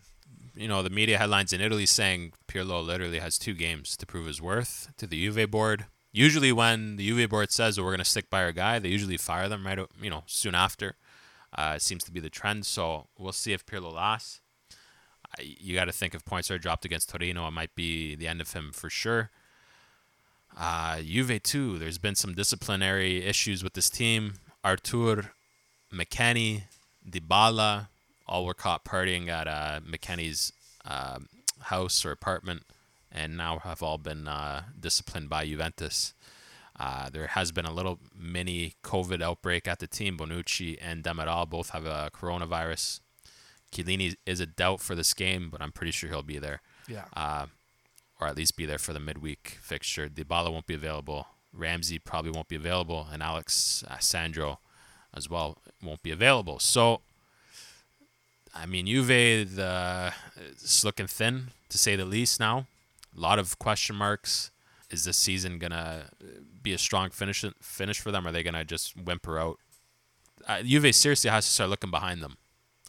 you 0.55 0.69
know, 0.69 0.81
the 0.81 0.89
media 0.89 1.17
headlines 1.17 1.51
in 1.51 1.59
Italy 1.59 1.85
saying 1.85 2.31
Pirlo 2.47 2.83
literally 2.85 3.19
has 3.19 3.37
two 3.37 3.53
games 3.53 3.97
to 3.97 4.05
prove 4.05 4.27
his 4.27 4.41
worth 4.41 4.93
to 4.97 5.05
the 5.05 5.17
Juve 5.17 5.51
board. 5.51 5.85
Usually, 6.15 6.51
when 6.51 6.95
the 6.95 7.07
Juve 7.07 7.29
board 7.29 7.51
says 7.51 7.79
we're 7.79 7.85
going 7.85 7.97
to 7.97 8.05
stick 8.05 8.29
by 8.29 8.43
our 8.43 8.51
guy, 8.51 8.77
they 8.77 8.89
usually 8.89 9.17
fire 9.17 9.49
them 9.49 9.65
right, 9.65 9.79
you 9.99 10.09
know, 10.11 10.23
soon 10.27 10.53
after. 10.53 10.95
Uh, 11.51 11.73
it 11.75 11.81
seems 11.81 12.03
to 12.03 12.11
be 12.11 12.19
the 12.19 12.29
trend. 12.29 12.65
So 12.65 13.07
we'll 13.17 13.31
see 13.31 13.51
if 13.51 13.65
Pirlo 13.65 13.93
lasts. 13.93 14.39
You 15.41 15.73
got 15.73 15.85
to 15.85 15.91
think 15.91 16.13
if 16.13 16.23
points 16.23 16.51
are 16.51 16.59
dropped 16.59 16.85
against 16.85 17.09
Torino, 17.09 17.47
it 17.47 17.51
might 17.51 17.73
be 17.73 18.13
the 18.13 18.27
end 18.27 18.41
of 18.41 18.53
him 18.53 18.71
for 18.71 18.89
sure. 18.89 19.31
Uh, 20.57 21.01
Juve 21.01 21.41
too. 21.41 21.79
There's 21.79 21.97
been 21.97 22.15
some 22.15 22.35
disciplinary 22.35 23.23
issues 23.23 23.63
with 23.63 23.73
this 23.73 23.89
team. 23.89 24.35
Artur, 24.63 25.31
McKennie, 25.91 26.63
Dybala, 27.09 27.87
all 28.27 28.45
were 28.45 28.53
caught 28.53 28.85
partying 28.85 29.27
at 29.29 29.47
uh, 29.47 29.79
McKennie's 29.81 30.53
uh, 30.85 31.19
house 31.63 32.05
or 32.05 32.11
apartment, 32.11 32.63
and 33.13 33.37
now 33.37 33.59
have 33.59 33.81
all 33.83 33.97
been 33.97 34.27
uh, 34.27 34.63
disciplined 34.79 35.29
by 35.29 35.45
Juventus. 35.45 36.13
Uh, 36.79 37.07
there 37.09 37.27
has 37.27 37.51
been 37.51 37.65
a 37.65 37.71
little 37.71 37.99
mini 38.17 38.73
COVID 38.83 39.21
outbreak 39.21 39.67
at 39.67 39.77
the 39.79 39.85
team. 39.87 40.17
Bonucci 40.17 40.77
and 40.81 41.03
Demiral 41.03 41.47
both 41.47 41.69
have 41.69 41.85
a 41.85 42.09
coronavirus. 42.13 42.99
Chiellini 43.71 44.15
is 44.25 44.39
a 44.39 44.45
doubt 44.47 44.81
for 44.81 44.95
this 44.95 45.13
game, 45.13 45.49
but 45.51 45.61
I'm 45.61 45.71
pretty 45.71 45.91
sure 45.91 46.09
he'll 46.09 46.23
be 46.23 46.39
there 46.39 46.61
Yeah. 46.87 47.05
uh, 47.15 47.45
or 48.19 48.27
at 48.27 48.35
least 48.35 48.55
be 48.57 48.65
there 48.65 48.77
for 48.79 48.93
the 48.93 48.99
midweek 48.99 49.57
fixture. 49.61 50.09
Dybala 50.09 50.51
won't 50.51 50.65
be 50.67 50.73
available. 50.73 51.27
Ramsey 51.53 51.99
probably 51.99 52.31
won't 52.31 52.47
be 52.47 52.55
available, 52.55 53.07
and 53.11 53.21
Alex 53.21 53.83
uh, 53.87 53.97
Sandro 53.99 54.59
as 55.13 55.29
well 55.29 55.59
won't 55.83 56.01
be 56.01 56.09
available. 56.09 56.57
So, 56.57 57.01
I 58.55 58.65
mean, 58.65 58.87
Juve 58.87 59.07
the 59.55 60.13
it's 60.51 60.83
looking 60.83 61.07
thin 61.07 61.49
to 61.69 61.77
say 61.77 61.95
the 61.95 62.05
least 62.05 62.39
now. 62.39 62.65
A 63.15 63.19
lot 63.19 63.39
of 63.39 63.57
question 63.59 63.95
marks. 63.95 64.51
Is 64.89 65.05
this 65.05 65.17
season 65.17 65.57
gonna 65.59 66.09
be 66.61 66.73
a 66.73 66.77
strong 66.77 67.09
finish 67.09 67.43
finish 67.61 67.99
for 67.99 68.11
them? 68.11 68.25
Or 68.25 68.29
are 68.29 68.31
they 68.31 68.43
gonna 68.43 68.63
just 68.65 68.95
whimper 68.95 69.39
out? 69.39 69.57
Uh, 70.47 70.61
Juve 70.61 70.93
seriously 70.93 71.29
has 71.29 71.45
to 71.45 71.51
start 71.51 71.69
looking 71.69 71.91
behind 71.91 72.21
them. 72.21 72.37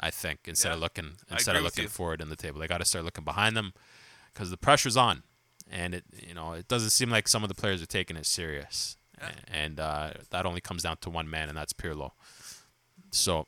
I 0.00 0.10
think 0.10 0.40
instead 0.46 0.72
of 0.72 0.80
looking 0.80 1.12
instead 1.30 1.56
of 1.56 1.62
looking 1.62 1.88
forward 1.88 2.20
in 2.20 2.28
the 2.28 2.36
table, 2.36 2.58
they 2.60 2.66
got 2.66 2.78
to 2.78 2.84
start 2.84 3.04
looking 3.04 3.24
behind 3.24 3.56
them 3.56 3.72
because 4.32 4.50
the 4.50 4.56
pressure's 4.56 4.96
on, 4.96 5.22
and 5.70 5.94
it 5.94 6.04
you 6.26 6.34
know 6.34 6.52
it 6.52 6.66
doesn't 6.68 6.90
seem 6.90 7.10
like 7.10 7.28
some 7.28 7.42
of 7.44 7.48
the 7.48 7.54
players 7.54 7.80
are 7.80 7.86
taking 7.86 8.16
it 8.16 8.26
serious, 8.26 8.96
Yeah. 9.20 9.30
and 9.46 9.78
uh, 9.80 10.10
that 10.30 10.46
only 10.46 10.60
comes 10.60 10.82
down 10.82 10.96
to 11.02 11.10
one 11.10 11.30
man, 11.30 11.48
and 11.48 11.56
that's 11.56 11.72
Pirlo. 11.72 12.10
So, 13.12 13.46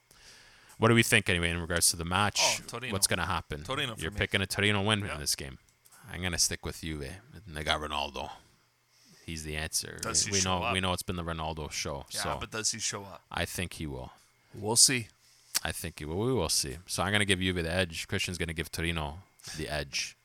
what 0.78 0.88
do 0.88 0.94
we 0.94 1.02
think 1.02 1.28
anyway 1.28 1.50
in 1.50 1.60
regards 1.60 1.88
to 1.88 1.96
the 1.96 2.04
match? 2.04 2.40
Oh. 2.40 2.78
What's 2.90 3.08
going 3.08 3.18
to 3.18 3.24
happen? 3.26 3.64
Torino 3.64 3.94
You're 3.98 4.12
picking 4.12 4.40
a 4.40 4.46
Torino 4.46 4.82
win 4.82 5.00
Yeah. 5.00 5.14
in 5.14 5.20
this 5.20 5.34
game. 5.34 5.58
I'm 6.12 6.20
going 6.20 6.32
to 6.32 6.38
stick 6.38 6.64
with 6.64 6.80
Juve. 6.80 7.10
They 7.46 7.64
got 7.64 7.80
Ronaldo. 7.80 8.30
He's 9.24 9.42
the 9.42 9.56
answer. 9.56 9.98
Does 10.02 10.24
he 10.24 10.32
we 10.32 10.38
show 10.38 10.58
know 10.58 10.64
up? 10.64 10.72
we 10.72 10.80
know 10.80 10.92
it's 10.92 11.02
been 11.02 11.16
the 11.16 11.24
Ronaldo 11.24 11.70
show. 11.72 12.06
Yeah, 12.10 12.20
so 12.22 12.36
but 12.40 12.50
does 12.50 12.70
he 12.70 12.78
show 12.78 13.02
up? 13.02 13.22
I 13.30 13.44
think 13.44 13.74
he 13.74 13.86
will. 13.86 14.12
We'll 14.54 14.76
see. 14.76 15.08
I 15.64 15.72
think 15.72 15.98
he 15.98 16.04
will. 16.04 16.18
We 16.18 16.32
will 16.32 16.48
see. 16.48 16.76
So 16.86 17.02
I'm 17.02 17.10
going 17.10 17.20
to 17.20 17.26
give 17.26 17.40
Juve 17.40 17.56
the 17.56 17.72
edge. 17.72 18.06
Christian's 18.06 18.38
going 18.38 18.48
to 18.48 18.54
give 18.54 18.70
Torino 18.70 19.18
the 19.56 19.68
edge. 19.68 20.16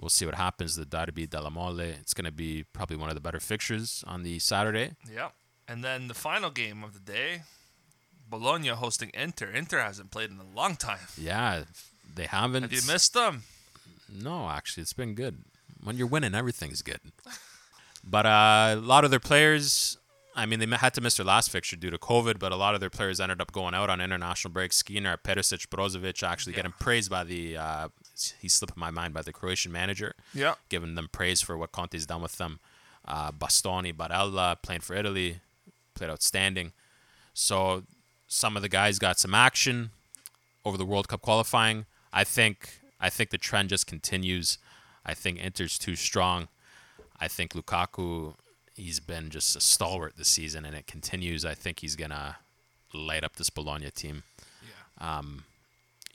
We'll 0.00 0.08
see 0.08 0.24
what 0.24 0.36
happens. 0.36 0.76
The 0.76 0.86
Derby 0.86 1.26
della 1.26 1.50
Mole. 1.50 1.80
It's 1.80 2.14
going 2.14 2.24
to 2.24 2.32
be 2.32 2.64
probably 2.72 2.96
one 2.96 3.10
of 3.10 3.14
the 3.14 3.20
better 3.20 3.38
fixtures 3.40 4.02
on 4.06 4.22
the 4.22 4.38
Saturday. 4.38 4.92
Yeah. 5.14 5.28
And 5.68 5.84
then 5.84 6.08
the 6.08 6.14
final 6.14 6.50
game 6.50 6.82
of 6.82 6.94
the 6.94 7.00
day, 7.00 7.42
Bologna 8.28 8.68
hosting 8.68 9.10
Inter. 9.14 9.50
Inter 9.50 9.78
hasn't 9.80 10.10
played 10.10 10.30
in 10.30 10.38
a 10.38 10.56
long 10.56 10.76
time. 10.76 11.06
Yeah, 11.18 11.64
they 12.14 12.24
haven't. 12.24 12.62
Have 12.62 12.72
you 12.72 12.80
missed 12.90 13.12
them? 13.14 13.42
No, 14.12 14.48
actually, 14.50 14.82
it's 14.82 14.92
been 14.92 15.14
good. 15.14 15.44
When 15.82 15.96
you're 15.96 16.06
winning, 16.06 16.34
everything's 16.34 16.82
good. 16.82 17.00
But 18.04 18.26
uh, 18.26 18.74
a 18.74 18.80
lot 18.80 19.04
of 19.04 19.10
their 19.10 19.20
players, 19.20 19.96
I 20.36 20.46
mean, 20.46 20.58
they 20.60 20.66
had 20.76 20.94
to 20.94 21.00
miss 21.00 21.16
their 21.16 21.26
last 21.26 21.50
fixture 21.50 21.76
due 21.76 21.90
to 21.90 21.98
COVID, 21.98 22.38
but 22.38 22.52
a 22.52 22.56
lot 22.56 22.74
of 22.74 22.80
their 22.80 22.90
players 22.90 23.20
ended 23.20 23.40
up 23.40 23.52
going 23.52 23.74
out 23.74 23.90
on 23.90 24.00
international 24.00 24.52
break. 24.52 24.72
Skriniar, 24.72 25.16
Perisic, 25.22 25.66
Brozovic 25.68 26.22
actually 26.22 26.52
Yeah. 26.52 26.56
getting 26.56 26.72
praised 26.78 27.10
by 27.10 27.24
the, 27.24 27.56
uh, 27.56 27.88
he's 28.40 28.52
slipping 28.52 28.78
my 28.78 28.90
mind, 28.90 29.14
by 29.14 29.22
the 29.22 29.32
Croatian 29.32 29.72
manager, 29.72 30.14
Yeah. 30.34 30.54
giving 30.68 30.94
them 30.94 31.08
praise 31.10 31.40
for 31.42 31.56
what 31.56 31.72
Conte's 31.72 32.06
done 32.06 32.22
with 32.22 32.36
them. 32.38 32.60
Uh, 33.04 33.32
Bastoni, 33.32 33.92
Barella, 33.92 34.60
playing 34.62 34.80
for 34.82 34.94
Italy, 34.94 35.40
played 35.94 36.10
outstanding. 36.10 36.72
So 37.34 37.84
some 38.28 38.56
of 38.56 38.62
the 38.62 38.68
guys 38.68 38.98
got 38.98 39.18
some 39.18 39.34
action 39.34 39.90
over 40.64 40.76
the 40.76 40.84
World 40.84 41.08
Cup 41.08 41.20
qualifying. 41.22 41.86
I 42.12 42.24
think 42.24 42.80
I 43.02 43.10
think 43.10 43.30
the 43.30 43.38
trend 43.38 43.68
just 43.68 43.86
continues. 43.86 44.56
I 45.04 45.12
think 45.12 45.42
Inter's 45.44 45.78
too 45.78 45.96
strong. 45.96 46.48
I 47.20 47.28
think 47.28 47.52
Lukaku 47.52 48.34
he's 48.74 49.00
been 49.00 49.28
just 49.30 49.54
a 49.54 49.60
stalwart 49.60 50.16
this 50.16 50.28
season 50.28 50.64
and 50.64 50.74
it 50.74 50.86
continues. 50.86 51.44
I 51.44 51.54
think 51.54 51.80
he's 51.80 51.96
gonna 51.96 52.38
light 52.94 53.24
up 53.24 53.36
this 53.36 53.50
Bologna 53.50 53.90
team. 53.90 54.22
Yeah. 54.62 55.18
Um, 55.18 55.44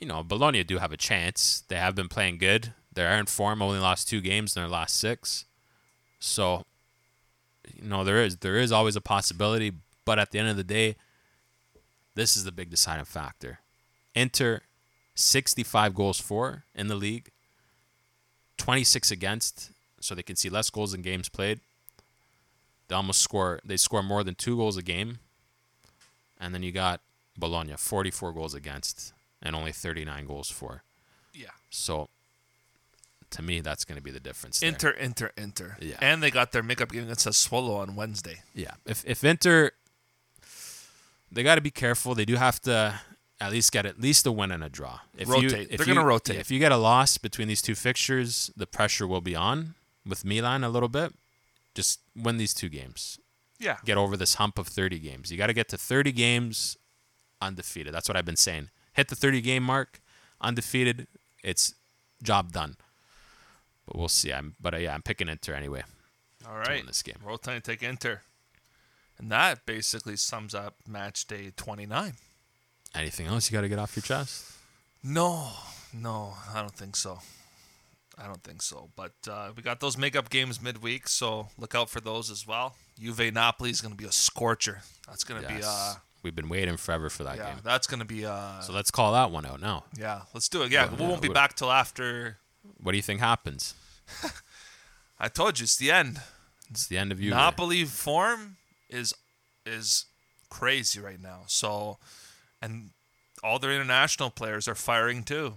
you 0.00 0.06
know, 0.06 0.22
Bologna 0.22 0.64
do 0.64 0.78
have 0.78 0.92
a 0.92 0.96
chance. 0.96 1.62
They 1.68 1.76
have 1.76 1.94
been 1.94 2.08
playing 2.08 2.38
good. 2.38 2.72
They're 2.92 3.18
in 3.18 3.26
form, 3.26 3.62
only 3.62 3.78
lost 3.78 4.08
two 4.08 4.20
games 4.20 4.56
in 4.56 4.62
their 4.62 4.70
last 4.70 4.96
six. 4.96 5.44
So 6.18 6.64
you 7.74 7.88
know, 7.88 8.02
there 8.02 8.22
is 8.24 8.38
there 8.38 8.56
is 8.56 8.72
always 8.72 8.96
a 8.96 9.00
possibility, 9.00 9.72
but 10.04 10.18
at 10.18 10.30
the 10.30 10.38
end 10.38 10.48
of 10.48 10.56
the 10.56 10.64
day, 10.64 10.96
this 12.14 12.36
is 12.36 12.44
the 12.44 12.52
big 12.52 12.70
deciding 12.70 13.04
factor. 13.04 13.60
Inter 14.14 14.62
65 15.18 15.94
goals 15.94 16.20
for 16.20 16.62
in 16.74 16.86
the 16.86 16.94
league, 16.94 17.30
26 18.56 19.10
against, 19.10 19.70
so 20.00 20.14
they 20.14 20.22
can 20.22 20.36
see 20.36 20.48
less 20.48 20.70
goals 20.70 20.94
in 20.94 21.02
games 21.02 21.28
played. 21.28 21.60
They 22.86 22.94
almost 22.94 23.20
score 23.20 23.60
they 23.64 23.76
score 23.76 24.02
more 24.02 24.22
than 24.24 24.34
2 24.34 24.56
goals 24.56 24.76
a 24.76 24.82
game. 24.82 25.18
And 26.40 26.54
then 26.54 26.62
you 26.62 26.70
got 26.70 27.00
Bologna 27.36 27.74
44 27.76 28.32
goals 28.32 28.54
against 28.54 29.12
and 29.42 29.56
only 29.56 29.72
39 29.72 30.26
goals 30.26 30.50
for. 30.50 30.82
Yeah. 31.34 31.50
So 31.68 32.08
to 33.30 33.42
me 33.42 33.60
that's 33.60 33.84
going 33.84 33.98
to 33.98 34.02
be 34.02 34.12
the 34.12 34.20
difference. 34.20 34.60
there. 34.60 34.68
Inter, 34.68 34.90
Inter, 34.90 35.32
Inter. 35.36 35.76
Yeah. 35.80 35.96
And 36.00 36.22
they 36.22 36.30
got 36.30 36.52
their 36.52 36.62
makeup 36.62 36.92
game 36.92 37.02
against 37.02 37.32
Swallow 37.34 37.76
on 37.76 37.96
Wednesday. 37.96 38.42
Yeah, 38.54 38.74
if 38.86 39.04
if 39.04 39.24
Inter, 39.24 39.72
they 41.30 41.42
got 41.42 41.56
to 41.56 41.60
be 41.60 41.72
careful. 41.72 42.14
They 42.14 42.24
do 42.24 42.36
have 42.36 42.60
to 42.62 43.00
at 43.40 43.52
least 43.52 43.70
get 43.72 43.86
at 43.86 44.00
least 44.00 44.26
a 44.26 44.32
win 44.32 44.50
and 44.50 44.64
a 44.64 44.68
draw. 44.68 45.00
If 45.16 45.28
You, 45.28 45.34
Rotate. 45.34 45.68
if 45.70 45.78
They're 45.78 45.86
you- 45.88 45.94
gonna 45.94 46.06
rotate. 46.06 46.34
yeah, 46.36 46.40
if 46.40 46.50
you 46.50 46.58
get 46.58 46.72
a 46.72 46.76
loss 46.76 47.18
between 47.18 47.48
these 47.48 47.62
two 47.62 47.74
fixtures, 47.74 48.50
the 48.56 48.66
pressure 48.66 49.06
will 49.06 49.20
be 49.20 49.36
on 49.36 49.74
with 50.06 50.24
Milan 50.24 50.64
a 50.64 50.68
little 50.68 50.88
bit. 50.88 51.14
Just 51.74 52.00
win 52.16 52.36
these 52.38 52.52
two 52.54 52.68
games. 52.68 53.18
Yeah. 53.60 53.78
Get 53.84 53.96
over 53.96 54.16
this 54.16 54.34
hump 54.34 54.58
of 54.58 54.66
30 54.68 54.98
games. 54.98 55.30
You 55.30 55.38
got 55.38 55.48
to 55.48 55.52
get 55.52 55.68
to 55.68 55.78
30 55.78 56.12
games 56.12 56.76
undefeated. 57.40 57.92
That's 57.94 58.08
what 58.08 58.16
I've 58.16 58.24
been 58.24 58.36
saying. 58.36 58.70
Hit 58.92 59.08
the 59.08 59.16
30 59.16 59.40
game 59.40 59.62
mark, 59.62 60.00
undefeated. 60.40 61.06
It's 61.44 61.74
job 62.22 62.52
done. 62.52 62.76
But 63.86 63.96
we'll 63.96 64.08
see. 64.08 64.32
I'm 64.32 64.54
but 64.60 64.74
uh, 64.74 64.78
yeah, 64.78 64.94
I'm 64.94 65.02
picking 65.02 65.28
Inter 65.28 65.54
anyway. 65.54 65.82
All 66.46 66.56
right. 66.56 66.64
to 66.64 66.70
right. 66.72 66.86
this 66.86 67.02
game. 67.02 67.16
Roll 67.24 67.38
time 67.38 67.60
take 67.60 67.82
Inter. 67.82 68.22
And 69.18 69.30
that 69.32 69.66
basically 69.66 70.16
sums 70.16 70.54
up 70.54 70.76
match 70.86 71.26
day 71.26 71.52
29. 71.56 72.14
Anything 72.98 73.26
else 73.28 73.48
you 73.50 73.54
got 73.56 73.60
to 73.62 73.68
get 73.68 73.78
off 73.78 73.94
your 73.94 74.02
chest? 74.02 74.44
No, 75.04 75.50
no, 75.94 76.34
I 76.52 76.60
don't 76.60 76.74
think 76.74 76.96
so. 76.96 77.20
I 78.20 78.26
don't 78.26 78.42
think 78.42 78.60
so. 78.60 78.88
But 78.96 79.12
uh, 79.30 79.50
we 79.56 79.62
got 79.62 79.78
those 79.78 79.96
makeup 79.96 80.28
games 80.30 80.60
midweek, 80.60 81.06
so 81.06 81.48
look 81.56 81.76
out 81.76 81.88
for 81.88 82.00
those 82.00 82.28
as 82.28 82.44
well. 82.46 82.74
Juve 83.00 83.32
Napoli 83.32 83.70
is 83.70 83.80
going 83.80 83.92
to 83.92 83.96
be 83.96 84.04
a 84.04 84.10
scorcher. 84.12 84.80
That's 85.06 85.22
going 85.22 85.40
to 85.40 85.48
be 85.48 85.60
uh, 85.64 85.94
We've 86.24 86.34
been 86.34 86.48
waiting 86.48 86.76
forever 86.76 87.08
for 87.08 87.22
that 87.22 87.36
yeah, 87.36 87.50
game. 87.50 87.60
that's 87.62 87.86
going 87.86 88.00
to 88.00 88.04
be 88.04 88.26
uh, 88.26 88.60
So 88.60 88.72
let's 88.72 88.90
call 88.90 89.12
that 89.12 89.30
one 89.30 89.46
out 89.46 89.60
now. 89.60 89.84
yeah. 89.96 90.22
Let's 90.34 90.48
do 90.48 90.62
it. 90.62 90.72
Yeah, 90.72 90.86
Well, 90.86 90.96
we 90.96 91.06
won't 91.06 91.22
be 91.22 91.28
back 91.28 91.54
till 91.54 91.70
after. 91.70 92.38
What 92.82 92.90
do 92.92 92.98
you 92.98 93.02
think 93.02 93.20
happens? 93.20 93.74
I 95.20 95.28
told 95.28 95.60
you 95.60 95.64
it's 95.64 95.76
the 95.76 95.92
end. 95.92 96.20
It's 96.70 96.88
the 96.88 96.98
end 96.98 97.12
of 97.12 97.20
you. 97.20 97.30
Napoli 97.30 97.84
form 97.84 98.56
is 98.90 99.14
is 99.64 100.06
crazy 100.50 100.98
right 101.00 101.20
now. 101.22 101.42
So, 101.46 101.98
and 102.62 102.90
all 103.42 103.58
their 103.58 103.72
international 103.72 104.30
players 104.30 104.66
are 104.68 104.74
firing 104.74 105.22
too. 105.22 105.54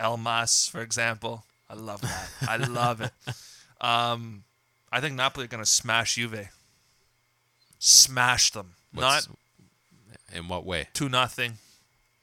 Elmas, 0.00 0.70
for 0.70 0.80
example, 0.80 1.44
I 1.68 1.74
love 1.74 2.00
that. 2.02 2.28
I 2.48 2.56
love 2.68 3.00
it. 3.00 3.12
Um, 3.80 4.44
I 4.92 5.00
think 5.00 5.14
Napoli 5.16 5.44
are 5.44 5.48
gonna 5.48 5.66
smash 5.66 6.14
Juve. 6.14 6.48
Smash 7.78 8.50
them. 8.52 8.74
What's- 8.92 9.28
Not 9.28 9.36
In 10.34 10.48
what 10.48 10.64
way? 10.64 10.88
two 10.94 11.08
nothing, 11.08 11.58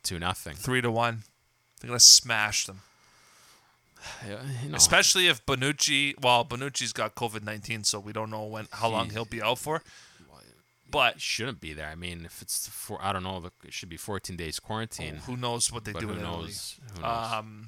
Two 0.03 0.19
nothing. 0.19 0.55
three 0.55 0.81
to 0.81 0.91
one. 0.91 1.23
They're 1.79 1.87
gonna 1.89 1.99
smash 1.99 2.65
them. 2.65 2.81
You 4.27 4.69
know, 4.69 4.75
Especially 4.75 5.27
if 5.27 5.45
Bonucci. 5.45 6.13
Well, 6.21 6.45
Bonucci's 6.45 6.93
got 6.93 7.15
COVID 7.15 7.43
nineteen, 7.43 7.83
so 7.83 7.99
we 7.99 8.13
don't 8.13 8.29
know 8.29 8.43
when 8.45 8.67
how 8.71 8.89
long 8.89 9.07
He- 9.07 9.13
he'll 9.13 9.25
be 9.25 9.41
out 9.41 9.57
for. 9.59 9.81
But 10.91 11.19
shouldn't 11.19 11.59
be 11.59 11.73
there. 11.73 11.87
I 11.87 11.95
mean, 11.95 12.25
if 12.25 12.41
it's 12.41 12.67
for 12.69 12.97
I 13.01 13.11
don't 13.11 13.23
know, 13.23 13.43
it 13.63 13.73
should 13.73 13.89
be 13.89 13.97
14 13.97 14.35
days 14.35 14.59
quarantine. 14.59 15.15
who 15.25 15.35
knows 15.35 15.71
what 15.71 15.83
they 15.85 15.91
but 15.91 16.01
do 16.01 16.07
who 16.07 16.13
in 16.13 16.19
Italy. 16.19 16.41
knows? 16.43 16.75
Who 16.95 17.01
knows? 17.01 17.33
Um, 17.33 17.67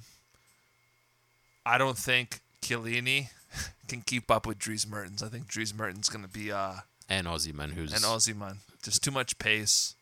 I 1.65 1.77
don't 1.77 1.97
think 1.97 2.39
Chiellini 2.61 3.29
can 3.87 4.01
keep 4.01 4.29
up 4.31 4.45
with 4.45 4.59
Dries 4.59 4.87
Mertens. 4.87 5.21
I 5.23 5.29
think 5.29 5.47
Dries 5.47 5.73
Mertens 5.73 6.07
is 6.07 6.09
going 6.09 6.23
to 6.23 6.29
be 6.31 6.51
uh, 6.51 6.75
and 7.09 7.27
Osimhen, 7.27 7.71
who's 7.73 7.91
an 7.91 7.99
Aussie 7.99 8.35
man. 8.35 8.59
Just 8.83 9.03
too 9.03 9.11
much 9.11 9.37
pace. 9.39 9.95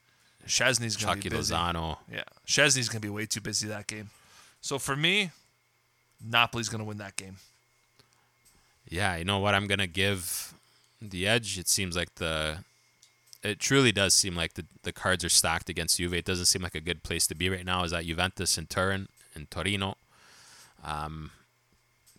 Szczesny's 0.47 0.95
going 0.97 1.19
to 1.19 1.29
be 1.29 1.35
busy. 1.35 1.53
Lozano. 1.53 1.97
Yeah, 2.11 2.23
Szczesny's 2.45 2.89
going 2.89 3.01
to 3.01 3.07
be 3.07 3.09
way 3.09 3.25
too 3.25 3.41
busy 3.41 3.67
that 3.67 3.87
game. 3.87 4.09
So 4.61 4.77
for 4.77 4.95
me, 4.95 5.31
Napoli's 6.27 6.69
going 6.69 6.79
to 6.79 6.85
win 6.85 6.97
that 6.99 7.15
game. 7.15 7.37
Yeah, 8.89 9.15
you 9.15 9.25
know 9.25 9.39
what? 9.39 9.55
I'm 9.55 9.65
gonna 9.67 9.87
give 9.87 10.53
the 11.01 11.27
edge. 11.27 11.57
It 11.57 11.67
seems 11.67 11.95
like 11.95 12.15
the. 12.15 12.59
It 13.45 13.59
truly 13.59 13.91
does 13.91 14.13
seem 14.13 14.35
like 14.35 14.53
the, 14.53 14.65
the 14.83 14.91
cards 14.91 15.23
are 15.23 15.29
stacked 15.29 15.69
against 15.69 15.97
Juve. 15.97 16.13
It 16.13 16.25
doesn't 16.25 16.45
seem 16.45 16.61
like 16.61 16.75
a 16.75 16.81
good 16.81 17.03
place 17.03 17.27
to 17.27 17.35
be 17.35 17.49
right 17.49 17.65
now. 17.65 17.83
Is 17.83 17.91
that 17.91 18.05
Juventus 18.05 18.57
and 18.57 18.69
Turin 18.69 19.07
and 19.35 19.49
Torino? 19.51 19.97
Um, 20.83 21.31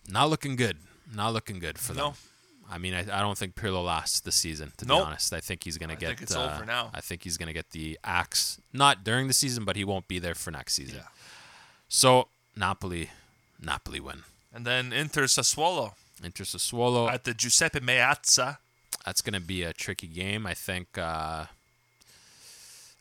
not 0.09 0.31
looking 0.31 0.57
good. 0.57 0.79
Not 1.15 1.33
looking 1.33 1.59
good 1.59 1.79
for 1.79 1.93
them. 1.93 2.05
No. 2.05 2.15
I 2.71 2.79
mean, 2.79 2.95
I, 2.95 3.01
I 3.01 3.21
don't 3.21 3.39
think 3.39 3.55
Pirlo 3.55 3.85
lasts 3.85 4.21
the 4.21 4.33
season. 4.33 4.73
To 4.79 4.87
Nope. 4.87 4.99
be 5.03 5.07
honest, 5.07 5.33
I 5.33 5.41
think 5.41 5.63
he's 5.65 5.79
gonna 5.79 5.93
I 5.93 5.97
get. 5.97 6.09
think 6.09 6.23
it's 6.23 6.35
uh, 6.35 6.53
over 6.55 6.65
now. 6.67 6.91
I 6.93 7.01
think 7.01 7.23
he's 7.23 7.37
gonna 7.37 7.53
get 7.53 7.71
the 7.71 7.99
axe. 8.03 8.59
Not 8.73 9.05
during 9.05 9.29
the 9.29 9.33
season, 9.35 9.65
but 9.65 9.77
he 9.77 9.85
won't 9.85 10.09
be 10.09 10.19
there 10.19 10.35
for 10.35 10.51
next 10.51 10.75
season. 10.75 10.97
Yeah. 10.97 11.09
So 11.89 12.29
Napoli, 12.57 13.11
Napoli 13.63 14.01
win. 14.01 14.25
And 14.53 14.67
then 14.67 14.93
Inter 14.93 15.25
Sassuolo 15.25 15.93
Inter 16.25 16.45
Sassuolo. 16.45 17.09
at 17.11 17.23
the 17.25 17.35
Giuseppe 17.35 17.81
Meazza. 17.81 18.59
That's 19.07 19.23
going 19.23 19.33
to 19.35 19.41
be 19.41 19.63
a 19.63 19.73
tricky 19.73 20.09
game. 20.09 20.47
I 20.47 20.53
think. 20.55 20.99
Uh, 20.99 21.47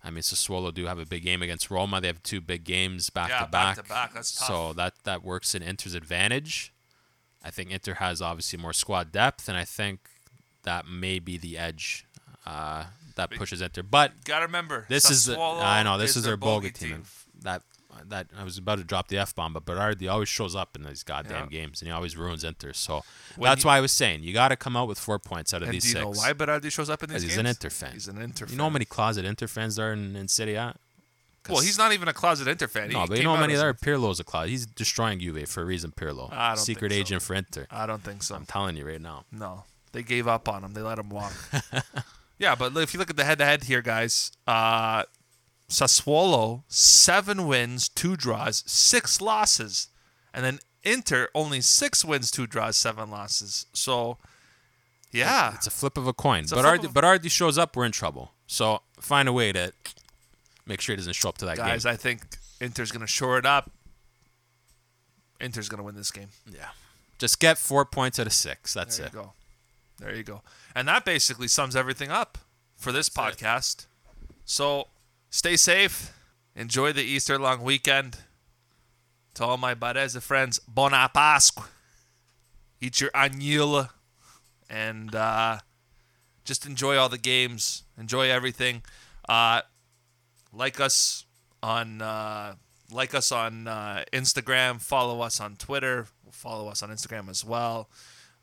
I 0.04 0.12
mean, 0.12 0.22
Sassuolo 0.22 0.72
do 0.72 0.86
have 0.86 1.00
a 1.00 1.06
big 1.06 1.24
game 1.24 1.42
against 1.42 1.72
Roma. 1.72 2.00
They 2.00 2.06
have 2.08 2.22
two 2.22 2.40
big 2.40 2.64
games 2.64 3.10
back 3.10 3.30
Yeah, 3.30 3.40
to 3.40 3.46
back. 3.48 3.76
back 3.78 3.84
to 3.86 3.90
back. 3.90 4.14
That's 4.14 4.38
tough. 4.38 4.48
So 4.48 4.74
that 4.74 4.94
that 5.04 5.24
works 5.24 5.56
in 5.56 5.64
Inter's 5.64 5.96
advantage. 5.96 6.72
I 7.44 7.50
think 7.50 7.72
Inter 7.72 7.96
has 7.96 8.22
obviously 8.22 8.60
more 8.60 8.74
squad 8.74 9.12
depth, 9.12 9.50
and 9.50 9.58
I 9.58 9.66
think 9.66 10.00
that 10.64 10.88
may 10.88 11.20
be 11.20 11.38
the 11.38 11.58
edge 11.58 12.06
uh, 12.46 12.86
that 13.16 13.32
pushes 13.32 13.62
Inter. 13.62 13.84
But 13.84 14.24
Got 14.26 14.40
to 14.40 14.46
remember, 14.46 14.86
this 14.90 15.10
is 15.10 15.26
the, 15.26 15.40
I 15.40 15.82
know 15.84 15.98
this 15.98 16.16
is, 16.16 16.24
their 16.24 16.32
their 16.32 16.38
bogey 16.38 16.72
team. 16.72 16.94
And 16.94 17.06
That 17.42 17.62
that 18.08 18.28
I 18.38 18.44
was 18.44 18.58
about 18.58 18.78
to 18.78 18.84
drop 18.84 19.08
the 19.08 19.18
f 19.18 19.34
bomb, 19.36 19.54
but 19.54 19.66
Berardi 19.66 20.12
always 20.12 20.30
shows 20.30 20.56
up 20.56 20.76
in 20.76 20.84
these 20.84 21.04
goddamn 21.04 21.50
Yeah. 21.52 21.60
games, 21.62 21.82
and 21.82 21.88
he 21.88 21.92
always 21.92 22.16
ruins 22.18 22.44
Inter. 22.44 22.74
So 22.74 23.04
When 23.36 23.50
that's 23.50 23.64
you- 23.64 23.68
why 23.68 23.78
I 23.78 23.82
was 23.82 23.92
saying 23.92 24.24
you 24.24 24.34
got 24.34 24.50
to 24.50 24.56
come 24.56 24.76
out 24.78 24.88
with 24.88 25.00
four 25.00 25.20
points 25.20 25.54
out 25.54 25.62
of 25.62 25.68
And 25.70 25.76
these 25.76 25.84
do 25.84 25.90
you 25.90 25.94
six. 25.94 26.04
know 26.04 26.10
why 26.12 26.34
Berardi 26.34 26.72
shows 26.72 26.90
up 26.90 27.04
in 27.04 27.10
these 27.10 27.22
games? 27.22 27.34
he's 27.34 27.38
an 27.40 27.46
Inter 27.46 27.70
fan. 27.70 27.94
He's 27.94 28.08
an 28.08 28.22
Inter 28.22 28.46
You 28.50 28.56
know 28.58 28.64
how 28.66 28.70
many 28.70 28.86
closet 28.86 29.26
Inter 29.26 29.48
fans 29.48 29.76
there 29.78 29.90
are 29.90 29.94
in, 29.94 30.16
in 30.16 30.28
Serie 30.28 30.56
A? 30.56 30.76
Well, 31.48 31.60
he's 31.60 31.78
not 31.78 31.94
even 31.94 32.08
a 32.08 32.14
closet 32.14 32.48
Inter 32.48 32.68
fan. 32.68 32.90
No, 32.90 33.02
He 33.02 33.08
but 33.08 33.18
you 33.20 33.24
know 33.24 33.36
how 33.36 33.42
many 33.42 33.54
there 33.54 33.70
are? 33.70 33.74
Pirlo's 33.76 34.20
a 34.20 34.24
closet. 34.24 34.50
He's 34.50 34.66
destroying 34.66 35.20
Juve 35.20 35.48
for 35.48 35.62
a 35.62 35.66
reason, 35.66 35.92
Pirlo. 35.92 36.34
I 36.34 36.56
don't 36.56 36.58
Secret 36.58 36.90
think 36.90 36.94
so. 37.08 37.14
agent 37.14 37.22
for 37.22 37.36
Inter. 37.36 37.68
I 37.70 37.86
don't 37.86 38.04
think 38.04 38.24
so. 38.24 38.34
I'm 38.34 38.48
telling 38.48 38.76
you 38.78 38.88
right 38.88 39.00
now. 39.00 39.26
No, 39.32 39.64
they 39.92 40.02
gave 40.02 40.28
up 40.28 40.50
on 40.50 40.64
him. 40.64 40.74
They 40.74 40.82
let 40.82 40.98
him 40.98 41.10
walk. 41.10 41.34
yeah, 42.40 42.56
but 42.56 42.76
if 42.78 42.94
you 42.96 43.00
look 43.00 43.12
at 43.12 43.16
the 43.16 43.24
head-to-head 43.26 43.66
here, 43.66 43.84
guys, 43.84 44.32
uh, 44.48 45.04
Sassuolo 45.70 46.64
seven 46.68 47.48
wins, 47.48 47.90
two 47.90 48.16
draws, 48.16 48.64
six 48.68 49.20
losses, 49.22 49.88
and 50.34 50.46
then 50.46 50.60
Inter 50.84 51.30
only 51.34 51.62
six 51.62 52.06
wins, 52.06 52.30
two 52.30 52.46
draws, 52.46 52.78
seven 52.78 53.10
losses. 53.10 53.66
So, 53.74 54.18
yeah, 55.12 55.56
It's 55.56 55.66
a 55.68 55.72
flip 55.72 55.98
of 55.98 56.06
a 56.08 56.14
coin. 56.14 56.44
a 56.46 56.56
But 56.56 56.66
Ardi, 56.66 56.86
of- 56.88 56.94
but 56.94 57.04
Ardi 57.04 57.30
shows 57.30 57.58
up, 57.58 57.76
we're 57.76 57.86
in 57.86 57.92
trouble. 57.92 58.34
So 58.48 58.82
find 59.00 59.28
a 59.28 59.34
way 59.34 59.52
to 59.52 59.74
make 60.68 60.82
sure 60.82 60.94
he 60.94 60.98
doesn't 60.98 61.14
show 61.14 61.30
up 61.30 61.38
to 61.40 61.46
that 61.46 61.58
guys, 61.58 61.66
game. 61.66 61.74
Guys, 61.74 61.86
I 61.88 61.96
think 61.96 62.22
Inter's 62.62 62.92
gonna 62.92 63.08
shore 63.08 63.38
it 63.40 63.46
up. 63.46 63.72
Inter's 65.40 65.68
gonna 65.70 65.84
win 65.84 65.96
this 65.96 66.12
game. 66.12 66.30
yeah. 66.52 66.70
Just 67.18 67.40
get 67.40 67.58
four 67.58 67.86
points 67.86 68.20
out 68.20 68.28
of 68.28 68.34
six. 68.34 68.74
That's 68.74 68.98
There 68.98 69.08
it. 69.08 69.14
you 69.14 69.20
go. 69.20 69.34
There 70.00 70.14
you 70.16 70.24
go. 70.24 70.42
And 70.76 70.88
that 70.90 71.06
basically 71.06 71.48
sums 71.48 71.76
everything 71.76 72.12
up 72.12 72.38
for 72.78 72.92
this 72.92 73.08
That's 73.10 73.42
it. 73.42 73.46
podcast. 73.46 73.86
So 74.44 74.90
stay 75.36 75.58
safe. 75.58 76.14
Enjoy 76.56 76.94
the 76.94 77.04
Easter 77.04 77.38
long 77.38 77.62
weekend. 77.62 78.18
To 79.34 79.44
all 79.44 79.58
my 79.58 79.76
Barese 79.76 80.22
friends, 80.22 80.60
Buona 80.60 81.10
Pasqua. 81.14 81.66
Eat 82.80 83.02
your 83.02 83.10
agnella. 83.12 83.90
And 84.70 85.14
uh, 85.14 85.60
just 86.46 86.66
enjoy 86.66 86.96
all 86.96 87.10
the 87.10 87.18
games. 87.18 87.84
Enjoy 88.00 88.30
everything. 88.30 88.82
Uh, 89.28 89.62
like 90.54 90.80
us 90.80 91.26
on 91.62 92.02
uh, 92.02 92.56
like 92.90 93.14
us 93.14 93.34
on 93.34 93.68
uh, 93.68 94.06
Instagram. 94.14 94.80
Follow 94.80 95.20
us 95.20 95.42
on 95.42 95.58
Twitter. 95.58 96.08
Follow 96.32 96.70
us 96.70 96.82
on 96.82 96.90
Instagram 96.90 97.30
as 97.30 97.44
well. 97.44 97.90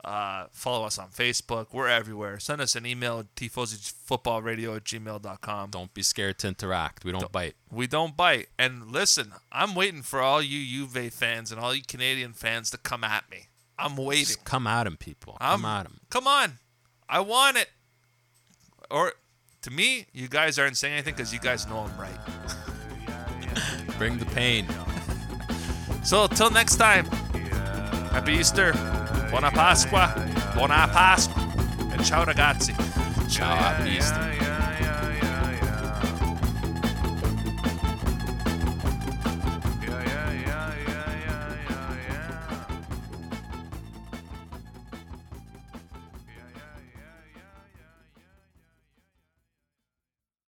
Uh, 0.05 0.47
follow 0.51 0.85
us 0.85 0.99
on 0.99 1.11
Facebook. 1.11 1.69
We're 1.73 1.89
everywhere. 1.89 2.41
Send 2.41 2.61
us 2.61 2.75
an 2.75 2.85
email, 2.85 3.25
tifosifootballradio 3.37 4.77
at 4.77 4.85
gmail.com. 4.85 5.71
Don't 5.71 5.95
be 5.95 6.03
scared 6.03 6.39
to 6.41 6.49
interact. 6.49 7.05
We 7.05 7.13
don't, 7.13 7.31
bite. 7.31 7.55
We 7.71 7.87
don't 7.87 8.17
bite. 8.17 8.49
And 8.59 8.91
listen, 8.91 9.33
I'm 9.53 9.75
waiting 9.77 10.03
for 10.03 10.21
all 10.21 10.43
you 10.43 10.87
Juve 10.87 11.13
fans 11.13 11.53
and 11.53 11.61
all 11.61 11.73
you 11.73 11.83
Canadian 11.87 12.33
fans 12.33 12.71
to 12.71 12.79
come 12.79 13.05
at 13.05 13.31
me. 13.31 13.47
I'm 13.79 13.97
waiting. 13.97 14.25
Just 14.25 14.45
come 14.45 14.67
at 14.67 14.87
him, 14.87 14.97
people. 14.97 15.37
I'm, 15.41 15.61
Come 15.61 15.65
at 15.65 15.87
him. 15.87 16.01
Come 16.11 16.27
on. 16.27 16.59
I 17.09 17.21
want 17.21 17.57
it. 17.57 17.69
Or 18.91 19.13
to 19.63 19.71
me, 19.71 20.07
you 20.13 20.29
guys 20.29 20.59
aren't 20.59 20.77
saying 20.77 20.95
anything 20.95 21.15
because 21.15 21.33
you 21.33 21.39
guys 21.41 21.67
know 21.69 21.79
I'm 21.79 21.97
right. 22.01 22.19
Bring 23.99 24.19
the 24.19 24.27
pain. 24.27 24.67
So 26.05 26.27
till 26.27 26.51
next 26.51 26.77
time, 26.77 27.07
happy 28.11 28.33
Easter, 28.33 28.73
buona 29.33 29.51
Pasqua, 29.51 30.15
buona 30.55 30.87
Pasqua, 30.89 31.43
and 31.91 32.05
ciao 32.05 32.23
ragazzi. 32.23 32.75
Ciao, 33.29 33.57
happy 33.57 33.97
Easter. 33.97 34.72